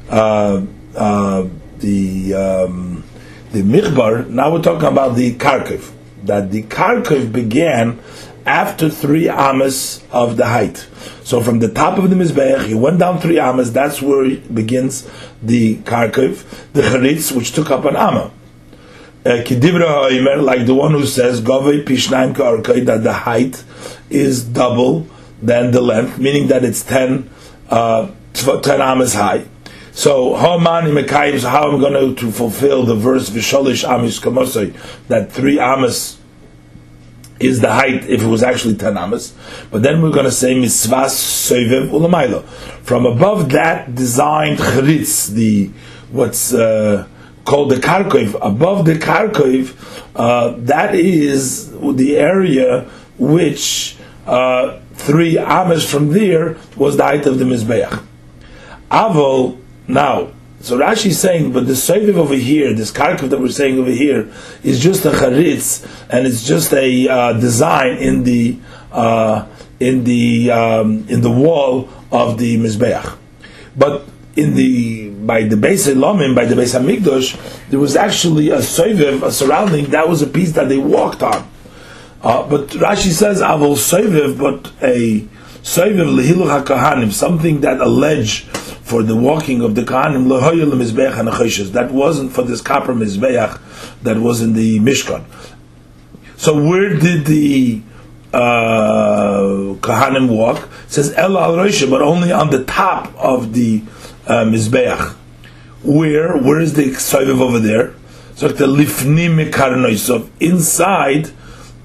uh, 0.09 0.63
uh, 0.95 1.47
the, 1.77 2.33
um, 2.33 3.03
the 3.51 3.61
michbar, 3.61 4.27
now 4.27 4.51
we're 4.51 4.63
talking 4.63 4.87
about 4.87 5.15
the 5.15 5.35
karkiv. 5.35 5.91
That 6.23 6.49
the 6.49 6.63
karkiv 6.63 7.31
began 7.31 7.99
after 8.47 8.89
three 8.89 9.29
amas 9.29 10.03
of 10.09 10.37
the 10.37 10.47
height. 10.47 10.87
So 11.23 11.39
from 11.41 11.59
the 11.59 11.71
top 11.71 11.99
of 11.99 12.09
the 12.09 12.15
mizbeach, 12.15 12.65
he 12.65 12.73
went 12.73 12.97
down 12.97 13.21
three 13.21 13.37
amas. 13.37 13.71
That's 13.71 14.01
where 14.01 14.37
begins 14.37 15.07
the 15.43 15.75
karkiv, 15.75 16.71
the 16.73 16.81
charitz, 16.81 17.31
which 17.31 17.51
took 17.51 17.69
up 17.69 17.85
an 17.85 17.95
amma. 17.95 18.31
Uh, 19.27 20.41
like 20.41 20.65
the 20.65 20.73
one 20.73 20.91
who 20.91 21.05
says 21.05 21.41
Gavei 21.41 21.83
Pishnaim 21.83 22.33
Ka'arkai, 22.33 22.85
that 22.85 23.03
the 23.03 23.11
height 23.11 23.63
is 24.09 24.43
double 24.43 25.05
than 25.41 25.71
the 25.71 25.81
length, 25.81 26.17
meaning 26.17 26.47
that 26.47 26.63
it's 26.63 26.81
10, 26.83 27.29
uh, 27.69 28.09
10 28.33 28.81
amas 28.81 29.13
high. 29.13 29.45
So, 29.91 30.33
Hamani 30.33 31.03
Mekayim, 31.03 31.39
so 31.39 31.49
how 31.49 31.69
am 31.69 31.77
I 31.77 31.89
going 31.89 32.15
to, 32.15 32.21
to 32.25 32.31
fulfill 32.31 32.83
the 32.83 32.95
verse 32.95 33.29
Visholish 33.29 33.83
Amis 33.83 34.19
Kamosai, 34.19 34.73
that 35.07 35.31
three 35.31 35.59
amas 35.59 36.17
is 37.39 37.61
the 37.61 37.71
height 37.73 38.03
if 38.09 38.21
it 38.21 38.27
was 38.27 38.43
actually 38.43 38.75
10 38.75 38.97
amas. 38.97 39.35
But 39.71 39.83
then 39.83 40.01
we're 40.01 40.11
going 40.11 40.25
to 40.25 40.31
say 40.31 40.55
Misvas 40.55 41.49
Soivev 41.49 41.89
Ulamailo. 41.89 42.45
From 42.83 43.05
above 43.05 43.49
that 43.49 43.93
designed 43.93 44.59
Charitz, 44.59 45.33
the, 45.33 45.71
what's, 46.11 46.53
uh, 46.53 47.07
called 47.47 47.71
the 47.71 47.75
Karkiv. 47.75 48.35
Above 48.41 48.85
the 48.85 48.95
Karkiv, 48.95 49.73
uh, 50.15 50.53
that 50.57 50.93
is 50.93 51.71
the 51.71 52.17
area 52.17 52.81
which 53.17 53.95
uh, 54.27 54.79
three 54.93 55.37
amas 55.37 55.89
from 55.89 56.09
there 56.09 56.57
was 56.75 56.97
the 56.97 57.03
height 57.03 57.25
of 57.25 57.39
the 57.39 57.45
Mizbeach. 57.45 58.03
Avol, 58.91 59.59
now, 59.87 60.31
so 60.59 60.77
Rashi 60.77 61.07
is 61.07 61.19
saying, 61.19 61.53
but 61.53 61.67
the 61.67 61.73
Soviv 61.73 62.15
over 62.15 62.35
here, 62.35 62.73
this 62.73 62.91
Karkiv 62.91 63.29
that 63.29 63.39
we're 63.39 63.47
saying 63.47 63.79
over 63.79 63.91
here, 63.91 64.29
is 64.63 64.81
just 64.81 65.05
a 65.05 65.11
charitz, 65.11 65.87
and 66.09 66.27
it's 66.27 66.45
just 66.45 66.73
a 66.73 67.07
uh, 67.07 67.33
design 67.33 67.97
in 67.97 68.23
the 68.23 68.59
uh, 68.91 69.47
in 69.79 70.03
the 70.03 70.51
um, 70.51 71.05
in 71.07 71.21
the 71.21 71.31
wall 71.31 71.87
of 72.11 72.37
the 72.39 72.57
Mizbeach. 72.57 73.17
But 73.77 74.05
in 74.37 74.55
the 74.55 75.09
by 75.09 75.43
the 75.43 75.57
base 75.57 75.87
Elamim, 75.87 76.35
by 76.35 76.45
the 76.45 76.55
Beis 76.55 76.79
Hamikdash, 76.79 77.69
there 77.69 77.79
was 77.79 77.95
actually 77.95 78.49
a 78.49 78.57
soiviv, 78.57 79.23
a 79.23 79.31
surrounding. 79.31 79.85
That 79.85 80.07
was 80.07 80.21
a 80.21 80.27
piece 80.27 80.53
that 80.53 80.69
they 80.69 80.77
walked 80.77 81.23
on. 81.23 81.49
Uh, 82.21 82.47
but 82.47 82.67
Rashi 82.69 83.11
says 83.11 83.41
avol 83.41 83.75
soiviv, 83.75 84.39
but 84.39 84.71
a 84.81 85.27
Soiviv 85.67 86.15
lehiluch 86.17 86.63
hakahanim, 86.63 87.11
something 87.11 87.59
that 87.59 87.81
allege 87.81 88.43
for 88.43 89.03
the 89.03 89.17
walking 89.17 89.61
of 89.61 89.75
the 89.75 89.81
kahanim 89.81 90.27
lehoyel 90.27 90.71
mizbeach 90.71 91.19
and 91.19 91.73
That 91.73 91.91
wasn't 91.91 92.31
for 92.31 92.43
this 92.43 92.61
copper 92.61 92.93
mizbeach 92.93 93.59
that 94.03 94.17
was 94.17 94.41
in 94.41 94.53
the 94.53 94.79
Mishkan. 94.79 95.25
So 96.37 96.55
where 96.63 96.95
did 96.97 97.25
the 97.25 97.81
uh, 98.31 99.75
kahanim 99.81 100.29
walk? 100.29 100.69
It 100.85 100.91
says 100.91 101.11
el 101.15 101.37
al 101.37 101.57
but 101.57 102.01
only 102.01 102.31
on 102.31 102.49
the 102.49 102.63
top 102.63 103.13
of 103.17 103.51
the 103.53 103.83
uh, 104.27 104.45
mizbeach. 104.45 105.15
Where? 105.83 106.37
Where 106.37 106.59
is 106.59 106.73
the 106.73 106.83
soiviv 106.83 107.41
over 107.41 107.59
there? 107.59 107.93
So 108.35 108.49
the 108.49 108.67
lifnim 108.67 109.43
mekarnois, 109.43 110.29
inside 110.39 111.31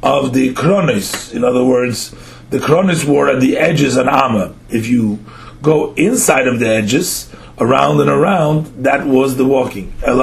of 0.03 0.35
the 0.35 0.53
kronis. 0.55 1.35
In 1.35 1.45
other 1.45 1.65
words 1.65 2.15
the 2.53 2.59
Kronis 2.59 3.05
were 3.07 3.31
at 3.31 3.41
the 3.41 3.57
edges 3.57 3.97
and 3.97 4.11
Amma. 4.11 4.55
If 4.69 4.87
you 4.87 5.19
go 5.63 5.95
inside 5.95 6.47
of 6.47 6.61
the 6.61 6.69
edges, 6.69 7.31
around 7.59 7.99
and 8.01 8.11
around, 8.11 8.67
that 8.85 9.07
was 9.07 9.39
the 9.39 9.47
walking. 9.47 9.95
But 10.03 10.21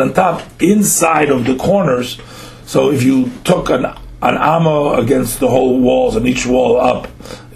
on 0.00 0.12
top, 0.12 0.42
inside 0.62 1.30
of 1.30 1.44
the 1.44 1.56
corners, 1.56 2.20
so 2.66 2.92
if 2.92 3.02
you 3.02 3.32
took 3.44 3.70
an 3.70 3.86
an 4.20 4.36
amma 4.36 4.94
against 5.00 5.38
the 5.40 5.48
whole 5.48 5.80
walls 5.80 6.16
and 6.16 6.26
each 6.26 6.44
wall 6.44 6.80
up, 6.80 7.06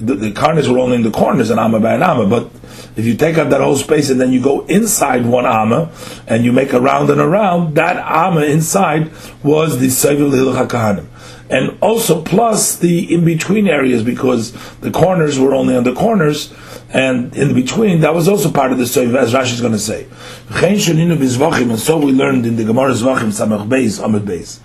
the, 0.00 0.14
the 0.14 0.32
were 0.72 0.78
only 0.78 0.94
in 0.96 1.02
the 1.02 1.10
corners, 1.10 1.50
an 1.50 1.58
amma 1.58 1.78
by 1.78 1.92
an 1.94 2.02
amma. 2.02 2.26
But 2.26 2.50
if 2.96 3.04
you 3.04 3.16
take 3.16 3.38
up 3.38 3.50
that 3.50 3.60
whole 3.60 3.76
space 3.76 4.10
and 4.10 4.20
then 4.20 4.32
you 4.32 4.42
go 4.42 4.66
inside 4.66 5.24
one 5.26 5.46
amma 5.46 5.90
and 6.26 6.44
you 6.44 6.52
make 6.52 6.72
a 6.72 6.80
round 6.80 7.10
and 7.10 7.20
around, 7.20 7.74
that 7.74 7.96
amma 7.96 8.42
inside 8.42 9.10
was 9.42 9.80
the 9.80 9.86
Sevil 9.86 10.32
Hil 10.32 10.52
HaKahanim 10.52 11.06
and 11.52 11.76
also 11.82 12.22
plus 12.22 12.76
the 12.76 13.12
in 13.12 13.24
between 13.26 13.68
areas 13.68 14.02
because 14.02 14.52
the 14.80 14.90
corners 14.90 15.38
were 15.38 15.54
only 15.54 15.76
on 15.76 15.84
the 15.84 15.94
corners, 15.94 16.52
and 16.88 17.36
in 17.36 17.54
between 17.54 18.00
that 18.00 18.14
was 18.14 18.26
also 18.26 18.50
part 18.50 18.72
of 18.72 18.78
the 18.78 18.86
story, 18.86 19.06
as 19.16 19.34
Rashi 19.34 19.52
is 19.52 19.60
going 19.60 19.74
to 19.74 19.78
say. 19.78 20.06
And 20.48 21.78
so 21.78 21.98
we 21.98 22.12
learned 22.12 22.46
in 22.46 22.56
the 22.56 22.64
Gemara 22.64 22.92
Zvachim 22.92 23.30
Samach 23.30 23.68
Beis 23.68 24.00
Amud 24.00 24.24
Beis. 24.24 24.60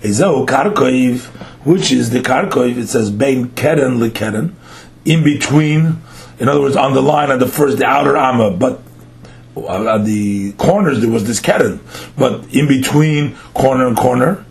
Ezeu 0.00 0.44
Karkoiv, 0.44 1.26
which 1.64 1.92
is 1.92 2.10
the 2.10 2.18
Karkoiv, 2.18 2.76
it 2.76 2.88
says 2.88 3.12
Bein 3.12 3.50
Keren 3.50 3.98
LeKeren, 3.98 4.52
in 5.04 5.22
between, 5.22 6.02
in 6.42 6.48
other 6.48 6.60
words, 6.60 6.74
on 6.74 6.92
the 6.92 7.00
line 7.00 7.30
of 7.30 7.38
the 7.38 7.46
first, 7.46 7.78
the 7.78 7.84
outer 7.84 8.16
Amma, 8.16 8.50
but 8.50 8.82
at 9.56 10.04
the 10.04 10.50
corners 10.54 11.00
there 11.00 11.08
was 11.08 11.24
this 11.24 11.38
Keren, 11.38 11.78
but 12.18 12.52
in 12.52 12.66
between 12.66 13.36
corner 13.54 13.86
and 13.86 13.96
corner, 13.96 14.44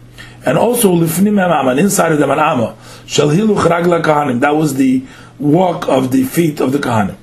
and 0.45 0.57
also 0.57 0.95
lifnim 0.95 1.37
and 1.69 1.79
inside 1.81 2.13
of 2.13 2.19
them 2.19 2.31
an 2.31 2.39
amma. 2.39 2.77
shall 3.05 3.27
hiluch 3.27 3.57
ragla 3.65 4.01
kahanim. 4.01 4.39
That 4.39 4.55
was 4.55 4.75
the 4.75 5.03
walk 5.37 5.89
of 5.89 6.13
the 6.13 6.23
feet 6.23 6.61
of 6.61 6.71
the 6.71 6.77
kahanim. 6.77 7.17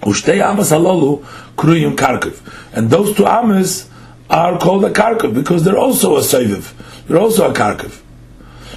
Ushtei 0.00 0.42
amas 0.42 0.70
halalu 0.70 1.22
kruyim 1.58 1.94
karkiv, 1.94 2.40
and 2.74 2.88
those 2.88 3.14
two 3.14 3.26
amas 3.26 3.90
are 4.30 4.58
called 4.58 4.86
a 4.86 4.90
karkiv 4.90 5.34
because 5.34 5.62
they're 5.62 5.76
also 5.76 6.16
a 6.16 6.20
seviv. 6.20 6.72
They're 7.06 7.18
also 7.18 7.50
a 7.50 7.52
karkiv. 7.52 8.00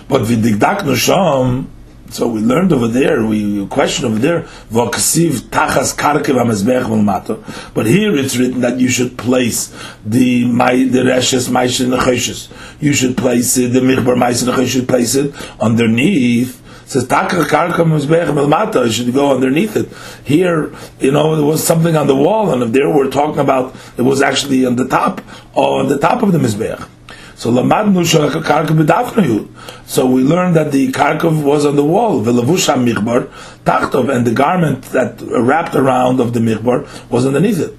But 0.10 0.24
v'digdak 0.24 0.80
nusham 0.80 1.68
so 2.10 2.28
we 2.28 2.40
learned 2.40 2.72
over 2.74 2.88
there, 2.88 3.26
we 3.26 3.66
question 3.68 4.06
over 4.06 4.18
there, 4.18 4.44
tachas 4.72 5.94
But 7.74 7.86
here 7.86 8.16
it's 8.16 8.38
written 8.38 8.62
that 8.62 8.80
you 8.80 8.90
should 8.90 9.18
place 9.18 9.68
the 10.06 10.44
the 10.44 11.04
reshes 11.04 11.50
maish 11.50 11.82
in 11.82 11.90
the 11.90 11.98
You 12.80 12.94
should 12.94 13.18
place 13.18 13.58
it, 13.58 13.74
the 13.74 13.80
michbar 13.80 14.16
maish 14.16 14.42
in 14.42 14.54
the 14.54 14.62
You 14.62 14.68
should 14.68 14.88
place 14.88 15.16
it 15.16 15.34
underneath. 15.60 16.64
It 16.84 16.90
says 16.90 17.06
takach 17.06 17.48
karkev 17.48 17.76
amazbech 17.76 18.28
melmata. 18.28 18.86
You 18.86 18.92
should 18.92 19.14
go 19.14 19.36
underneath 19.36 19.76
it. 19.76 19.90
Here, 20.26 20.74
you 21.00 21.12
know, 21.12 21.36
there 21.36 21.46
was 21.46 21.62
something 21.62 21.98
on 21.98 22.08
the 22.08 22.16
wall, 22.16 22.52
and 22.52 22.64
if 22.64 22.72
there 22.72 22.90
we're 22.90 23.12
talking 23.12 23.40
about, 23.40 23.76
it 23.98 24.04
was 24.04 24.22
actually 24.22 24.66
on 24.66 24.78
the 24.78 24.88
top, 24.88 25.22
on 25.56 25.90
the 25.90 25.98
top 25.98 26.24
of 26.24 26.32
the 26.32 26.38
mizbech. 26.38 26.88
So 27.38 27.52
lamadnu 27.52 28.04
karkav. 28.42 29.48
So 29.86 30.08
we 30.08 30.24
learned 30.24 30.56
that 30.56 30.72
the 30.72 30.92
karkav 30.92 31.44
was 31.44 31.68
on 31.68 31.76
the 31.76 31.84
wall, 31.86 32.24
v'lavusha 32.24 32.84
michbar 32.84 33.28
tachtov, 33.64 34.14
and 34.14 34.26
the 34.26 34.32
garment 34.32 34.82
that 34.86 35.22
wrapped 35.22 35.76
around 35.76 36.20
of 36.20 36.34
the 36.34 36.40
mikbar 36.40 36.88
was 37.12 37.28
underneath 37.28 37.60
it. 37.60 37.78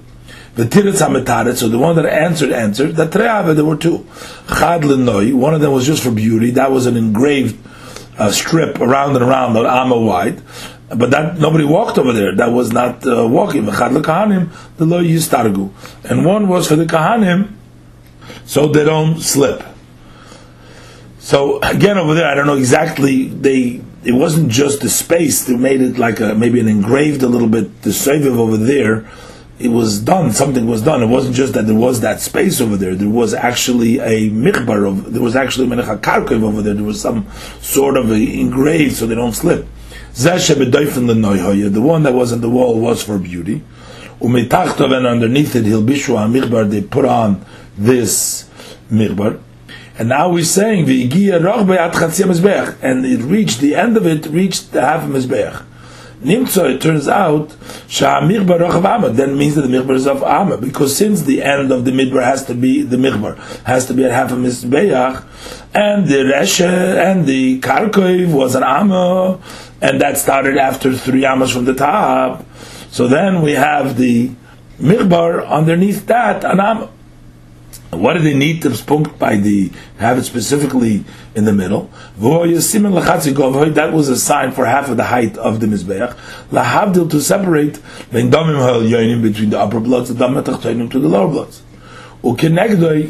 The 0.54 0.62
tiritz 0.62 1.04
hametaret, 1.04 1.56
so 1.56 1.68
the 1.68 1.76
one 1.76 1.96
that 1.96 2.06
answered 2.06 2.52
answered 2.52 2.94
that 2.96 3.10
treave 3.10 3.56
there 3.56 3.64
were 3.64 3.76
two. 3.76 4.06
Chad 4.46 4.82
lenoi, 4.82 5.34
one 5.34 5.54
of 5.54 5.60
them 5.60 5.72
was 5.72 5.84
just 5.84 6.04
for 6.04 6.12
beauty. 6.12 6.52
That 6.52 6.70
was 6.70 6.86
an 6.86 6.96
engraved 6.96 7.58
uh, 8.16 8.30
strip 8.30 8.80
around 8.80 9.16
and 9.16 9.24
around, 9.24 9.56
an 9.56 9.66
amma 9.66 9.98
wide. 9.98 10.40
But 10.88 11.10
that 11.10 11.38
nobody 11.38 11.64
walked 11.64 11.98
over 11.98 12.12
there. 12.12 12.32
That 12.36 12.52
was 12.52 12.72
not 12.72 13.04
uh, 13.04 13.26
walking. 13.26 13.66
Chad 13.66 13.90
lekahanim 13.90 14.50
the 14.76 14.86
lo 14.86 15.02
yistargu, 15.02 15.72
and 16.08 16.24
one 16.24 16.46
was 16.46 16.68
for 16.68 16.76
the 16.76 16.86
kahanim 16.86 17.54
so 18.44 18.66
they 18.68 18.84
don't 18.84 19.20
slip. 19.20 19.64
So 21.18 21.60
again, 21.60 21.98
over 21.98 22.14
there, 22.14 22.26
I 22.26 22.34
don't 22.34 22.46
know 22.46 22.56
exactly. 22.56 23.28
They 23.28 23.82
it 24.04 24.12
wasn't 24.12 24.50
just 24.50 24.80
the 24.80 24.88
space; 24.88 25.44
they 25.44 25.56
made 25.56 25.80
it 25.80 25.98
like 25.98 26.20
a 26.20 26.34
maybe 26.34 26.60
an 26.60 26.68
engraved 26.68 27.22
a 27.22 27.28
little 27.28 27.48
bit. 27.48 27.82
The 27.82 27.90
seviv 27.90 28.38
over 28.38 28.56
there, 28.56 29.06
it 29.58 29.68
was 29.68 30.00
done. 30.00 30.32
Something 30.32 30.66
was 30.66 30.82
done. 30.82 31.02
It 31.02 31.08
wasn't 31.08 31.34
just 31.34 31.52
that 31.54 31.66
there 31.66 31.76
was 31.76 32.00
that 32.00 32.20
space 32.20 32.60
over 32.60 32.76
there. 32.76 32.94
There 32.94 33.10
was 33.10 33.34
actually 33.34 33.98
a 33.98 34.30
mikbar 34.30 34.88
of. 34.88 35.12
There 35.12 35.20
was 35.20 35.36
actually 35.36 35.66
menecha 35.66 36.00
karkev 36.00 36.42
over 36.42 36.62
there. 36.62 36.74
There 36.74 36.84
was 36.84 37.00
some 37.00 37.28
sort 37.60 37.96
of 37.96 38.10
engraved 38.10 38.96
so 38.96 39.06
they 39.06 39.14
don't 39.14 39.34
slip. 39.34 39.66
The 40.14 41.80
one 41.82 42.02
that 42.04 42.14
was 42.14 42.32
on 42.32 42.40
the 42.40 42.48
wall 42.48 42.80
was 42.80 43.02
for 43.02 43.18
beauty. 43.18 43.62
And 44.20 45.06
underneath 45.06 45.54
it, 45.54 45.64
hilbishu 45.64 46.16
mikbar. 46.32 46.70
They 46.70 46.80
put 46.80 47.04
on 47.04 47.44
this 47.78 48.48
mirbar. 48.90 49.40
And 49.98 50.08
now 50.10 50.30
we're 50.30 50.44
saying 50.44 50.86
the 50.86 51.04
and 52.82 53.06
it 53.06 53.20
reached 53.20 53.60
the 53.60 53.74
end 53.74 53.96
of 53.96 54.06
it 54.06 54.26
reached 54.26 54.72
the 54.72 54.80
half 54.82 55.04
of 55.04 55.10
mizbeach. 55.10 55.64
Nimtzo, 56.22 56.74
it 56.74 56.82
turns 56.82 57.06
out, 57.06 57.50
Sha'amir 57.86 58.40
of 58.42 58.84
Amma, 58.84 59.10
then 59.10 59.38
means 59.38 59.54
that 59.54 59.62
the 59.62 59.68
Mirbar 59.68 59.94
is 59.94 60.08
of 60.08 60.24
Amma, 60.24 60.56
because 60.56 60.96
since 60.96 61.22
the 61.22 61.44
end 61.44 61.70
of 61.70 61.84
the 61.84 61.92
Midbar 61.92 62.24
has 62.24 62.44
to 62.46 62.54
be, 62.54 62.82
the 62.82 62.96
Mirbar 62.96 63.36
has 63.66 63.86
to 63.86 63.94
be 63.94 64.04
at 64.04 64.10
half 64.10 64.32
of 64.32 64.38
Mizbeach, 64.38 65.24
and 65.74 66.08
the 66.08 66.24
Reshe 66.24 66.66
and 66.66 67.24
the 67.24 67.60
Karkov 67.60 68.32
was 68.32 68.56
an 68.56 68.64
Amma, 68.64 69.38
and 69.80 70.00
that 70.00 70.18
started 70.18 70.56
after 70.56 70.92
three 70.92 71.24
Ammas 71.24 71.52
from 71.52 71.66
the 71.66 71.74
top. 71.74 72.44
So 72.90 73.06
then 73.06 73.40
we 73.40 73.52
have 73.52 73.96
the 73.96 74.32
Mirbar 74.80 75.46
underneath 75.46 76.08
that, 76.08 76.42
an 76.42 76.58
Amma. 76.58 76.90
What 77.90 78.14
do 78.14 78.20
they 78.20 78.34
need 78.34 78.60
to 78.62 78.70
by 79.18 79.36
the 79.36 79.70
have 79.96 80.18
it 80.18 80.24
specifically 80.24 81.04
in 81.34 81.46
the 81.46 81.54
middle? 81.54 81.90
That 82.20 83.90
was 83.94 84.08
a 84.10 84.16
sign 84.18 84.52
for 84.52 84.66
half 84.66 84.90
of 84.90 84.98
the 84.98 85.04
height 85.04 85.38
of 85.38 85.60
the 85.60 85.66
mizbeach. 85.66 86.14
Lahavdil 86.50 87.10
to 87.10 87.20
separate 87.22 87.80
between 88.10 89.50
the 89.50 89.58
upper 89.58 89.80
bloods, 89.80 90.12
the 90.14 90.28
to 90.90 90.98
the 90.98 91.08
lower 91.08 91.28
bloods. 91.28 91.62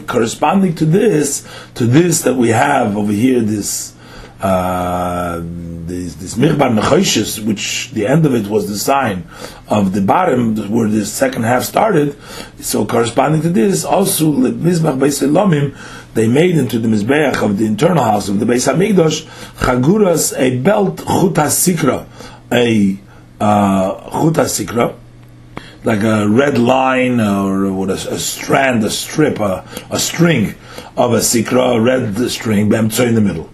Corresponding 0.07 0.75
to 0.77 0.85
this, 0.85 1.45
to 1.75 1.85
this 1.85 2.23
that 2.23 2.35
we 2.35 2.51
have 2.51 2.97
over 2.97 3.11
here, 3.11 3.41
this 3.41 3.95
uh, 4.41 5.41
this, 5.43 6.15
this 6.15 6.37
Mirbar 6.37 6.71
Nechoshes, 6.71 7.45
which 7.45 7.91
the 7.93 8.07
end 8.07 8.25
of 8.25 8.35
it 8.35 8.47
was 8.47 8.69
the 8.69 8.79
sign 8.79 9.27
of 9.69 9.93
the 9.93 10.01
bottom 10.01 10.57
where 10.71 10.89
the 10.89 11.05
second 11.05 11.43
half 11.43 11.65
started. 11.65 12.17
So 12.61 12.87
corresponding 12.87 13.43
to 13.43 13.49
this, 13.49 13.85
also 13.85 14.33
Mizbach 14.33 14.99
Beis 14.99 15.75
they 16.15 16.29
made 16.29 16.57
into 16.57 16.79
the 16.79 16.89
Mizbeach 16.89 17.43
of 17.43 17.59
the 17.59 17.67
internal 17.67 18.03
house 18.03 18.29
of 18.29 18.41
the 18.41 18.47
Beis 18.47 18.73
Hamikdash, 18.73 19.25
Chaguras, 19.57 20.37
a 20.39 20.59
belt 20.59 20.97
Chuta 20.97 21.47
Sikra, 21.47 22.07
a 22.53 22.99
uh, 23.41 24.11
Sikra, 24.45 24.97
like 25.85 26.03
a 26.03 26.29
red 26.29 26.59
line 26.59 27.21
or 27.21 27.73
what 27.73 27.91
a, 27.91 27.95
a, 27.95 28.19
strand, 28.19 28.85
a 28.85 28.91
strip, 28.91 29.39
a, 29.41 29.65
a 29.91 29.99
string 29.99 30.55
of 30.97 31.13
a 31.13 31.19
sikra, 31.19 31.77
a 31.77 31.81
red 31.81 32.17
string, 32.31 32.69
bemtzo 32.69 33.07
in 33.07 33.15
the 33.15 33.21
middle. 33.21 33.49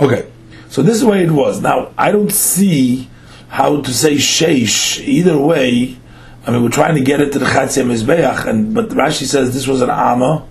Okay, 0.00 0.30
so 0.70 0.82
this 0.82 0.94
is 0.94 1.00
the 1.02 1.08
way 1.08 1.22
it 1.22 1.30
was. 1.30 1.60
Now, 1.60 1.92
I 1.98 2.10
don't 2.10 2.32
see 2.32 3.10
how 3.48 3.82
to 3.82 3.92
say 3.92 4.14
sheish 4.14 4.98
either 5.06 5.36
way. 5.36 5.98
I 6.46 6.52
mean, 6.52 6.62
we're 6.62 6.70
trying 6.70 6.94
to 6.94 7.02
get 7.02 7.20
it 7.20 7.32
to 7.32 7.38
the 7.38 7.44
Chatzia 7.44 7.84
Mizbeach, 7.84 8.46
and 8.46 8.74
but 8.74 8.88
Rashi 8.88 9.26
says 9.26 9.52
this 9.52 9.66
was 9.66 9.82
an 9.82 9.90
Amma. 9.90 10.48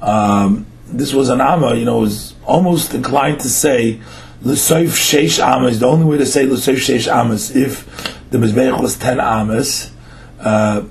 Um, 0.00 0.66
this 0.86 1.12
was 1.12 1.28
an 1.28 1.40
Amma, 1.40 1.74
you 1.74 1.86
know, 1.86 1.98
was 1.98 2.36
almost 2.46 2.94
inclined 2.94 3.40
to 3.40 3.48
say 3.48 4.00
L'soif 4.42 4.90
Sheish 4.90 5.44
Amas. 5.44 5.80
The 5.80 5.86
only 5.86 6.06
way 6.06 6.18
to 6.18 6.26
say 6.26 6.46
L'soif 6.46 6.76
Sheish 6.76 7.12
Amas 7.12 7.56
if 7.56 7.84
the 8.30 8.38
Mizbeach 8.38 8.80
was 8.80 8.96
ten 8.96 9.18
Amas. 9.18 9.90
Uh, 10.38 10.82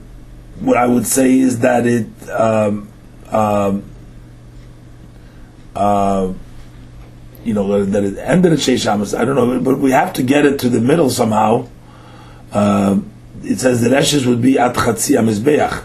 what 0.60 0.76
I 0.76 0.88
would 0.88 1.08
say 1.08 1.39
is 1.39 1.60
that 1.60 1.88
it. 1.88 2.08
Um, 2.30 2.89
um, 3.32 3.84
uh, 5.73 6.34
you 7.48 7.54
know, 7.54 7.86
that 7.86 8.04
it 8.04 8.18
ended 8.18 8.52
at 8.52 8.60
Sheish 8.60 8.92
Amos. 8.92 9.14
I 9.14 9.24
don't 9.24 9.36
know, 9.36 9.60
but 9.62 9.80
we 9.80 9.92
have 9.92 10.12
to 10.14 10.24
get 10.24 10.46
it 10.46 10.60
to 10.60 10.70
the 10.70 10.82
middle 10.82 11.10
somehow. 11.10 11.70
Uh, 12.52 13.00
it 13.42 13.60
says 13.60 13.82
the 13.82 13.90
Reshes 13.90 14.26
would 14.26 14.42
be 14.42 14.60
at 14.60 14.76
Chatzi 14.76 15.18
Amizbeach. 15.18 15.84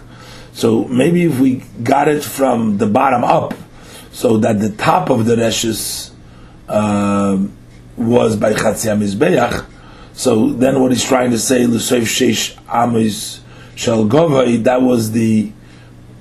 So 0.51 0.83
maybe 0.85 1.23
if 1.23 1.39
we 1.39 1.63
got 1.81 2.09
it 2.09 2.21
from 2.21 2.79
the 2.79 2.85
bottom 2.85 3.23
up, 3.23 3.53
so 4.11 4.37
that 4.37 4.59
the 4.59 4.71
top 4.71 5.09
of 5.09 5.25
the 5.25 5.37
Reshes 5.37 6.11
uh, 6.67 7.37
was 7.95 8.35
by 8.35 8.53
Chatzi 8.53 8.91
Amizbeach, 8.93 9.65
so 10.11 10.51
then 10.51 10.81
what 10.81 10.91
he's 10.91 11.05
trying 11.05 11.31
to 11.31 11.39
say, 11.39 11.65
L'Seif 11.65 12.01
Sheish 12.01 12.55
Amiz 12.65 13.39
Shel 13.75 14.05
that 14.05 14.81
was 14.81 15.11
the 15.11 15.51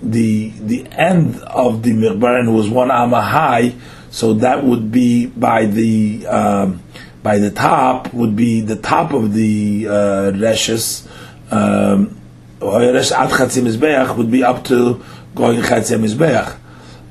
the 0.03 0.51
the 0.51 0.87
end 0.93 1.37
of 1.43 1.83
the 1.83 1.93
Mirbaran 1.93 2.55
was 2.55 2.69
one 2.69 2.91
Amma 2.91 3.21
high, 3.21 3.75
so 4.13 4.35
that 4.35 4.63
would 4.63 4.93
be 4.93 5.27
by 5.27 5.65
the 5.65 6.27
um, 6.27 6.83
by 7.23 7.39
the 7.39 7.51
top 7.51 8.13
would 8.13 8.37
be 8.37 8.61
the 8.61 8.77
top 8.77 9.15
of 9.15 9.33
the 9.33 9.89
uh, 9.89 10.33
Reshes. 10.33 11.09
Um, 11.51 12.21
would 12.61 14.31
be 14.31 14.45
up 14.45 14.65
to 14.65 15.03
going 15.35 15.61
Chatzim. 15.63 16.59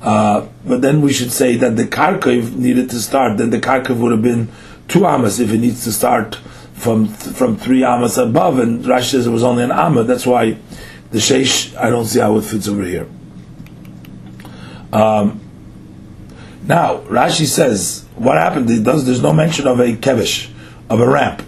Uh, 0.00 0.46
but 0.64 0.80
then 0.80 1.00
we 1.02 1.12
should 1.12 1.32
say 1.32 1.56
that 1.56 1.76
the 1.76 1.84
Karkiv 1.84 2.54
needed 2.54 2.88
to 2.90 3.00
start. 3.00 3.36
Then 3.36 3.50
the 3.50 3.60
Karkiv 3.60 3.98
would 3.98 4.12
have 4.12 4.22
been 4.22 4.48
two 4.86 5.04
amas 5.04 5.40
if 5.40 5.52
it 5.52 5.58
needs 5.58 5.82
to 5.84 5.92
start 5.92 6.36
from 6.72 7.08
from 7.08 7.56
three 7.56 7.82
amas 7.82 8.16
above. 8.16 8.60
And 8.60 8.84
Rashi 8.84 9.10
says 9.10 9.26
it 9.26 9.30
was 9.30 9.42
only 9.42 9.64
an 9.64 9.72
amma. 9.72 10.04
That's 10.04 10.24
why 10.24 10.56
the 11.10 11.18
sheish. 11.18 11.76
I 11.76 11.90
don't 11.90 12.06
see 12.06 12.20
how 12.20 12.36
it 12.38 12.42
fits 12.42 12.68
over 12.68 12.84
here. 12.84 13.08
Um, 14.92 15.41
now 16.64 16.98
Rashi 17.02 17.46
says 17.46 18.04
what 18.16 18.36
happened. 18.36 18.84
Does. 18.84 19.04
There's 19.06 19.22
no 19.22 19.32
mention 19.32 19.66
of 19.66 19.80
a 19.80 19.94
kevish 19.94 20.50
of 20.88 21.00
a 21.00 21.08
ramp. 21.08 21.42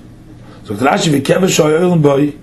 So 0.65 0.75
Rashi 0.75 1.21
v'kevish 1.21 2.03
boy 2.03 2.37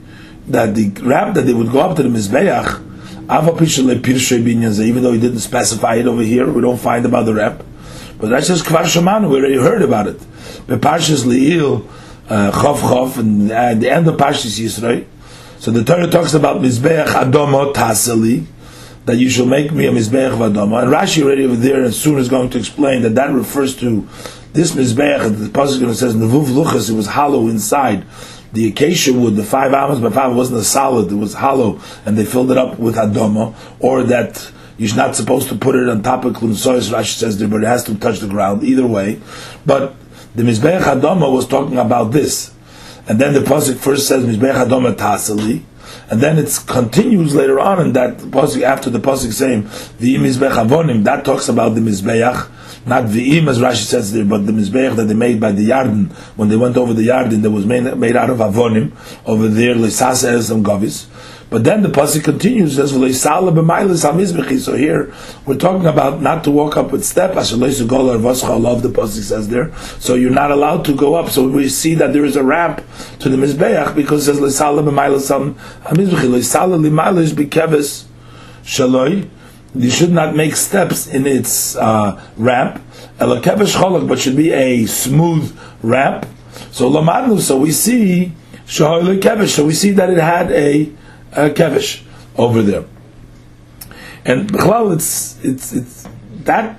that 0.47 0.75
the 0.75 0.89
ramp 1.01 1.35
that 1.35 1.41
they 1.41 1.53
would 1.53 1.71
go 1.71 1.79
up 1.79 1.95
to 1.97 2.03
the 2.03 2.09
mizbeach. 2.09 2.87
Even 3.31 5.03
though 5.03 5.13
he 5.13 5.19
didn't 5.19 5.39
specify 5.39 5.95
it 5.95 6.05
over 6.05 6.21
here, 6.21 6.51
we 6.51 6.61
don't 6.61 6.77
find 6.77 7.05
about 7.05 7.25
the 7.25 7.33
ramp. 7.33 7.63
But 8.19 8.29
that 8.31 8.43
says 8.43 8.61
Kvar 8.61 8.83
Shemanu, 8.83 9.29
we 9.29 9.37
already 9.37 9.57
heard 9.57 9.81
about 9.81 10.07
it. 10.07 10.19
The 10.67 10.77
Parshas 10.77 11.23
Le'il, 11.23 11.87
uh, 12.29 12.51
Chof 12.51 12.79
Chof, 12.79 13.17
and 13.17 13.49
at 13.51 13.79
the 13.79 13.89
end 13.89 14.07
of 14.07 14.15
Parshas 14.17 14.59
Yisrael. 14.59 15.05
So 15.59 15.71
the 15.71 15.83
Torah 15.83 16.07
talks 16.07 16.33
about 16.33 16.61
Mizbeach 16.61 17.05
Adomo 17.05 17.73
Taseli, 17.73 18.45
that 19.05 19.17
you 19.17 19.29
shall 19.29 19.45
make 19.45 19.71
me 19.71 19.87
a 19.87 19.91
Mizbeach 19.91 20.37
Vadomo. 20.37 20.81
And 20.81 20.91
Rashi 20.91 21.23
already 21.23 21.45
over 21.45 21.55
there 21.55 21.83
and 21.83 21.93
soon 21.93 22.19
is 22.19 22.29
going 22.29 22.49
to 22.51 22.59
explain 22.59 23.01
that 23.01 23.15
that 23.15 23.31
refers 23.31 23.75
to 23.77 24.07
this 24.53 24.73
Mizbeach, 24.73 25.39
the 25.39 25.47
Pasuk 25.47 25.93
says, 25.95 26.15
Nevuv 26.15 26.45
Luchas, 26.47 26.89
it 26.89 26.93
was 26.93 27.07
hollow 27.07 27.47
inside. 27.47 28.05
The 28.53 28.67
acacia 28.67 29.13
wood, 29.13 29.35
the 29.35 29.43
five 29.43 29.73
amos 29.73 29.99
by 29.99 30.09
five, 30.09 30.35
wasn't 30.35 30.59
a 30.59 30.63
solid, 30.63 31.09
it 31.11 31.15
was 31.15 31.35
hollow, 31.35 31.79
and 32.05 32.17
they 32.17 32.25
filled 32.25 32.51
it 32.51 32.57
up 32.57 32.77
with 32.77 32.95
Adomo, 32.95 33.55
or 33.79 34.03
that 34.03 34.51
you're 34.77 34.95
not 34.95 35.15
supposed 35.15 35.47
to 35.49 35.55
put 35.55 35.75
it 35.75 35.87
on 35.87 36.03
top 36.03 36.25
of 36.25 36.33
Klum 36.33 36.51
Sois, 36.51 36.91
Rashi 36.91 37.13
says 37.13 37.37
there, 37.37 37.47
but 37.47 37.63
it 37.63 37.67
has 37.67 37.85
to 37.85 37.95
touch 37.95 38.19
the 38.19 38.27
ground, 38.27 38.63
either 38.63 38.85
way. 38.85 39.21
But 39.65 39.95
the 40.35 40.43
Mizbeach 40.43 40.81
Adoma 40.81 41.31
was 41.31 41.47
talking 41.47 41.77
about 41.77 42.11
this. 42.11 42.53
And 43.07 43.19
then 43.19 43.33
the 43.33 43.39
Pasuk 43.39 43.77
first 43.77 44.07
says 44.07 44.25
Mizbeach 44.25 44.65
Adoma 44.65 44.95
Tasali, 44.95 45.63
and 46.09 46.21
then 46.21 46.37
it 46.37 46.59
continues 46.67 47.35
later 47.35 47.59
on 47.59 47.81
in 47.81 47.93
that 47.93 48.17
Pasuk, 48.17 48.61
after 48.61 48.89
the 48.89 48.99
Pasuk 48.99 49.31
saying, 49.33 49.63
V'im 49.63 50.21
Mizbeach 50.21 50.51
Avonim, 50.51 51.03
that 51.03 51.25
talks 51.25 51.49
about 51.49 51.75
the 51.75 51.81
Mizbeach, 51.81 52.49
not 52.85 53.03
V'im 53.05 53.47
as 53.47 53.59
Rashi 53.59 53.83
says 53.83 54.11
there, 54.13 54.25
but 54.25 54.45
the 54.45 54.51
Mizbeach 54.51 54.95
that 54.95 55.05
they 55.05 55.13
made 55.13 55.39
by 55.39 55.51
the 55.51 55.69
Yarden, 55.69 56.11
when 56.35 56.49
they 56.49 56.57
went 56.57 56.77
over 56.77 56.93
the 56.93 57.07
Yarden, 57.07 57.41
that 57.41 57.51
was 57.51 57.65
made, 57.65 57.83
made 57.97 58.15
out 58.15 58.29
of 58.29 58.37
Avonim, 58.39 58.91
over 59.25 59.47
there, 59.47 59.75
Lisasa 59.75 60.51
and 60.51 60.65
Govis. 60.65 61.07
But 61.51 61.65
then 61.65 61.81
the 61.81 61.89
pasuk 61.89 62.23
continues 62.23 62.77
says 62.77 62.93
So 64.63 64.73
here 64.77 65.13
we're 65.45 65.57
talking 65.57 65.85
about 65.85 66.21
not 66.21 66.45
to 66.45 66.51
walk 66.51 66.77
up 66.77 66.93
with 66.93 67.03
step. 67.03 67.35
As 67.35 67.51
love 67.51 68.81
the 68.81 68.87
pasuk 68.87 69.21
says 69.21 69.49
there. 69.49 69.75
So 69.99 70.15
you're 70.15 70.31
not 70.31 70.51
allowed 70.51 70.85
to 70.85 70.95
go 70.95 71.15
up. 71.15 71.29
So 71.29 71.49
we 71.49 71.67
see 71.67 71.93
that 71.95 72.13
there 72.13 72.23
is 72.23 72.37
a 72.37 72.43
ramp 72.43 72.81
to 73.19 73.27
the 73.27 73.35
mizbeach 73.35 73.93
because 73.95 74.29
it 74.29 74.35
says 74.35 74.39
b'keves 77.33 78.05
shaloi. 78.63 79.27
You 79.75 79.89
should 79.89 80.11
not 80.13 80.33
make 80.37 80.55
steps 80.55 81.07
in 81.07 81.27
its 81.27 81.75
uh, 81.75 82.23
ramp. 82.37 82.81
but 84.07 84.19
should 84.19 84.37
be 84.37 84.51
a 84.51 84.85
smooth 84.85 85.53
ramp. 85.83 86.27
So 86.71 86.89
lamadnu. 86.89 87.41
So 87.41 87.57
we 87.57 87.73
see 87.73 88.31
So 88.67 89.65
we 89.65 89.73
see 89.73 89.91
that 89.91 90.09
it 90.09 90.17
had 90.17 90.49
a 90.53 90.93
uh, 91.33 91.49
kevish 91.49 92.03
over 92.37 92.61
there. 92.61 92.85
And 94.25 94.49
Bechlal, 94.51 94.93
it's, 94.93 95.43
it's, 95.43 95.73
it's 95.73 96.07
that, 96.43 96.75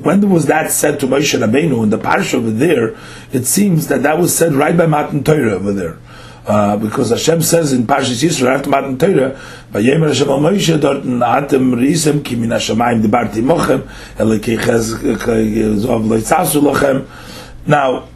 when 0.00 0.28
was 0.30 0.46
that 0.46 0.70
said 0.70 0.98
to 1.00 1.06
Moshe 1.06 1.38
Rabbeinu 1.38 1.82
in 1.82 1.90
the 1.90 1.98
parish 1.98 2.34
over 2.34 2.50
there, 2.50 2.96
it 3.32 3.44
seems 3.44 3.88
that 3.88 4.02
that 4.02 4.18
was 4.18 4.36
said 4.36 4.54
right 4.54 4.76
by 4.76 4.86
Matan 4.86 5.22
Torah 5.22 5.52
over 5.52 5.72
there. 5.72 5.98
Uh, 6.46 6.76
because 6.78 7.10
Hashem 7.10 7.42
says 7.42 7.72
in 7.72 7.86
Parshas 7.86 8.24
Yisrael 8.24 8.56
after 8.56 8.70
Matan 8.70 8.98
Torah, 8.98 9.38
"Vayemer 9.72 10.08
Hashem 10.08 10.28
al 10.28 10.40
Moshe 10.40 10.80
dorten 10.80 11.20
atem 11.20 11.74
risem 11.74 12.24
ki 12.24 12.34
min 12.36 12.50
hashamayim 12.50 13.02
dibarti 13.02 13.42
mochem 13.42 13.82
elekei 14.16 14.58
chezov 14.58 16.08
loitzasu 16.08 16.62
lochem." 16.62 17.06
Now, 17.66 18.08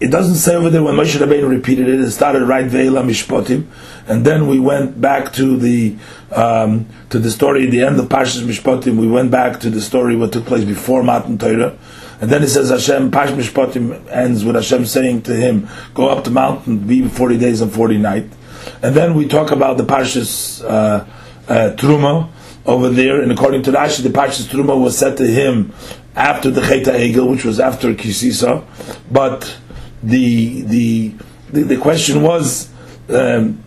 it 0.00 0.10
doesn't 0.10 0.36
say 0.36 0.54
over 0.54 0.70
there 0.70 0.82
when 0.82 0.94
Moshe 0.94 1.14
Rabbeinu 1.16 1.48
repeated 1.48 1.86
it. 1.86 2.00
It 2.00 2.10
started 2.10 2.42
right 2.44 2.64
ve'ela 2.64 3.04
mishpotim, 3.04 3.66
and 4.06 4.24
then 4.24 4.48
we 4.48 4.58
went 4.58 4.98
back 4.98 5.32
to 5.34 5.58
the 5.58 5.94
um, 6.32 6.86
to 7.10 7.18
the 7.18 7.30
story 7.30 7.66
at 7.66 7.70
the 7.70 7.82
end 7.82 8.00
of 8.00 8.06
Parshas 8.06 8.42
Mishpotim. 8.42 8.96
We 8.96 9.06
went 9.06 9.30
back 9.30 9.60
to 9.60 9.68
the 9.68 9.80
story 9.82 10.16
what 10.16 10.32
took 10.32 10.46
place 10.46 10.64
before 10.64 11.02
Matan 11.02 11.36
Torah, 11.36 11.76
and 12.20 12.30
then 12.30 12.42
it 12.42 12.48
says 12.48 12.70
Hashem 12.70 13.10
Parshas 13.10 13.36
Mishpotim 13.36 14.10
ends 14.10 14.42
with 14.42 14.54
Hashem 14.54 14.86
saying 14.86 15.22
to 15.22 15.36
him, 15.36 15.68
"Go 15.92 16.08
up 16.08 16.24
the 16.24 16.30
mountain, 16.30 16.78
be 16.78 17.06
forty 17.06 17.36
days 17.36 17.60
and 17.60 17.70
forty 17.70 17.98
nights." 17.98 18.34
And 18.82 18.94
then 18.94 19.14
we 19.14 19.28
talk 19.28 19.50
about 19.50 19.76
the 19.76 19.84
Parshas 19.84 20.64
uh, 20.64 21.04
uh, 21.46 21.76
Truma 21.76 22.30
over 22.64 22.88
there, 22.88 23.20
and 23.20 23.30
according 23.32 23.64
to 23.64 23.72
Rashi, 23.72 24.02
the 24.02 24.08
Parshas 24.08 24.46
Truma 24.48 24.80
was 24.80 24.96
said 24.96 25.18
to 25.18 25.26
him 25.26 25.74
after 26.16 26.50
the 26.50 26.62
Cheta 26.62 26.92
Egel, 26.92 27.30
which 27.30 27.44
was 27.44 27.60
after 27.60 27.92
Kisisa, 27.94 28.64
but 29.10 29.58
the 30.02 30.62
the 30.62 31.14
the, 31.52 31.62
the 31.62 31.76
question 31.76 32.22
was 32.22 32.70
um, 33.08 33.62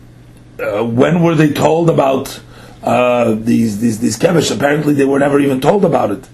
uh, 0.59 0.83
when 0.83 1.21
were 1.21 1.35
they 1.35 1.51
told 1.51 1.89
about 1.89 2.39
uh, 2.81 3.35
these 3.35 3.79
these 3.79 3.99
these 3.99 4.17
kevish? 4.17 4.55
Apparently, 4.55 4.93
they 4.93 5.05
were 5.05 5.19
never 5.19 5.39
even 5.39 5.61
told 5.61 5.85
about 5.85 6.11
it. 6.11 6.27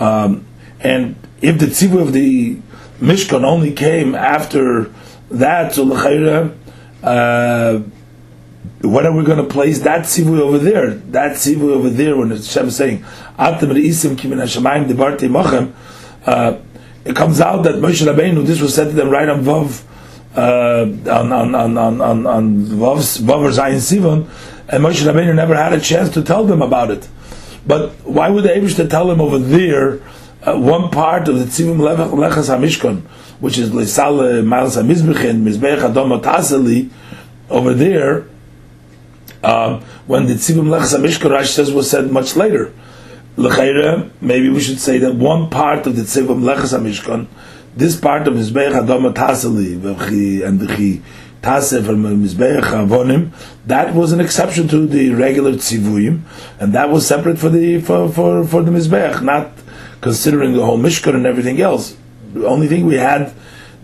Um, 0.00 0.46
and 0.80 1.16
if 1.40 1.58
the 1.58 1.66
tzivu 1.66 2.00
of 2.00 2.12
the 2.12 2.58
Mishkan 3.00 3.44
only 3.44 3.72
came 3.72 4.14
after 4.14 4.92
that, 5.30 5.74
so 5.74 5.90
uh, 7.02 7.78
when 8.80 9.06
are 9.06 9.12
we 9.12 9.24
going 9.24 9.38
to 9.38 9.44
place 9.44 9.80
that 9.80 10.02
tzivu 10.02 10.40
over 10.40 10.58
there? 10.58 10.94
That 10.94 11.32
tzivu 11.32 11.70
over 11.70 11.90
there, 11.90 12.16
when 12.16 12.30
Hashem 12.30 12.68
is 12.68 12.76
saying, 12.76 13.04
"Atem 13.38 13.72
reisim 13.72 14.16
mochem." 15.30 15.72
Uh, 17.04 17.10
it 17.10 17.16
comes 17.16 17.40
out 17.40 17.62
that 17.64 17.76
Moshe 17.76 18.06
Rabbeinu, 18.06 18.46
this 18.46 18.60
was 18.60 18.74
said 18.74 18.88
to 18.88 18.92
them 18.92 19.10
right 19.10 19.28
on 19.28 19.44
Vav, 19.44 19.84
uh, 20.36 21.10
on 21.10 21.32
on 21.32 21.54
on 21.54 21.78
on 21.78 22.00
on, 22.00 22.26
on 22.26 22.56
Vav 22.64 23.20
Vav 23.20 23.52
Zayin 23.52 23.76
Sivan, 23.76 24.28
and 24.68 24.84
Moshe 24.84 25.04
Rabbeinu 25.04 25.34
never 25.34 25.54
had 25.54 25.72
a 25.72 25.80
chance 25.80 26.10
to 26.10 26.22
tell 26.22 26.44
them 26.44 26.62
about 26.62 26.90
it. 26.90 27.08
But 27.66 27.92
why 28.04 28.30
would 28.30 28.44
the 28.44 28.50
Abish 28.50 28.88
tell 28.90 29.06
them 29.06 29.20
over 29.20 29.38
there 29.38 30.00
uh, 30.42 30.58
one 30.58 30.90
part 30.90 31.28
of 31.28 31.38
the 31.38 31.44
Tzivim 31.44 31.78
Lechas 31.78 32.54
Hamishkon, 32.54 33.02
which 33.40 33.56
is 33.58 33.70
Leisal 33.70 34.44
Miles 34.44 34.76
Hamizbechin 34.76 35.42
Mizbeach 35.42 35.78
Adom 35.78 36.20
Taseli, 36.20 36.90
over 37.48 37.72
there, 37.72 38.26
uh, 39.42 39.80
when 40.06 40.26
the 40.26 40.34
Tzivim 40.34 40.66
Lechas 40.66 40.98
Hamishkon 40.98 41.30
Rashi 41.30 41.46
says 41.46 41.72
was 41.72 41.90
said 41.90 42.10
much 42.10 42.36
later. 42.36 42.72
L'chayre, 43.36 44.10
maybe 44.20 44.48
we 44.48 44.60
should 44.60 44.78
say 44.78 44.98
that 44.98 45.14
one 45.16 45.50
part 45.50 45.86
of 45.86 45.96
the 45.96 46.02
Tzivim 46.02 46.42
Lechas 46.42 46.78
HaMishkan, 46.78 47.26
this 47.76 47.98
part 47.98 48.28
of 48.28 48.34
Mizbeach 48.34 48.72
Adama 48.72 49.12
Taseli, 49.12 49.74
and 50.46 50.60
the 50.60 51.02
from 51.82 52.02
Mizbeach 52.04 52.62
Avonim, 52.62 53.32
that 53.66 53.92
was 53.92 54.12
an 54.12 54.20
exception 54.20 54.68
to 54.68 54.86
the 54.86 55.10
regular 55.10 55.52
Tzivuyim, 55.52 56.22
and 56.60 56.72
that 56.72 56.90
was 56.90 57.06
separate 57.06 57.38
for 57.38 57.48
the, 57.48 57.80
for, 57.80 58.08
for, 58.08 58.44
for 58.46 58.62
the 58.62 58.70
Mizbeach, 58.70 59.20
not 59.22 59.50
considering 60.00 60.52
the 60.52 60.64
whole 60.64 60.78
Mishkan 60.78 61.14
and 61.14 61.26
everything 61.26 61.60
else. 61.60 61.96
The 62.32 62.46
only 62.46 62.68
thing 62.68 62.86
we 62.86 62.94
had 62.94 63.34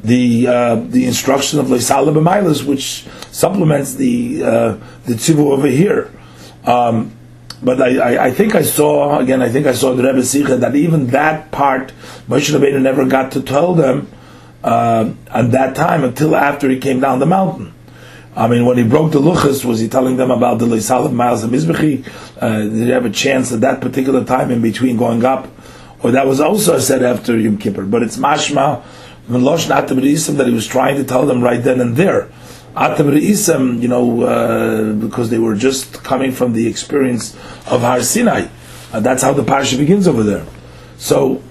the 0.02 0.46
uh, 0.46 0.74
the 0.76 1.04
instruction 1.06 1.58
of 1.58 1.66
Leisala 1.66 2.14
B'Mailas, 2.14 2.64
which 2.64 3.04
supplements 3.30 3.94
the 3.94 4.42
uh, 4.42 4.78
the 5.04 5.14
tzivu 5.14 5.50
over 5.50 5.66
here. 5.66 6.10
Um, 6.64 7.12
but 7.62 7.80
I, 7.80 7.98
I, 7.98 8.24
I, 8.26 8.30
think 8.30 8.54
I 8.54 8.62
saw 8.62 9.18
again. 9.18 9.42
I 9.42 9.48
think 9.48 9.66
I 9.66 9.72
saw 9.72 9.94
the 9.94 10.02
Rebbe 10.02 10.22
Sikha 10.22 10.56
that 10.56 10.74
even 10.74 11.08
that 11.08 11.50
part 11.50 11.92
Moshe 12.28 12.54
Rabbeinu 12.54 12.80
never 12.80 13.04
got 13.04 13.32
to 13.32 13.42
tell 13.42 13.74
them 13.74 14.10
uh, 14.64 15.12
at 15.28 15.52
that 15.52 15.76
time 15.76 16.04
until 16.04 16.36
after 16.36 16.68
he 16.68 16.78
came 16.78 17.00
down 17.00 17.18
the 17.18 17.26
mountain. 17.26 17.74
I 18.36 18.46
mean, 18.46 18.64
when 18.64 18.78
he 18.78 18.84
broke 18.84 19.12
the 19.12 19.20
luchas, 19.20 19.64
was 19.64 19.80
he 19.80 19.88
telling 19.88 20.16
them 20.16 20.30
about 20.30 20.60
the 20.60 20.66
Leisalif 20.66 21.12
Miles 21.12 21.42
and 21.42 21.52
Mizbechi? 21.52 22.06
Uh, 22.40 22.62
did 22.62 22.72
he 22.72 22.88
have 22.90 23.04
a 23.04 23.10
chance 23.10 23.52
at 23.52 23.60
that 23.62 23.80
particular 23.80 24.24
time 24.24 24.50
in 24.50 24.62
between 24.62 24.96
going 24.96 25.24
up? 25.24 25.48
Or 26.02 26.12
that 26.12 26.26
was 26.26 26.40
also 26.40 26.78
said 26.78 27.02
after 27.02 27.36
Yom 27.36 27.58
Kippur. 27.58 27.84
But 27.84 28.02
it's 28.02 28.16
mashma, 28.16 28.82
Melosh 29.28 29.68
Natam 29.68 30.36
that 30.36 30.46
he 30.46 30.54
was 30.54 30.66
trying 30.66 30.96
to 30.96 31.04
tell 31.04 31.26
them 31.26 31.42
right 31.42 31.62
then 31.62 31.80
and 31.80 31.96
there. 31.96 32.30
Atam 32.76 33.08
Re'isam, 33.08 33.82
you 33.82 33.88
know, 33.88 34.22
uh, 34.22 34.92
because 34.92 35.30
they 35.30 35.38
were 35.38 35.54
just 35.54 36.02
coming 36.04 36.32
from 36.32 36.52
the 36.52 36.66
experience 36.66 37.34
of 37.66 37.80
Har 37.80 38.02
Sinai. 38.02 38.48
Uh, 38.92 39.00
that's 39.00 39.22
how 39.22 39.32
the 39.32 39.42
parsha 39.42 39.76
begins 39.76 40.06
over 40.06 40.22
there. 40.22 40.46
So, 40.98 41.42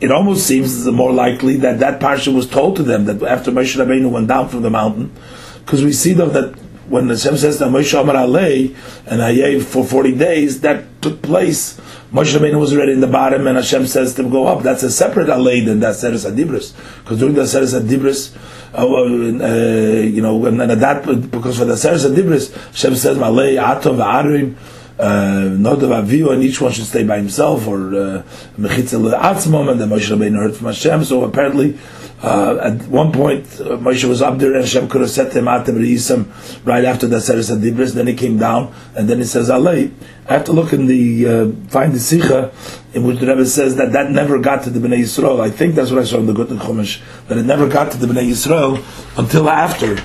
it 0.00 0.10
almost 0.12 0.46
seems 0.46 0.86
more 0.86 1.12
likely 1.12 1.56
that 1.56 1.80
that 1.80 2.00
parsha 2.00 2.34
was 2.34 2.48
told 2.48 2.76
to 2.76 2.82
them 2.82 3.04
that 3.06 3.22
after 3.22 3.50
Moshe 3.50 3.76
Rabbeinu 3.76 4.10
went 4.10 4.28
down 4.28 4.48
from 4.48 4.62
the 4.62 4.70
mountain, 4.70 5.12
because 5.64 5.84
we 5.84 5.92
see 5.92 6.12
though 6.12 6.28
that 6.28 6.54
when 6.88 7.08
Hashem 7.08 7.36
says 7.36 7.58
that 7.58 7.68
Moshe 7.68 8.00
Amar 8.00 8.14
Alei 8.14 8.74
and 9.06 9.20
Hayev 9.20 9.64
for 9.64 9.84
40 9.84 10.14
days, 10.14 10.60
that 10.62 11.02
took 11.02 11.20
place. 11.20 11.78
Moshe 12.12 12.34
Rabbeinu 12.34 12.58
was 12.58 12.72
already 12.72 12.92
in 12.92 13.00
the 13.00 13.06
bottom 13.06 13.46
and 13.46 13.56
Hashem 13.56 13.86
says 13.86 14.14
to 14.14 14.22
go 14.22 14.46
up. 14.46 14.62
That's 14.62 14.82
a 14.82 14.90
separate 14.90 15.28
Alei 15.28 15.64
than 15.64 15.80
that 15.80 15.96
Seres 15.96 16.24
Adibris. 16.24 16.74
Because 17.02 17.18
during 17.18 17.34
the 17.34 17.46
Seres 17.46 17.74
Adibris, 17.74 18.34
uh, 18.72 18.86
uh, 18.86 20.00
you 20.00 20.22
know, 20.22 20.46
and, 20.46 20.58
that, 20.58 21.30
because 21.30 21.58
for 21.58 21.66
the 21.66 21.76
Seres 21.76 22.06
Adibris, 22.06 22.54
Hashem 22.68 22.96
says, 22.96 23.18
Alei 23.18 23.62
Atov 23.62 23.98
Arim, 24.02 24.56
uh, 24.98 25.54
Nodav 25.56 26.02
Aviu, 26.02 26.32
and 26.32 26.42
each 26.42 26.60
one 26.60 26.72
should 26.72 26.86
stay 26.86 27.04
by 27.04 27.18
himself, 27.18 27.66
or 27.66 27.78
Mechitzel 28.58 29.12
uh, 29.12 29.34
Atzmom, 29.34 29.70
and 29.70 29.80
then 29.80 29.90
Moshe 29.90 30.10
Rabbeinu 30.10 30.36
heard 30.36 30.56
from 30.56 30.68
Hashem. 30.68 31.04
So 31.04 31.24
apparently, 31.24 31.78
uh, 32.20 32.58
at 32.60 32.88
one 32.88 33.12
point, 33.12 33.44
uh, 33.60 33.76
Moshe 33.76 34.02
was 34.04 34.20
up 34.22 34.38
there, 34.38 34.52
and 34.52 34.62
Hashem 34.62 34.88
could 34.88 35.02
have 35.02 35.10
set 35.10 35.34
him 35.34 35.46
out 35.46 35.68
right 35.68 36.84
after 36.84 37.06
the 37.06 37.20
Seres 37.20 37.48
Adibris. 37.48 37.94
Then 37.94 38.08
he 38.08 38.14
came 38.14 38.38
down, 38.38 38.74
and 38.96 39.08
then 39.08 39.18
he 39.18 39.24
says 39.24 39.48
Alei. 39.48 39.92
I 40.28 40.32
have 40.32 40.44
to 40.46 40.52
look 40.52 40.72
in 40.72 40.86
the 40.86 41.26
uh, 41.26 41.68
find 41.68 41.92
the 41.92 42.00
Sikha 42.00 42.52
in 42.92 43.04
which 43.04 43.20
the 43.20 43.26
Rebbe 43.26 43.46
says 43.46 43.76
that 43.76 43.92
that 43.92 44.10
never 44.10 44.40
got 44.40 44.64
to 44.64 44.70
the 44.70 44.80
Bnei 44.80 45.02
Yisrael. 45.02 45.40
I 45.40 45.50
think 45.50 45.76
that's 45.76 45.92
what 45.92 46.00
I 46.00 46.04
saw 46.04 46.18
in 46.18 46.26
the 46.26 46.32
Gutnick 46.32 46.58
Chumash 46.58 47.00
that 47.28 47.38
it 47.38 47.44
never 47.44 47.68
got 47.68 47.92
to 47.92 47.98
the 47.98 48.06
Bnei 48.08 48.30
Yisrael 48.30 48.82
until 49.16 49.48
after. 49.48 49.96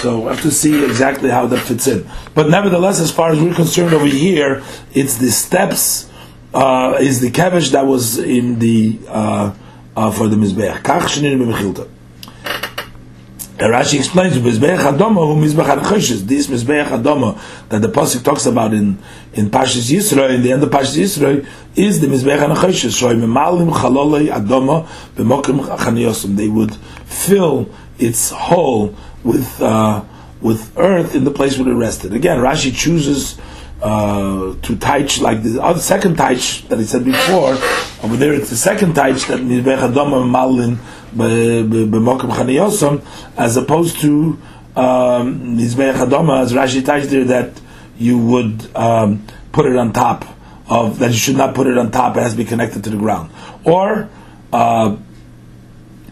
So 0.00 0.26
I 0.26 0.34
have 0.34 0.42
to 0.42 0.50
see 0.50 0.84
exactly 0.84 1.30
how 1.30 1.46
that 1.46 1.60
fits 1.60 1.86
in. 1.86 2.10
But 2.34 2.48
nevertheless, 2.48 2.98
as 2.98 3.12
far 3.12 3.30
as 3.30 3.40
we're 3.40 3.54
concerned 3.54 3.94
over 3.94 4.06
here, 4.06 4.64
it's 4.94 5.16
the 5.18 5.30
steps. 5.30 6.08
Uh, 6.52 6.98
is 7.00 7.20
the 7.22 7.30
kevish 7.30 7.70
that 7.72 7.86
was 7.86 8.18
in 8.18 8.58
the 8.58 8.98
uh, 9.08 9.54
for 9.94 10.28
the 10.28 10.36
Mizbeach. 10.36 10.82
Kach 10.82 11.02
shenin 11.02 11.38
b'mechilta. 11.38 11.88
Rashi 13.58 13.98
explains 13.98 14.36
Mizbeach 14.36 14.78
Adoma 14.78 15.26
who 15.26 15.36
Mizbeach 15.40 15.76
Adchoshes. 15.76 16.22
This 16.22 16.48
Mizbeach 16.48 16.86
Adoma 16.86 17.38
that 17.68 17.80
the 17.80 17.88
pasuk 17.88 18.24
talks 18.24 18.46
about 18.46 18.74
in 18.74 18.98
in 19.34 19.50
Pashas 19.50 19.90
Yisro 19.92 20.28
in 20.34 20.42
the 20.42 20.52
end 20.52 20.62
of 20.62 20.70
Pashas 20.70 20.98
Yisro 20.98 21.46
is 21.76 22.00
the 22.00 22.08
Mizbeach 22.08 22.38
Adchoshes. 22.38 23.00
Shoy 23.00 23.14
Memalim 23.14 23.70
Chalolei 23.70 24.32
Adoma 24.32 24.86
b'Mokim 25.14 25.60
Chaniyosum. 25.78 26.36
They 26.36 26.48
would 26.48 26.74
fill 27.04 27.68
its 27.98 28.30
hole 28.30 28.96
with 29.22 29.60
uh, 29.60 30.02
with 30.40 30.76
earth 30.76 31.14
in 31.14 31.24
the 31.24 31.30
place 31.30 31.56
where 31.56 31.68
it 31.68 31.74
rested. 31.74 32.14
Again, 32.14 32.38
Rashi 32.38 32.74
chooses 32.74 33.38
uh, 33.82 34.54
to 34.62 34.76
taich 34.76 35.20
like 35.20 35.42
the 35.42 35.60
other 35.60 35.80
second 35.80 36.16
taich 36.16 36.66
that 36.68 36.78
he 36.78 36.84
said 36.84 37.04
before. 37.04 37.54
Over 38.04 38.16
there, 38.16 38.32
it's 38.32 38.50
the 38.50 38.56
second 38.56 38.94
taich 38.94 39.26
that 39.26 39.40
Mizbech 39.40 39.92
Adoma 39.92 40.28
Malin 40.28 40.76
b'Mokim 41.14 42.30
Chaniyosam, 42.30 43.04
as 43.36 43.56
opposed 43.56 44.00
to 44.00 44.38
um, 44.76 45.56
Mizbech 45.58 45.94
Adoma 45.94 46.42
as 46.42 46.52
Rashi 46.52 46.80
taich 46.80 47.06
there 47.06 47.24
that 47.24 47.60
you 47.98 48.18
would 48.18 48.74
um, 48.76 49.26
put 49.50 49.66
it 49.66 49.76
on 49.76 49.92
top 49.92 50.24
of 50.68 51.00
that 51.00 51.10
you 51.10 51.16
should 51.16 51.36
not 51.36 51.54
put 51.54 51.66
it 51.66 51.76
on 51.76 51.90
top. 51.90 52.16
It 52.16 52.22
has 52.22 52.32
to 52.32 52.38
be 52.38 52.44
connected 52.44 52.84
to 52.84 52.90
the 52.90 52.96
ground, 52.96 53.32
or 53.64 54.08
uh, 54.52 54.96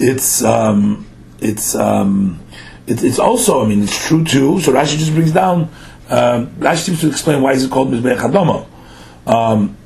it's 0.00 0.42
um, 0.42 1.06
it's 1.38 1.76
um, 1.76 2.40
it, 2.88 3.04
it's 3.04 3.20
also 3.20 3.64
I 3.64 3.68
mean 3.68 3.84
it's 3.84 4.08
true 4.08 4.24
too. 4.24 4.60
So 4.60 4.72
Rashi 4.72 4.98
just 4.98 5.12
brings 5.12 5.30
down 5.32 5.70
um, 6.10 6.48
Rashi 6.56 6.86
seems 6.86 7.00
to 7.00 7.08
explain 7.08 7.40
why 7.42 7.52
is 7.52 7.64
it 7.64 7.70
called 7.70 7.88
Mizbeach 7.92 8.18
Hadoma. 8.18 8.66
Um, 9.26 9.76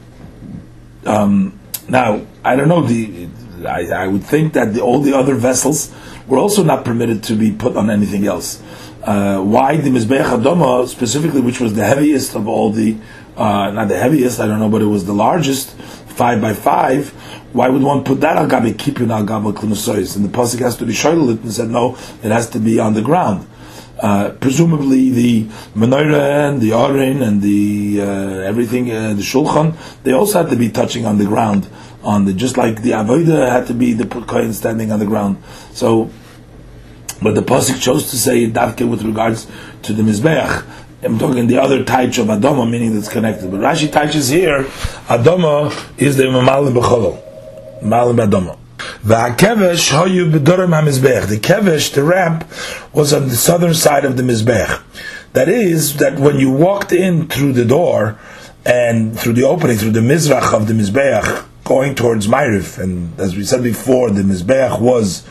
um, 1.04 1.60
now, 1.88 2.26
I 2.42 2.56
don't 2.56 2.68
know. 2.68 2.82
The 2.82 3.28
I, 3.66 3.86
I 3.86 4.06
would 4.06 4.24
think 4.24 4.54
that 4.54 4.74
the, 4.74 4.80
all 4.80 5.00
the 5.00 5.16
other 5.16 5.34
vessels 5.34 5.92
were 6.26 6.38
also 6.38 6.62
not 6.64 6.84
permitted 6.84 7.22
to 7.24 7.34
be 7.34 7.52
put 7.52 7.76
on 7.76 7.90
anything 7.90 8.26
else. 8.26 8.62
Uh, 9.02 9.42
why 9.42 9.76
the 9.76 9.90
Mizbeach 9.90 10.24
Hadoma 10.24 10.88
specifically, 10.88 11.40
which 11.40 11.60
was 11.60 11.74
the 11.74 11.84
heaviest 11.84 12.34
of 12.34 12.48
all 12.48 12.70
the, 12.70 12.96
uh, 13.36 13.70
not 13.70 13.88
the 13.88 13.98
heaviest, 13.98 14.40
I 14.40 14.46
don't 14.46 14.60
know, 14.60 14.70
but 14.70 14.80
it 14.80 14.86
was 14.86 15.04
the 15.04 15.12
largest, 15.12 15.76
five 15.76 16.40
by 16.40 16.54
five. 16.54 17.10
Why 17.52 17.68
would 17.68 17.82
one 17.82 18.02
put 18.02 18.20
that 18.22 18.36
al 18.36 18.48
gabe 18.48 18.76
kipun 18.76 19.10
al 19.10 19.24
gabe 19.24 20.16
And 20.16 20.24
the 20.24 20.28
pasuk 20.28 20.60
has 20.60 20.76
to 20.78 20.86
be 20.86 20.92
shoylit 20.92 21.42
and 21.42 21.52
said 21.52 21.68
no, 21.68 21.96
it 22.22 22.30
has 22.30 22.48
to 22.50 22.58
be 22.58 22.80
on 22.80 22.94
the 22.94 23.02
ground. 23.02 23.46
Uh, 23.98 24.30
presumably 24.40 25.10
the 25.10 25.44
menorah 25.74 26.48
and 26.48 26.60
the 26.60 26.70
arin 26.70 27.22
and 27.22 27.40
the 27.40 28.00
uh, 28.00 28.04
everything, 28.40 28.90
uh, 28.90 29.14
the 29.14 29.22
shulchan, 29.22 29.74
they 30.02 30.12
also 30.12 30.42
had 30.42 30.50
to 30.50 30.56
be 30.56 30.68
touching 30.68 31.06
on 31.06 31.16
the 31.16 31.24
ground, 31.24 31.68
on 32.02 32.24
the 32.24 32.32
just 32.34 32.56
like 32.56 32.82
the 32.82 32.90
avodah 32.90 33.48
had 33.48 33.66
to 33.66 33.72
be 33.72 33.92
the 33.92 34.04
kohen 34.06 34.52
standing 34.52 34.90
on 34.90 34.98
the 34.98 35.06
ground. 35.06 35.40
So, 35.72 36.10
but 37.22 37.36
the 37.36 37.42
pasuk 37.42 37.80
chose 37.80 38.10
to 38.10 38.18
say 38.18 38.50
davke 38.50 38.88
with 38.88 39.02
regards 39.02 39.46
to 39.82 39.92
the 39.92 40.02
mizbeach. 40.02 40.66
I'm 41.04 41.18
talking 41.18 41.46
the 41.46 41.58
other 41.58 41.84
taich 41.84 42.18
of 42.18 42.26
Adama, 42.28 42.68
meaning 42.68 42.94
that's 42.94 43.08
connected. 43.08 43.50
But 43.50 43.60
Rashi 43.60 43.92
touches 43.92 44.28
here, 44.28 44.64
Adama 45.06 45.70
is 46.00 46.16
the 46.16 46.24
Mamal 46.24 46.72
B'cholol. 46.72 47.22
Mamal 47.82 48.58
Adama. 48.78 51.28
The 51.28 51.38
kevesh, 51.38 51.94
the 51.94 52.02
ramp, 52.02 52.44
was 52.92 53.12
on 53.12 53.28
the 53.28 53.36
southern 53.36 53.74
side 53.74 54.04
of 54.04 54.16
the 54.16 54.22
mizbech. 54.22 54.82
That 55.32 55.48
is, 55.48 55.96
that 55.96 56.18
when 56.18 56.38
you 56.38 56.50
walked 56.50 56.92
in 56.92 57.28
through 57.28 57.54
the 57.54 57.64
door 57.64 58.18
and 58.64 59.18
through 59.18 59.34
the 59.34 59.44
opening, 59.44 59.76
through 59.76 59.90
the 59.90 60.00
mizrach 60.00 60.54
of 60.54 60.68
the 60.68 60.74
mizbech, 60.74 61.44
going 61.64 61.94
towards 61.94 62.28
Ma'rif, 62.28 62.78
and 62.78 63.18
as 63.18 63.36
we 63.36 63.44
said 63.44 63.62
before, 63.62 64.10
the 64.10 64.22
mizbech 64.22 64.80
was 64.80 65.26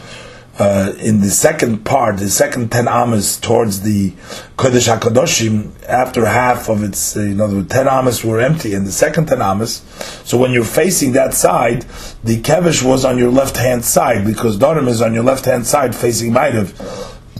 uh, 0.60 0.94
in 1.00 1.22
the 1.22 1.32
second 1.32 1.84
part, 1.84 2.18
the 2.18 2.30
second 2.30 2.72
ten 2.72 2.88
amas 2.88 3.40
towards 3.40 3.82
the 3.82 4.12
Kodesh 4.56 4.88
HaKadoshim, 4.88 5.84
after 5.86 6.26
half 6.26 6.70
of 6.70 6.84
its, 6.84 7.16
you 7.16 7.34
know, 7.34 7.48
the 7.48 7.68
ten 7.68 7.88
amas 7.88 8.24
were 8.24 8.40
empty, 8.40 8.76
and 8.76 8.86
the 8.86 8.92
second 8.92 9.28
ten 9.28 9.42
amas, 9.42 9.82
so 10.24 10.38
when 10.38 10.52
you're 10.52 10.64
facing 10.64 11.14
that 11.14 11.34
side, 11.34 11.86
the 12.24 12.40
Kevish 12.40 12.84
was 12.84 13.04
on 13.04 13.18
your 13.18 13.32
left 13.32 13.58
hand 13.58 13.84
side, 13.84 14.26
because 14.26 14.58
Dorim 14.60 14.88
is 14.88 15.02
on 15.02 15.14
your 15.14 15.24
left 15.24 15.46
hand 15.46 15.66
side 15.66 15.96
facing 15.96 16.32
Ma'ariv. 16.32 16.70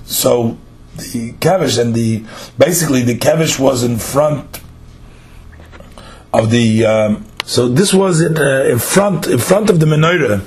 So, 0.06 0.58
the 0.96 1.34
Kevish 1.34 1.80
and 1.80 1.94
the, 1.94 2.26
basically 2.58 3.04
the 3.04 3.18
Kevish 3.18 3.60
was 3.60 3.84
in 3.84 3.98
front 3.98 4.60
of 6.34 6.50
the, 6.50 6.86
um, 6.86 7.26
so 7.46 7.68
this 7.68 7.94
was 7.94 8.22
in, 8.22 8.38
uh, 8.40 8.64
in 8.64 8.80
front, 8.80 9.28
in 9.28 9.38
front 9.38 9.70
of 9.70 9.80
the 9.80 9.86
menorah, 9.86 10.42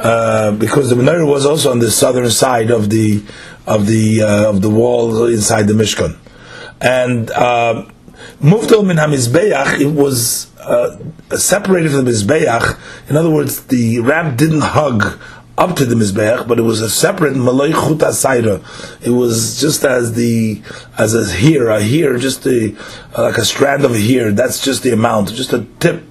uh, 0.00 0.52
because 0.52 0.90
the 0.90 0.96
menorah 0.96 1.26
was 1.26 1.44
also 1.44 1.70
on 1.70 1.78
the 1.78 1.90
southern 1.90 2.30
side 2.30 2.70
of 2.70 2.90
the 2.90 3.22
of 3.66 3.86
the 3.86 4.22
uh, 4.22 4.48
of 4.48 4.62
the 4.62 4.70
wall 4.70 5.26
inside 5.26 5.64
the 5.68 5.74
Mishkan, 5.74 6.16
and 6.80 7.30
uh, 7.30 7.84
Mufdal 8.40 8.86
min 8.86 8.96
hamizbeach 8.96 9.80
it 9.80 9.88
was 9.88 10.50
uh, 10.60 10.96
separated 11.36 11.92
from 11.92 12.04
the 12.06 12.10
mizbeach. 12.10 12.78
In 13.10 13.16
other 13.16 13.30
words, 13.30 13.64
the 13.66 14.00
ramp 14.00 14.38
didn't 14.38 14.62
hug 14.62 15.18
up 15.58 15.76
to 15.76 15.84
the 15.84 15.94
mizbeach, 15.94 16.48
but 16.48 16.58
it 16.58 16.62
was 16.62 16.80
a 16.80 16.88
separate 16.88 17.36
malay 17.36 17.72
chuta. 17.72 19.04
It 19.06 19.10
was 19.10 19.60
just 19.60 19.84
as 19.84 20.14
the 20.14 20.62
as 20.96 21.14
a 21.14 21.30
here 21.34 21.68
a 21.68 21.82
here 21.82 22.16
just 22.16 22.46
a 22.46 22.74
like 23.16 23.36
a 23.36 23.44
strand 23.44 23.84
of 23.84 23.92
a 23.92 23.98
here. 23.98 24.32
That's 24.32 24.64
just 24.64 24.82
the 24.82 24.92
amount, 24.92 25.34
just 25.34 25.52
a 25.52 25.66
tip 25.78 26.02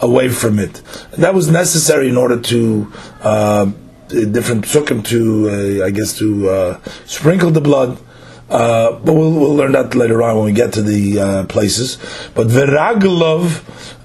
away 0.00 0.28
from 0.28 0.58
it. 0.58 0.82
And 1.12 1.22
that 1.22 1.34
was 1.34 1.50
necessary 1.50 2.08
in 2.08 2.16
order 2.16 2.40
to 2.40 2.92
uh, 3.22 3.64
different 4.08 4.64
psukim 4.64 5.04
to, 5.06 5.82
uh, 5.82 5.86
I 5.86 5.90
guess, 5.90 6.16
to 6.18 6.48
uh, 6.48 6.80
sprinkle 7.06 7.50
the 7.50 7.60
blood. 7.60 7.98
Uh, 8.50 8.92
but 8.98 9.14
we'll, 9.14 9.32
we'll 9.32 9.54
learn 9.54 9.72
that 9.72 9.94
later 9.94 10.22
on 10.22 10.36
when 10.36 10.44
we 10.44 10.52
get 10.52 10.72
to 10.74 10.82
the 10.82 11.18
uh, 11.18 11.44
places. 11.46 11.96
But 12.34 12.48
veraglov 12.48 13.62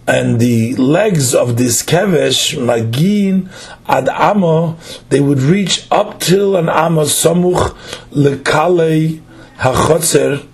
and 0.07 0.39
the 0.39 0.73
legs 0.75 1.35
of 1.35 1.57
this 1.57 1.83
kevesh 1.83 2.55
magin 2.65 3.49
ad 3.87 4.07
amo, 4.07 4.77
they 5.09 5.19
would 5.19 5.39
reach 5.39 5.85
up 5.91 6.21
till 6.21 6.55
an 6.55 6.69
amo 6.69 7.03
samuch 7.03 7.75
lekalei 8.11 9.21
hachotzer 9.57 10.47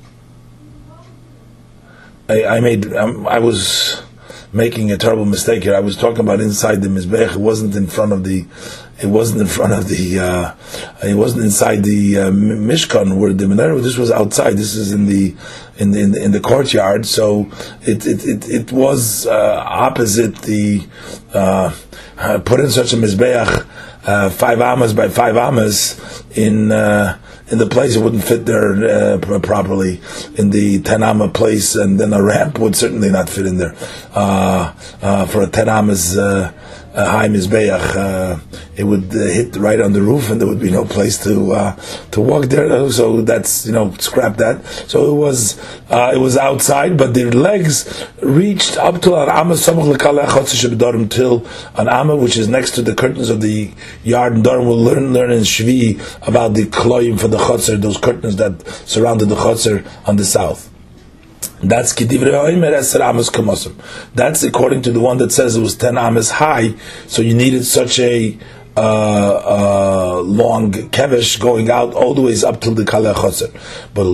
I, 2.30 2.46
I 2.46 2.60
made 2.62 2.94
um, 2.94 3.28
I 3.28 3.40
was 3.40 4.02
making 4.54 4.92
a 4.92 4.98
terrible 4.98 5.26
mistake 5.26 5.64
here. 5.64 5.76
I 5.76 5.80
was 5.80 5.98
talking 5.98 6.20
about 6.20 6.40
inside 6.40 6.82
the 6.82 6.88
mizbech. 6.88 7.34
It 7.34 7.40
wasn't 7.40 7.76
in 7.76 7.88
front 7.88 8.14
of 8.14 8.24
the. 8.24 8.46
It 9.02 9.08
wasn't 9.08 9.42
in 9.42 9.48
front 9.48 9.74
of 9.74 9.88
the. 9.90 10.20
Uh, 10.20 10.56
it 11.04 11.16
wasn't 11.16 11.44
inside 11.44 11.84
the 11.84 12.20
uh, 12.20 12.32
mishkan 12.32 13.18
where 13.18 13.34
the 13.34 13.46
menorah. 13.46 13.82
This 13.82 13.98
was 13.98 14.12
outside. 14.12 14.54
This 14.54 14.76
is 14.76 14.92
in 14.92 15.08
the 15.08 15.36
in 15.78 15.92
the, 15.92 16.00
in 16.00 16.12
the, 16.12 16.24
in 16.24 16.32
the 16.32 16.40
courtyard. 16.40 17.06
So 17.06 17.52
it 17.82 18.06
it 18.06 18.26
it, 18.26 18.50
it 18.50 18.72
was 18.72 19.26
uh, 19.28 19.64
opposite 19.66 20.36
the. 20.44 20.88
Uh, 21.34 21.74
put 22.46 22.60
in 22.60 22.70
such 22.70 22.94
a 22.94 22.96
mizbeach, 22.96 23.68
uh, 24.06 24.30
five 24.30 24.62
amas 24.62 24.94
by 24.94 25.10
five 25.10 25.36
amas 25.36 26.24
in 26.36 26.72
uh, 26.72 27.18
in 27.54 27.60
the 27.60 27.68
place, 27.68 27.96
it 27.96 28.04
wouldn't 28.04 28.24
fit 28.24 28.48
there 28.48 28.74
uh, 28.74 29.20
properly 29.20 30.02
in 30.36 30.50
the 30.50 30.80
Tanama 30.80 31.32
place, 31.32 31.76
and 31.76 32.00
then 32.00 32.12
a 32.12 32.22
ramp 32.22 32.58
would 32.58 32.76
certainly 32.76 33.12
not 33.12 33.30
fit 33.30 33.46
in 33.46 33.58
there. 33.58 33.76
Uh, 34.12 34.74
uh, 35.04 35.26
for 35.28 35.44
a 35.44 35.48
tenamas 35.48 36.18
uh, 36.94 37.10
high 37.10 37.28
mizbeach, 37.28 37.96
uh, 37.96 38.40
it 38.76 38.84
would 38.84 39.06
uh, 39.16 39.26
hit 39.26 39.56
right 39.56 39.80
on 39.80 39.94
the 39.94 40.02
roof, 40.02 40.30
and 40.30 40.40
there 40.40 40.48
would 40.48 40.60
be 40.60 40.72
no 40.72 40.86
place 40.86 41.24
to 41.24 41.52
uh, 41.54 41.76
to 42.12 42.22
walk 42.22 42.46
there. 42.46 42.90
So 42.92 43.22
that's 43.22 43.66
you 43.66 43.72
know 43.72 43.94
scrap 44.00 44.38
that. 44.38 44.66
So 44.88 45.12
it 45.12 45.18
was 45.18 45.60
uh, 45.90 46.12
it 46.14 46.20
was 46.20 46.38
outside, 46.38 46.98
but 46.98 47.14
the 47.14 47.32
legs 47.32 48.06
reached 48.22 48.78
up 48.78 49.02
to 49.04 49.16
an 49.16 49.30
amma 49.30 49.56
till 51.10 51.48
an 51.76 52.18
which 52.20 52.38
is 52.38 52.48
next 52.48 52.72
to 52.72 52.82
the 52.82 52.96
curtains 52.96 53.30
of 53.30 53.42
the 53.42 53.72
yard. 54.04 54.34
And 54.34 54.44
Durham 54.44 54.68
will 54.68 54.78
learn 54.78 55.14
learn 55.14 55.32
in 55.32 55.42
Shvi 55.42 56.00
about 56.28 56.54
the 56.54 56.66
kloim 56.66 57.20
for 57.20 57.28
the 57.28 57.38
chotzer, 57.38 57.80
those 57.80 57.98
curtains 57.98 58.36
that 58.38 58.66
surrounded 58.88 59.30
the 59.30 59.36
chotzer 59.36 59.88
on 60.08 60.18
the 60.18 60.26
south. 60.26 60.73
That's 61.62 61.94
That's 64.16 64.44
according 64.44 64.82
to 64.84 64.92
the 64.92 65.00
one 65.00 65.18
that 65.18 65.32
says 65.32 65.56
it 65.56 65.62
was 65.62 65.76
ten 65.76 65.98
amas 65.98 66.32
high, 66.32 66.76
so 67.08 67.22
you 67.22 67.34
needed 67.34 67.66
such 67.66 68.00
a 68.00 68.38
uh, 68.76 68.80
uh, 70.18 70.22
long 70.22 70.72
kevish 70.72 71.40
going 71.40 71.70
out 71.70 71.94
all 71.94 72.16
the 72.16 72.22
ways 72.22 72.44
up 72.44 72.60
till 72.60 72.74
the 72.74 72.84
kaleh 72.84 73.14
But 73.94 74.06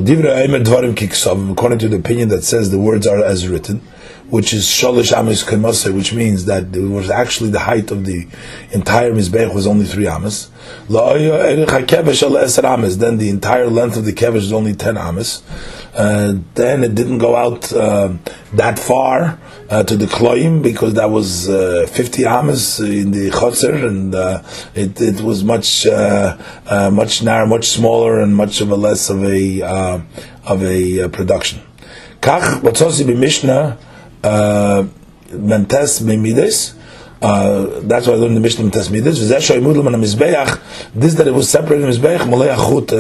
according 1.52 1.80
to 1.80 1.88
the 1.88 1.96
opinion 1.96 2.30
that 2.30 2.44
says 2.44 2.70
the 2.70 2.78
words 2.78 3.08
are 3.08 3.24
as 3.24 3.48
written, 3.48 3.82
which 4.30 4.54
is 4.54 4.66
shalish 4.66 5.18
amis 5.18 5.44
kemase, 5.44 5.94
which 5.96 6.14
means 6.14 6.44
that 6.46 6.76
it 6.76 6.88
was 6.88 7.10
actually 7.10 7.52
the 7.52 7.60
height 7.60 7.90
of 7.90 8.06
the 8.06 8.28
entire 8.72 9.14
mizbech 9.14 9.54
was 9.56 9.66
only 9.66 9.86
three 9.86 10.08
amas. 10.08 10.50
Then 10.90 11.18
the 13.18 13.30
entire 13.30 13.68
length 13.68 13.96
of 13.98 14.06
the 14.06 14.14
kevish 14.14 14.36
is 14.38 14.54
only 14.54 14.74
ten 14.74 14.98
amas. 14.98 15.42
Uh, 15.94 16.36
then 16.56 16.84
it 16.84 16.96
didn't 16.96 17.18
go 17.18 17.36
out 17.36 17.72
uh, 17.74 18.14
that 18.54 18.78
far 18.78 19.40
uh, 19.70 19.84
to 19.84 19.96
the 19.96 20.06
kloim 20.06 20.62
because 20.62 20.94
that 20.94 21.10
was 21.10 21.50
uh, 21.50 21.88
50 21.92 22.26
amas 22.26 22.80
in 22.80 23.12
the 23.12 23.30
chotzer 23.32 23.88
and 23.88 24.14
it, 24.76 25.02
it 25.02 25.22
was 25.22 25.44
much 25.44 25.86
much 25.86 27.24
narrow, 27.24 27.46
much 27.48 27.68
smaller 27.70 28.20
and 28.20 28.36
much 28.36 28.62
of 28.62 28.72
a 28.72 28.76
less 28.76 29.10
of 29.10 29.24
a 29.24 29.62
of 30.46 30.64
a 30.64 31.08
production. 31.10 31.60
Kach 32.22 32.62
what's 32.64 33.04
be 33.04 33.16
Mishnah 33.16 33.78
mentes. 35.32 36.76
Uh, 37.22 37.82
that's 37.82 38.08
why 38.08 38.14
I 38.14 38.16
learned 38.16 38.38
the 38.38 38.40
Mishnah 38.40 38.66
in 38.66 38.72
Tasmidis. 38.72 39.28
This 40.94 41.14
that 41.16 41.28
it 41.28 41.34
was 41.34 41.50
separated 41.50 41.84
in 41.84 41.92
Mizbeach, 41.92 42.30
Malay 42.30 42.48
Achut 42.48 42.94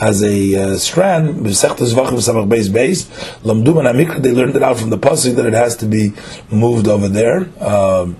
as 0.00 0.22
a 0.22 0.56
uh, 0.56 0.76
strand, 0.76 1.40
Mesechtas 1.40 1.92
Vachim 1.92 2.18
Samach 2.18 2.48
Beis 2.48 2.68
Beis, 2.68 3.08
Lamdum 3.42 3.80
and 3.84 4.24
they 4.24 4.30
learned 4.30 4.54
it 4.54 4.62
out 4.62 4.78
from 4.78 4.90
the 4.90 4.98
Pasuk 4.98 5.34
that 5.36 5.46
it 5.46 5.54
has 5.54 5.76
to 5.78 5.86
be 5.86 6.12
moved 6.52 6.86
over 6.86 7.08
there. 7.08 7.48
Um, 7.60 8.16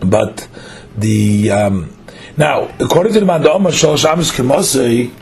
but 0.00 0.48
the 0.98 1.50
um, 1.50 1.96
now, 2.36 2.74
according 2.80 3.14
to 3.14 3.20
the 3.20 3.26
Mandama 3.26 3.70
Shalosh 3.70 4.04
Amis 4.04 4.32
Kemosei, 4.32 5.12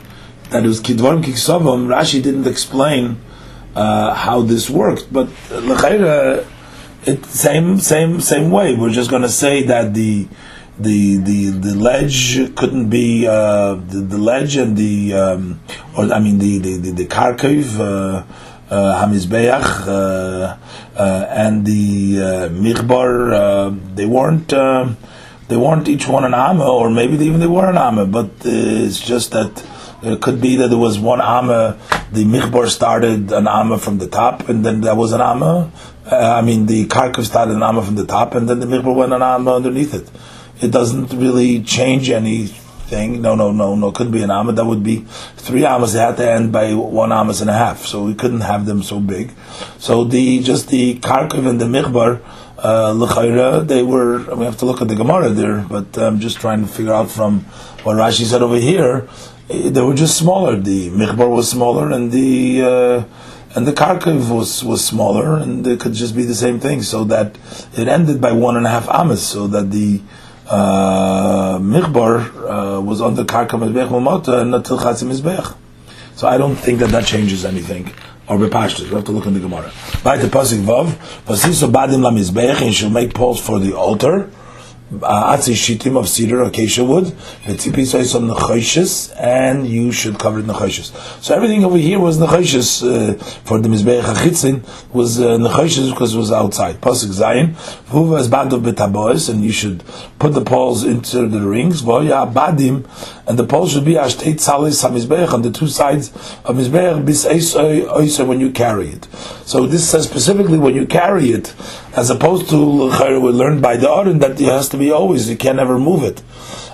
that 0.50 0.64
it 0.64 0.68
was 0.68 0.80
Kidvarim 0.80 1.22
Kiksavam, 1.22 1.86
Rashi 1.86 2.22
didn't 2.22 2.46
explain 2.46 3.20
uh, 3.76 4.14
how 4.14 4.42
this 4.42 4.68
worked, 4.68 5.12
but 5.12 5.28
uh, 5.50 6.44
it, 7.06 7.24
same 7.26 7.78
same 7.78 8.20
same 8.20 8.50
way. 8.50 8.74
We're 8.74 8.90
just 8.90 9.10
going 9.10 9.22
to 9.22 9.28
say 9.28 9.62
that 9.64 9.94
the 9.94 10.28
the 10.78 11.16
the 11.16 11.50
the 11.50 11.74
ledge 11.74 12.54
couldn't 12.56 12.88
be 12.88 13.26
uh, 13.26 13.74
the, 13.74 13.98
the 13.98 14.18
ledge 14.18 14.56
and 14.56 14.76
the 14.76 15.14
um, 15.14 15.60
or 15.96 16.12
I 16.12 16.20
mean 16.20 16.38
the 16.38 16.58
the 16.58 16.76
the, 16.76 17.04
the. 17.04 17.06
Uh, 17.82 18.24
uh, 18.72 19.04
Hamizbeach 19.04 19.86
uh, 19.86 20.56
uh, 20.96 21.26
and 21.28 21.66
the 21.66 22.18
uh, 22.18 22.48
Michbar, 22.48 23.32
uh, 23.32 23.94
they 23.94 24.06
weren't 24.06 24.48
they 25.48 25.56
weren't 25.58 25.88
each 25.88 26.08
one 26.08 26.24
an 26.24 26.32
Amma, 26.32 26.64
or 26.64 26.88
maybe 26.88 27.22
even 27.26 27.38
they 27.38 27.46
were 27.46 27.68
an 27.68 27.76
Amma, 27.76 28.06
but 28.06 28.30
it's 28.44 28.98
just 28.98 29.32
that 29.32 29.62
it 30.02 30.22
could 30.22 30.40
be 30.40 30.56
that 30.56 30.68
there 30.68 30.78
was 30.78 30.98
one 30.98 31.20
Amma, 31.20 31.78
the 32.12 32.24
Michbar 32.24 32.68
started 32.68 33.30
an 33.30 33.46
Amma 33.46 33.78
from 33.78 33.98
the 33.98 34.08
top, 34.08 34.48
and 34.48 34.64
then 34.64 34.80
there 34.80 34.94
was 34.94 35.12
an 35.12 35.20
Amma, 35.20 35.70
uh, 36.10 36.34
I 36.38 36.42
mean, 36.42 36.66
the 36.66 36.86
Karkiv 36.86 37.24
started 37.24 37.54
an 37.54 37.62
Amma 37.62 37.82
from 37.82 37.94
the 37.94 38.06
top, 38.06 38.34
and 38.34 38.48
then 38.48 38.60
the 38.60 38.66
Michbar 38.66 38.94
went 38.94 39.12
an 39.12 39.22
Amma 39.22 39.54
underneath 39.54 39.94
it. 39.94 40.10
It 40.60 40.70
doesn't 40.70 41.12
really 41.12 41.62
change 41.62 42.10
anything. 42.10 43.22
No, 43.22 43.34
no, 43.34 43.52
no, 43.52 43.74
no. 43.74 43.92
Couldn't 43.92 44.12
be 44.12 44.22
an 44.22 44.30
Amma. 44.30 44.52
That 44.52 44.66
would 44.66 44.82
be 44.82 45.04
three 45.36 45.64
Ammas. 45.64 45.92
They 45.92 46.00
had 46.00 46.16
to 46.18 46.30
end 46.30 46.52
by 46.52 46.74
one 46.74 47.12
Ammas 47.12 47.40
and 47.40 47.48
a 47.48 47.54
half. 47.54 47.86
So 47.86 48.04
we 48.04 48.14
couldn't 48.14 48.42
have 48.42 48.66
them 48.66 48.82
so 48.82 49.00
big. 49.00 49.32
So 49.78 50.04
the 50.04 50.42
just 50.42 50.68
the 50.68 50.98
Karkiv 50.98 51.48
and 51.48 51.60
the 51.60 51.66
Michbar, 51.66 52.20
uh, 52.58 53.60
they 53.64 53.82
were. 53.82 54.34
We 54.34 54.44
have 54.44 54.58
to 54.58 54.66
look 54.66 54.82
at 54.82 54.88
the 54.88 54.96
Gemara 54.96 55.30
there, 55.30 55.64
but 55.68 55.96
I'm 55.96 56.20
just 56.20 56.38
trying 56.38 56.62
to 56.62 56.68
figure 56.68 56.92
out 56.92 57.10
from 57.10 57.40
what 57.84 57.96
Rashi 57.96 58.24
said 58.24 58.42
over 58.42 58.58
here. 58.58 59.08
Eh, 59.50 59.70
they 59.70 59.80
were 59.80 59.94
just 59.94 60.18
smaller. 60.18 60.56
The 60.56 60.90
Michbar 60.90 61.30
was 61.30 61.50
smaller, 61.50 61.90
and 61.90 62.12
the 62.12 62.62
uh, 62.62 63.04
and 63.54 63.66
the 63.66 63.72
Karkiv 63.72 64.34
was, 64.34 64.64
was 64.64 64.84
smaller, 64.84 65.36
and 65.36 65.66
it 65.66 65.80
could 65.80 65.92
just 65.92 66.16
be 66.16 66.24
the 66.24 66.34
same 66.34 66.58
thing. 66.58 66.82
So 66.82 67.04
that 67.04 67.36
it 67.76 67.88
ended 67.88 68.20
by 68.20 68.32
one 68.32 68.56
and 68.56 68.66
a 68.66 68.70
half 68.70 68.88
amas, 68.88 69.26
so 69.26 69.46
that 69.48 69.70
the 69.70 70.00
uh, 70.48 71.56
uh, 71.56 72.80
was 72.80 73.00
on 73.00 73.14
the 73.14 73.24
Karka 73.24 73.50
Mizbech 73.50 73.88
Mamota 73.88 74.40
and 74.40 74.50
not 74.50 74.64
Tilchatzim 74.64 75.10
Mizbech. 75.12 75.56
So 76.14 76.28
I 76.28 76.38
don't 76.38 76.56
think 76.56 76.78
that 76.80 76.90
that 76.90 77.04
changes 77.06 77.44
anything. 77.44 77.90
Or 78.28 78.38
Bepashtas, 78.38 78.88
we 78.88 78.94
have 78.94 79.04
to 79.06 79.12
look 79.12 79.26
in 79.26 79.34
the 79.34 79.40
Gemara. 79.40 79.72
By 80.04 80.16
the 80.16 80.28
Pasik 80.28 80.62
Vav, 80.62 80.86
Vasiso 81.24 81.70
Badim 81.70 82.02
La 82.02 82.10
Mizbech, 82.10 82.62
and 82.62 82.72
she'll 82.72 82.90
make 82.90 83.14
poles 83.14 83.40
for 83.40 83.58
the 83.58 83.74
altar 83.76 84.30
atzi 85.00 85.54
shitim 85.54 85.96
of 85.96 86.08
cedar 86.08 86.42
acacia 86.42 86.84
wood, 86.84 87.06
some 87.06 88.28
nechoshes, 88.28 89.14
and 89.18 89.66
you 89.66 89.92
should 89.92 90.18
cover 90.18 90.40
it 90.40 90.46
nechoshes. 90.46 90.92
So 91.22 91.34
everything 91.34 91.64
over 91.64 91.78
here 91.78 91.98
was 91.98 92.18
nechoshes 92.18 92.82
uh, 92.82 93.14
for 93.44 93.58
the 93.60 93.68
mizbeach 93.68 94.02
achitzin 94.02 94.62
was 94.92 95.20
uh, 95.20 95.38
nechoshes 95.38 95.90
because 95.90 96.14
it 96.14 96.18
was 96.18 96.32
outside. 96.32 96.80
Pasuk 96.80 97.10
zayin, 97.10 97.54
huva 97.90 98.20
is 98.20 98.28
bad 98.28 98.52
of 98.52 98.62
betabois, 98.62 99.28
and 99.28 99.42
you 99.42 99.52
should 99.52 99.82
put 100.18 100.34
the 100.34 100.44
poles 100.44 100.84
into 100.84 101.26
the 101.26 101.40
rings. 101.40 101.82
Voya 101.82 102.30
badim, 102.32 102.84
and 103.26 103.38
the 103.38 103.44
pole 103.44 103.68
should 103.68 103.84
be 103.84 103.94
ashteit 103.94 104.40
salis 104.40 104.82
hamizbeach 104.82 105.32
on 105.32 105.42
the 105.42 105.50
two 105.50 105.68
sides 105.68 106.08
of 106.44 106.56
mizbeach 106.56 107.04
bis 107.04 107.24
oiser 107.26 108.26
when 108.26 108.40
you 108.40 108.50
carry 108.50 108.88
it. 108.88 109.04
So 109.44 109.66
this 109.66 109.88
says 109.88 110.04
specifically 110.04 110.58
when 110.58 110.74
you 110.74 110.86
carry 110.86 111.30
it, 111.30 111.54
as 111.94 112.10
opposed 112.10 112.48
to 112.50 112.56
we 113.20 113.30
learned 113.30 113.62
by 113.62 113.76
the 113.76 113.90
Aron 113.90 114.18
that 114.20 114.40
it 114.40 114.46
has 114.46 114.68
to 114.70 114.76
be 114.76 114.90
always 114.90 115.30
you 115.30 115.36
can 115.36 115.56
never 115.56 115.78
move 115.78 116.02
it. 116.02 116.22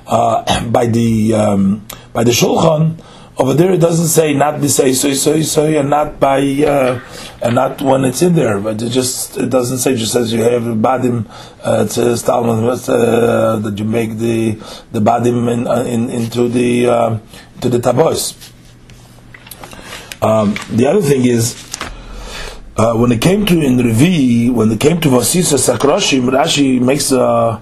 Uh, 0.06 0.64
by 0.70 0.86
the 0.86 1.34
um, 1.34 1.86
by 2.12 2.24
the 2.24 2.30
Shulchan 2.30 2.98
over 3.38 3.54
there 3.54 3.72
it 3.72 3.78
doesn't 3.80 4.08
say 4.08 4.34
not 4.34 4.54
bisay 4.54 4.92
soy 4.94 5.14
soy 5.14 5.42
soy 5.42 5.78
and 5.78 5.88
not 5.90 6.18
by 6.18 6.40
uh, 6.40 7.00
and 7.40 7.54
not 7.54 7.80
when 7.80 8.04
it's 8.04 8.20
in 8.20 8.34
there, 8.34 8.58
but 8.58 8.82
it 8.82 8.90
just 8.90 9.36
it 9.36 9.48
doesn't 9.48 9.78
say. 9.78 9.92
It 9.92 9.98
just 9.98 10.12
says 10.12 10.32
you 10.32 10.42
have 10.42 10.66
a 10.66 10.74
badim. 10.74 11.26
Uh, 11.62 11.86
Talmud 11.86 12.88
uh, 12.88 13.56
that 13.56 13.78
you 13.78 13.84
make 13.84 14.18
the 14.18 14.52
the 14.90 15.00
badim 15.00 15.52
in, 15.52 15.66
uh, 15.66 15.82
in 15.84 16.10
into 16.10 16.48
the 16.48 16.88
uh, 16.88 17.18
to 17.60 17.68
the 17.68 17.78
tabos. 17.78 18.52
Um, 20.20 20.56
the 20.70 20.86
other 20.88 21.02
thing 21.02 21.24
is 21.24 21.67
uh, 22.78 22.94
when 22.94 23.10
it 23.10 23.20
came 23.20 23.44
to 23.44 23.60
in 23.60 23.76
Revi, 23.76 24.52
when 24.52 24.70
it 24.70 24.78
came 24.78 25.00
to 25.00 25.08
Vasisa 25.08 25.58
Sakroshim, 25.58 26.30
Rashi 26.30 26.80
makes 26.80 27.10
a, 27.10 27.60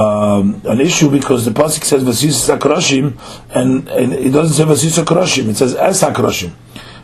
um, 0.00 0.62
an 0.64 0.80
issue 0.80 1.10
because 1.10 1.44
the 1.44 1.50
pasuk 1.50 1.82
says 1.82 2.04
Vasisa 2.04 2.56
Sakroshim, 2.56 3.18
and, 3.50 3.88
and 3.88 4.12
it 4.12 4.30
doesn't 4.30 4.54
say 4.54 4.62
Vasisa 4.62 5.02
Sakroshim; 5.02 5.48
it 5.48 5.56
says 5.56 5.74
Es 5.74 6.04
Sakroshim. 6.04 6.52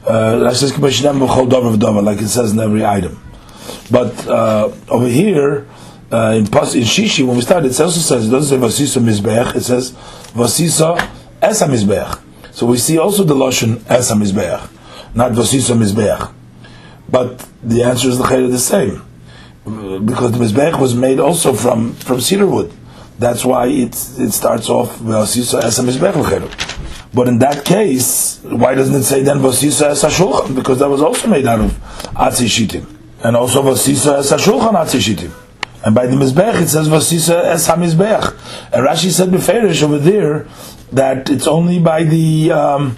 Uh, 0.06 0.38
like 2.02 2.20
it 2.20 2.28
says 2.28 2.52
in 2.52 2.60
every 2.60 2.86
item. 2.86 3.20
But 3.90 4.26
uh, 4.28 4.72
over 4.88 5.08
here 5.08 5.66
uh, 6.12 6.36
in 6.38 6.46
Pas 6.46 6.74
in 6.76 6.82
Shishi, 6.82 7.26
when 7.26 7.34
we 7.36 7.42
started, 7.42 7.72
it 7.72 7.80
also 7.80 8.00
says 8.00 8.28
it 8.28 8.30
doesn't 8.30 8.60
say 8.60 8.64
Vasisa 8.64 9.02
Mizbeach; 9.02 9.56
it 9.56 9.62
says 9.62 9.90
Vasisa 10.34 10.96
Esa 11.42 11.66
Mizbeach. 11.66 12.22
So 12.52 12.66
we 12.66 12.78
see 12.78 12.96
also 12.96 13.24
the 13.24 13.34
lotion 13.34 13.84
Esa 13.88 14.14
Mizbeach, 14.14 14.70
not 15.16 15.32
Vasisa 15.32 15.76
Mizbeach. 15.76 16.34
But 17.10 17.46
the 17.62 17.82
answer 17.82 18.08
is 18.08 18.18
the 18.18 18.24
chayr 18.24 18.50
the 18.50 18.58
same. 18.58 19.02
Because 19.64 20.32
the 20.32 20.38
Mizbech 20.38 20.80
was 20.80 20.94
made 20.94 21.20
also 21.20 21.52
from, 21.52 21.94
from 21.94 22.20
cedar 22.20 22.46
wood. 22.46 22.72
That's 23.18 23.44
why 23.44 23.66
it, 23.66 23.94
it 24.18 24.32
starts 24.32 24.68
off 24.70 25.00
as 25.02 25.78
a 25.78 25.82
Mizbech 25.82 27.10
But 27.12 27.28
in 27.28 27.38
that 27.40 27.64
case, 27.64 28.40
why 28.42 28.74
doesn't 28.74 28.94
it 28.94 29.02
say 29.02 29.22
then 29.22 29.38
Vasisa 29.38 29.88
as 29.90 30.04
a 30.04 30.08
Shulchan? 30.08 30.54
Because 30.56 30.78
that 30.78 30.88
was 30.88 31.02
also 31.02 31.28
made 31.28 31.46
out 31.46 31.60
of 31.60 31.72
Atzi 32.14 32.46
Shitim. 32.46 32.86
And 33.22 33.36
also 33.36 33.62
Vasisa 33.62 34.18
as 34.20 34.32
a 34.32 34.36
Shulchan 34.36 34.72
Atzi 34.72 35.00
Shitim. 35.00 35.32
And 35.84 35.94
by 35.94 36.06
the 36.06 36.16
Mizbech 36.16 36.62
it 36.62 36.68
says 36.68 36.88
Vasisa 36.88 37.44
es 37.44 37.68
HaMizbech. 37.68 38.72
And 38.72 38.86
Rashi 38.86 39.10
said 39.10 39.28
Beferish 39.28 39.82
over 39.82 39.98
there 39.98 40.46
that 40.92 41.30
it's 41.30 41.46
only 41.46 41.78
by 41.78 42.04
the 42.04 42.52
um, 42.52 42.96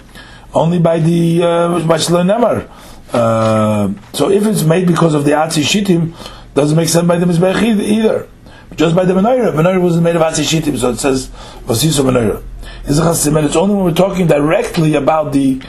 only 0.53 0.79
by 0.79 0.99
the 0.99 1.43
uh, 1.43 1.87
by 1.87 1.97
Shlonemar. 1.97 2.69
Uh, 3.13 3.93
so 4.11 4.31
if 4.31 4.45
it's 4.45 4.63
made 4.63 4.87
because 4.87 5.13
of 5.13 5.23
the 5.23 5.31
Atzi 5.31 5.63
Shitim, 5.63 6.13
doesn't 6.53 6.75
make 6.75 6.89
sense 6.89 7.07
by 7.07 7.17
the 7.17 7.25
Mizbech 7.25 7.61
either. 7.61 8.27
Just 8.75 8.95
by 8.95 9.05
the 9.05 9.13
Menorah. 9.13 9.53
Menorah 9.53 9.79
wasn't 9.79 10.03
made 10.03 10.15
of 10.15 10.23
Atzi 10.23 10.43
Shitim, 10.43 10.77
so 10.77 10.89
it 10.89 10.97
says 10.97 11.29
Vasisa 11.65 12.03
Menorah. 12.03 12.43
It's 12.85 13.55
only 13.55 13.75
when 13.75 13.83
we're 13.85 13.93
talking 13.93 14.27
directly 14.27 14.95
about 14.95 15.31
the 15.31 15.61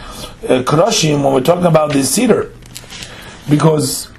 uh, 0.42 0.62
Kroshim, 0.62 1.22
when 1.22 1.34
we're 1.34 1.42
talking 1.42 1.66
about 1.66 1.92
the 1.92 2.03
cedar. 2.03 2.53
Because 3.49 4.11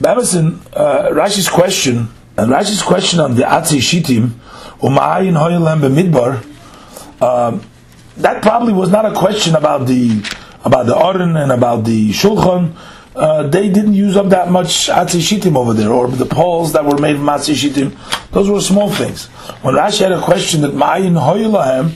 Babison, 0.00 0.60
uh, 0.74 1.08
Rashi's 1.10 1.48
question, 1.48 2.08
and 2.36 2.52
Rashi's 2.52 2.82
question 2.82 3.18
on 3.18 3.34
the 3.34 3.42
Atzi 3.42 3.78
Shitim, 3.78 4.30
Umayin 4.80 5.32
Hoyelem 5.32 5.80
B'midbar, 5.80 6.44
um, 7.22 7.62
that 8.18 8.42
probably 8.42 8.72
was 8.72 8.90
not 8.90 9.06
a 9.06 9.14
question 9.14 9.54
about 9.54 9.86
the 9.86 10.22
about 10.66 10.86
the 10.86 10.96
Aron 10.96 11.36
and 11.36 11.52
about 11.52 11.84
the 11.84 12.10
Shulchan. 12.10 12.74
Uh, 13.14 13.44
they 13.44 13.70
didn't 13.70 13.94
use 13.94 14.16
up 14.16 14.28
that 14.30 14.50
much 14.50 14.88
atzishitim 14.88 15.56
over 15.56 15.72
there, 15.72 15.90
or 15.90 16.08
the 16.08 16.26
poles 16.26 16.72
that 16.72 16.84
were 16.84 16.98
made 16.98 17.16
from 17.16 17.26
atzishitim. 17.26 17.96
Those 18.32 18.50
were 18.50 18.60
small 18.60 18.90
things. 18.90 19.26
When 19.62 19.74
Rashi 19.76 20.00
had 20.00 20.12
a 20.12 20.20
question 20.20 20.60
that 20.62 20.72
ma'ayin 20.72 21.14
hoylahem, 21.14 21.94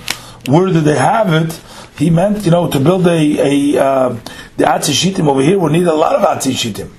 where 0.49 0.73
did 0.73 0.85
they 0.85 0.97
have 0.97 1.35
it? 1.35 1.61
He 1.99 2.09
meant, 2.09 2.47
you 2.47 2.53
know, 2.53 2.71
to 2.71 2.81
build 2.81 3.07
a, 3.07 3.21
a 3.77 3.85
uh, 3.85 4.09
the 4.57 4.65
atzishitim 4.65 5.29
over 5.29 5.43
here 5.43 5.59
would 5.59 5.73
need 5.73 5.87
a 5.87 5.93
lot 5.93 6.15
of 6.15 6.23
atzishitim. 6.23 6.91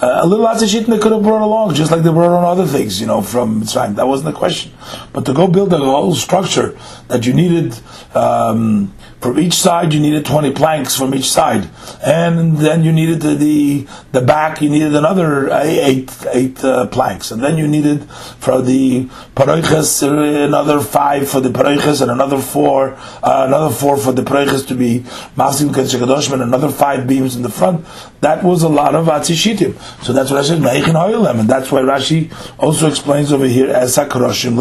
Uh, 0.00 0.20
a 0.22 0.26
little 0.26 0.46
atzishitim 0.46 0.86
they 0.86 0.98
could 0.98 1.12
have 1.12 1.22
brought 1.22 1.42
along, 1.42 1.74
just 1.74 1.90
like 1.90 2.02
they 2.02 2.10
brought 2.10 2.30
on 2.30 2.44
other 2.44 2.66
things, 2.66 3.00
you 3.00 3.06
know, 3.06 3.20
from 3.20 3.60
Mitzrayim. 3.62 3.96
That 3.96 4.06
wasn't 4.06 4.32
the 4.32 4.38
question. 4.38 4.72
But 5.12 5.26
to 5.26 5.34
go 5.34 5.48
build 5.48 5.72
a 5.72 5.78
whole 5.78 6.14
structure 6.14 6.78
that 7.08 7.26
you 7.26 7.34
needed. 7.34 7.78
Um, 8.14 8.94
from 9.20 9.38
each 9.40 9.54
side, 9.54 9.92
you 9.92 9.98
needed 9.98 10.24
20 10.24 10.52
planks 10.52 10.96
from 10.96 11.12
each 11.14 11.30
side. 11.30 11.68
And 12.04 12.58
then 12.58 12.84
you 12.84 12.92
needed 12.92 13.20
the, 13.20 13.34
the, 13.34 13.88
the 14.12 14.20
back, 14.20 14.62
you 14.62 14.70
needed 14.70 14.94
another 14.94 15.50
eight, 15.52 16.10
eight 16.32 16.62
uh, 16.62 16.86
planks. 16.86 17.32
And 17.32 17.42
then 17.42 17.58
you 17.58 17.66
needed 17.66 18.08
for 18.38 18.62
the 18.62 19.06
paroiches, 19.34 20.06
uh, 20.06 20.44
another 20.46 20.80
five 20.80 21.28
for 21.28 21.40
the 21.40 21.48
paroiches, 21.48 22.00
and 22.00 22.12
another 22.12 22.38
four, 22.38 22.94
uh, 23.22 23.44
another 23.48 23.74
four 23.74 23.96
for 23.96 24.12
the 24.12 24.22
paroiches 24.22 24.66
to 24.68 24.74
be 24.74 25.00
masim 25.36 25.70
kedushadoshim, 25.70 26.34
and 26.34 26.42
another 26.42 26.68
five 26.68 27.08
beams 27.08 27.34
in 27.34 27.42
the 27.42 27.50
front. 27.50 27.84
That 28.20 28.44
was 28.44 28.62
a 28.62 28.68
lot 28.68 28.94
of 28.94 29.06
atzishitim. 29.06 30.04
So 30.04 30.12
that's 30.12 30.30
what 30.30 30.38
I 30.38 30.42
said, 30.42 30.58
and 30.58 31.48
that's 31.50 31.72
why 31.72 31.80
Rashi 31.82 32.32
also 32.58 32.88
explains 32.88 33.32
over 33.32 33.46
here 33.46 33.70
as 33.70 33.96
sakroshim 33.96 34.56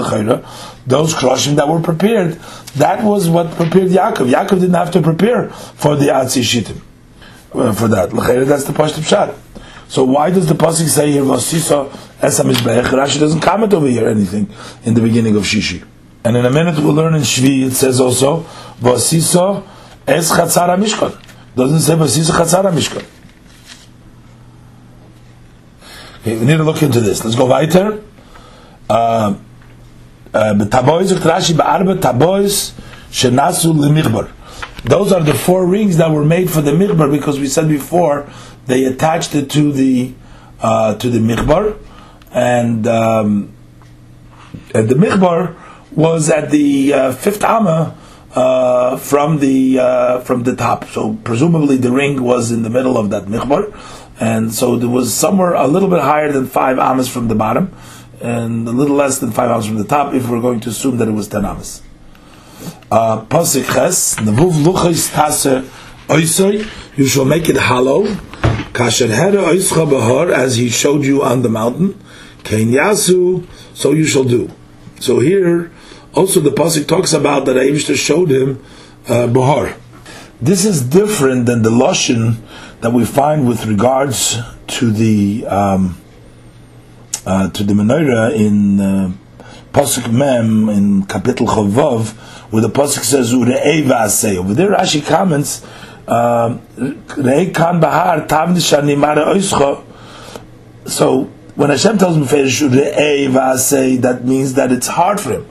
those 0.88 1.14
kroshim 1.14 1.56
that 1.58 1.68
were 1.68 1.82
prepared. 1.82 2.34
That 2.78 3.04
was 3.04 3.30
what 3.30 3.52
prepared 3.52 3.90
Yaakov. 3.90 4.32
Yaakov 4.32 4.47
didn't 4.56 4.74
have 4.74 4.92
to 4.92 5.02
prepare 5.02 5.50
for 5.50 5.96
the 5.96 6.08
Atzi 6.08 6.44
Shittim. 6.44 6.82
Uh, 7.54 7.74
for 7.74 7.88
that. 7.88 8.10
That's 8.12 8.66
the 8.66 8.74
Pashtim 8.74 9.06
Shad. 9.06 9.34
So 9.88 10.04
why 10.04 10.30
does 10.32 10.48
the 10.48 10.54
Pasuk 10.54 10.88
say 10.88 11.12
here, 11.14 11.24
Vasisa 11.24 11.90
Rashi 12.20 13.20
doesn't 13.20 13.40
comment 13.40 13.74
over 13.74 13.88
here 13.88 14.08
anything 14.08 14.50
in 14.84 14.94
the 14.94 15.02
beginning 15.02 15.36
of 15.38 15.44
Shishi. 15.44 15.84
And 16.26 16.36
in 16.36 16.46
a 16.46 16.50
minute 16.50 16.78
we'll 16.78 16.94
learn 16.94 17.16
in 17.16 17.22
Shvi, 17.22 17.68
it 17.68 17.72
says 17.72 18.02
also, 18.02 18.42
Vasisa 18.82 19.66
Es 20.06 20.30
Chatzara 20.32 20.78
Mishkan. 20.78 21.18
Doesn't 21.56 21.80
say 21.80 21.94
Vasisa 21.94 22.32
Chatzara 22.32 22.72
Mishkan. 22.72 23.06
Okay, 26.20 26.38
we 26.38 26.46
need 26.46 26.58
to 26.58 26.64
look 26.64 26.84
into 26.84 27.00
this. 27.00 27.24
Let's 27.24 27.38
go 27.38 27.46
weiter. 27.46 28.04
Uh, 28.90 29.36
B'tabois 30.34 31.14
Rashi 31.14 31.56
ba'arba 31.56 31.98
tabois 32.00 32.74
shenasu 33.10 33.74
lemichbar. 33.74 34.32
Those 34.84 35.12
are 35.12 35.24
the 35.24 35.34
four 35.34 35.66
rings 35.66 35.98
that 35.98 36.12
were 36.12 36.26
made 36.26 36.50
for 36.50 36.62
the 36.62 36.72
michbar 36.72 37.12
because 37.12 37.40
we 37.40 37.48
said 37.48 37.68
before 37.68 38.30
they 38.68 38.86
attached 38.86 39.36
it 39.36 39.50
to 39.52 39.72
the 39.72 40.14
uh, 40.62 40.96
to 40.96 41.10
the 41.10 41.20
michbar, 41.20 41.78
and, 42.32 42.88
um, 42.88 43.54
and 44.74 44.90
the 44.90 44.96
michbar 44.96 45.56
was 45.92 46.30
at 46.30 46.52
the 46.52 46.94
uh, 46.94 47.12
fifth 47.14 47.44
amma 47.44 47.98
uh, 48.34 48.98
from 48.98 49.40
the 49.40 49.80
uh, 49.80 50.20
from 50.22 50.44
the 50.44 50.56
top. 50.56 50.86
So 50.86 51.18
presumably 51.24 51.78
the 51.78 51.92
ring 51.92 52.24
was 52.24 52.52
in 52.52 52.64
the 52.64 52.70
middle 52.70 52.98
of 52.98 53.10
that 53.10 53.26
michbar, 53.26 53.74
and 54.20 54.54
so 54.54 54.78
there 54.78 54.90
was 54.90 55.14
somewhere 55.14 55.54
a 55.54 55.68
little 55.68 55.90
bit 55.90 56.02
higher 56.02 56.32
than 56.32 56.48
five 56.48 56.80
amas 56.80 57.08
from 57.08 57.28
the 57.28 57.36
bottom 57.36 57.76
and 58.22 58.68
a 58.68 58.72
little 58.72 58.96
less 58.96 59.20
than 59.20 59.32
five 59.32 59.52
ounces 59.52 59.70
from 59.70 59.78
the 59.78 59.86
top 59.86 60.14
if 60.14 60.28
we're 60.28 60.42
going 60.42 60.60
to 60.60 60.70
assume 60.70 60.98
that 60.98 61.08
it 61.08 61.12
was 61.12 61.28
ten 61.28 61.46
ounces. 61.46 61.82
Uh, 62.92 63.26
Pasik 63.26 63.66
ches, 63.66 64.16
nevuv 64.16 64.54
you 66.10 67.06
shall 67.06 67.26
make 67.26 67.50
it 67.50 67.58
hollow, 67.58 68.06
kasher 68.74 69.10
hera 69.10 69.44
oischa 69.44 69.90
bahar, 69.90 70.32
as 70.32 70.56
he 70.56 70.70
showed 70.70 71.04
you 71.04 71.22
on 71.22 71.42
the 71.42 71.50
mountain, 71.50 72.00
kein 72.44 72.72
yasu, 72.72 73.46
so 73.74 73.92
you 73.92 74.06
shall 74.06 74.24
do. 74.24 74.50
So 75.00 75.20
here, 75.20 75.72
also 76.14 76.40
the 76.40 76.50
Pasik 76.50 76.88
talks 76.88 77.14
about 77.14 77.46
that 77.46 77.58
Aishta 77.58 77.96
showed 77.96 78.32
him 78.32 78.64
uh, 79.08 79.28
bahar. 79.28 79.76
This 80.42 80.66
is 80.66 80.82
different 80.82 81.46
than 81.46 81.62
the 81.62 81.70
Lashon 81.70 82.38
that 82.82 82.92
we 82.94 83.06
find 83.06 83.48
with 83.48 83.66
regards 83.66 84.40
to 84.68 84.92
the 84.92 85.46
um, 85.48 85.98
uh, 87.26 87.50
to 87.50 87.64
the 87.64 87.74
menorah 87.74 88.34
in 88.36 88.80
uh, 88.80 89.12
Pasuk 89.72 90.12
Mem 90.12 90.70
in 90.70 91.04
Kapitel 91.04 91.48
Chavav, 91.48 92.14
where 92.52 92.62
the 92.62 92.70
Pasuk 92.70 93.04
says 93.04 93.34
Ure'ei 93.34 93.84
v'asei. 93.84 94.38
Over 94.38 94.54
there, 94.54 94.72
Rashi 94.72 95.06
comments 95.06 95.66
uh, 96.08 96.58
Re'ei 96.78 97.54
kan 97.54 97.80
bahar 97.80 98.28
oischa. 98.28 99.84
So 100.86 101.24
when 101.56 101.70
Hashem 101.70 101.98
tells 101.98 102.18
him 102.18 102.24
Ure'ei 102.24 103.28
v'asei, 103.28 104.02
that 104.02 104.24
means 104.26 104.54
that 104.54 104.72
it's 104.72 104.88
hard 104.88 105.20
for 105.20 105.34
him. 105.34 105.46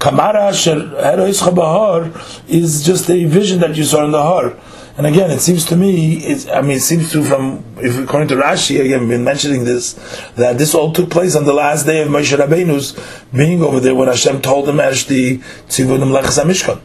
Kamara 0.00 0.52
Sher 0.54 1.52
Bahar 1.52 2.10
is 2.48 2.82
just 2.82 3.10
a 3.10 3.24
vision 3.26 3.60
that 3.60 3.76
you 3.76 3.84
saw 3.84 4.04
in 4.06 4.12
the 4.12 4.22
Har. 4.22 4.56
And 5.00 5.06
again, 5.06 5.30
it 5.30 5.40
seems 5.40 5.64
to 5.64 5.76
me, 5.76 6.18
I 6.52 6.60
mean, 6.60 6.72
it 6.72 6.80
seems 6.80 7.10
to 7.12 7.24
from, 7.24 7.64
if 7.78 7.98
according 7.98 8.28
to 8.28 8.36
Rashi, 8.36 8.84
again, 8.84 9.08
been 9.08 9.24
mentioning 9.24 9.64
this, 9.64 9.94
that 10.34 10.58
this 10.58 10.74
all 10.74 10.92
took 10.92 11.08
place 11.08 11.34
on 11.34 11.44
the 11.46 11.54
last 11.54 11.86
day 11.86 12.02
of 12.02 12.08
Moshe 12.08 12.36
Rabbeinu's 12.36 13.00
being 13.34 13.62
over 13.62 13.80
there 13.80 13.94
when 13.94 14.08
Hashem 14.08 14.42
told 14.42 14.68
him, 14.68 14.78
as 14.78 15.06
the 15.06 15.38
Tzivunim 15.38 16.12
Lechas 16.14 16.38
HaMishkan. 16.44 16.82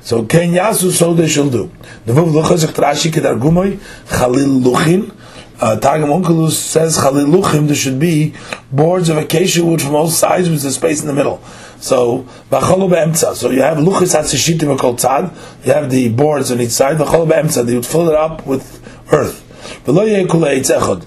So, 0.00 0.24
Ken 0.24 0.54
Yasu, 0.54 0.90
so 0.90 1.12
they 1.12 1.28
shall 1.28 1.50
do. 1.50 1.70
Nevuv 2.06 2.32
Luchas, 2.32 2.64
Rashi, 2.72 3.12
Kedar 3.12 3.34
Gumoy, 3.34 3.76
Luchin, 4.06 5.14
uh, 5.60 5.76
Targum 5.80 6.10
Onkelos 6.10 6.52
says 6.52 6.98
Chaliluchim, 6.98 7.66
there 7.66 7.76
should 7.76 7.98
be 7.98 8.34
boards 8.70 9.08
of 9.08 9.16
acacia 9.16 9.64
wood 9.64 9.80
from 9.80 9.94
all 9.94 10.08
sides 10.08 10.50
with 10.50 10.64
a 10.64 10.70
space 10.70 11.00
in 11.00 11.06
the 11.06 11.14
middle. 11.14 11.42
So 11.80 12.26
v'cholu 12.50 12.90
be'emtza. 12.90 13.34
So 13.34 13.50
you 13.50 13.62
have 13.62 13.78
luchis 13.78 14.14
hatzishitim 14.14 14.78
called 14.78 14.98
tzad. 14.98 15.34
You 15.64 15.72
have 15.72 15.90
the 15.90 16.08
boards 16.08 16.50
on 16.50 16.60
each 16.60 16.70
side. 16.70 16.96
V'cholu 16.98 17.28
be'emtza. 17.28 17.64
They 17.64 17.74
would 17.74 17.86
fill 17.86 18.08
it 18.08 18.14
up 18.14 18.46
with 18.46 18.82
earth. 19.12 19.42
V'lo 19.84 20.06
yekule 20.06 20.60
echad. 20.60 21.06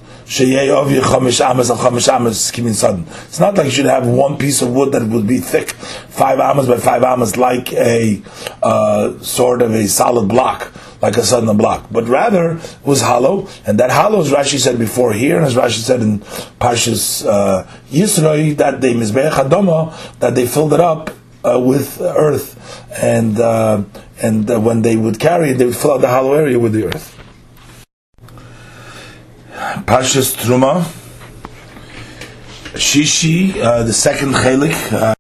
It's 3.27 3.39
not 3.39 3.57
like 3.57 3.65
you 3.65 3.71
should 3.71 3.86
have 3.86 4.05
one 4.05 4.38
piece 4.38 4.61
of 4.61 4.71
wood 4.71 4.91
that 4.91 5.01
would 5.01 5.27
be 5.27 5.39
thick, 5.39 5.71
five 5.71 6.39
amas 6.39 6.67
by 6.67 6.77
five 6.77 7.03
amas, 7.03 7.36
like 7.36 7.73
a 7.73 8.21
uh, 8.61 9.19
sort 9.21 9.63
of 9.63 9.73
a 9.73 9.88
solid 9.88 10.30
block, 10.30 10.71
like 11.01 11.17
a 11.17 11.23
sudden 11.23 11.57
block, 11.57 11.88
but 11.91 12.07
rather 12.07 12.59
was 12.86 13.01
hollow, 13.01 13.47
and 13.65 13.80
that 13.80 13.89
hollow, 13.89 14.21
as 14.21 14.30
Rashi 14.32 14.59
said 14.59 14.77
before 14.77 15.13
here, 15.13 15.38
and 15.38 15.47
as 15.47 15.55
Rashi 15.55 15.80
said 15.80 16.01
in 16.01 16.19
Parshas 16.59 17.25
uh, 17.25 17.63
Yisroi, 17.89 18.55
that 18.57 18.82
they 18.82 18.93
that 18.93 20.36
they 20.36 20.45
filled 20.45 20.73
it 20.73 20.80
up 20.80 21.09
uh, 21.43 21.59
with 21.59 22.01
earth, 22.01 22.55
and 22.91 23.39
uh, 23.39 23.84
and 24.21 24.49
uh, 24.51 24.59
when 24.59 24.84
they 24.84 24.95
would 24.95 25.19
carry 25.19 25.51
it, 25.51 25.53
they 25.55 25.65
would 25.65 25.75
fill 25.75 25.93
out 25.93 26.01
the 26.01 26.07
hollow 26.07 26.34
area 26.34 26.59
with 26.59 26.73
the 26.73 26.86
earth. 26.86 27.18
Pashas 29.86 30.36
Truma, 30.36 30.84
Shishi, 32.74 33.55
uh, 33.61 33.84
the 33.84 33.93
second 33.93 34.34
chelik. 34.34 34.93
Uh, 34.93 35.13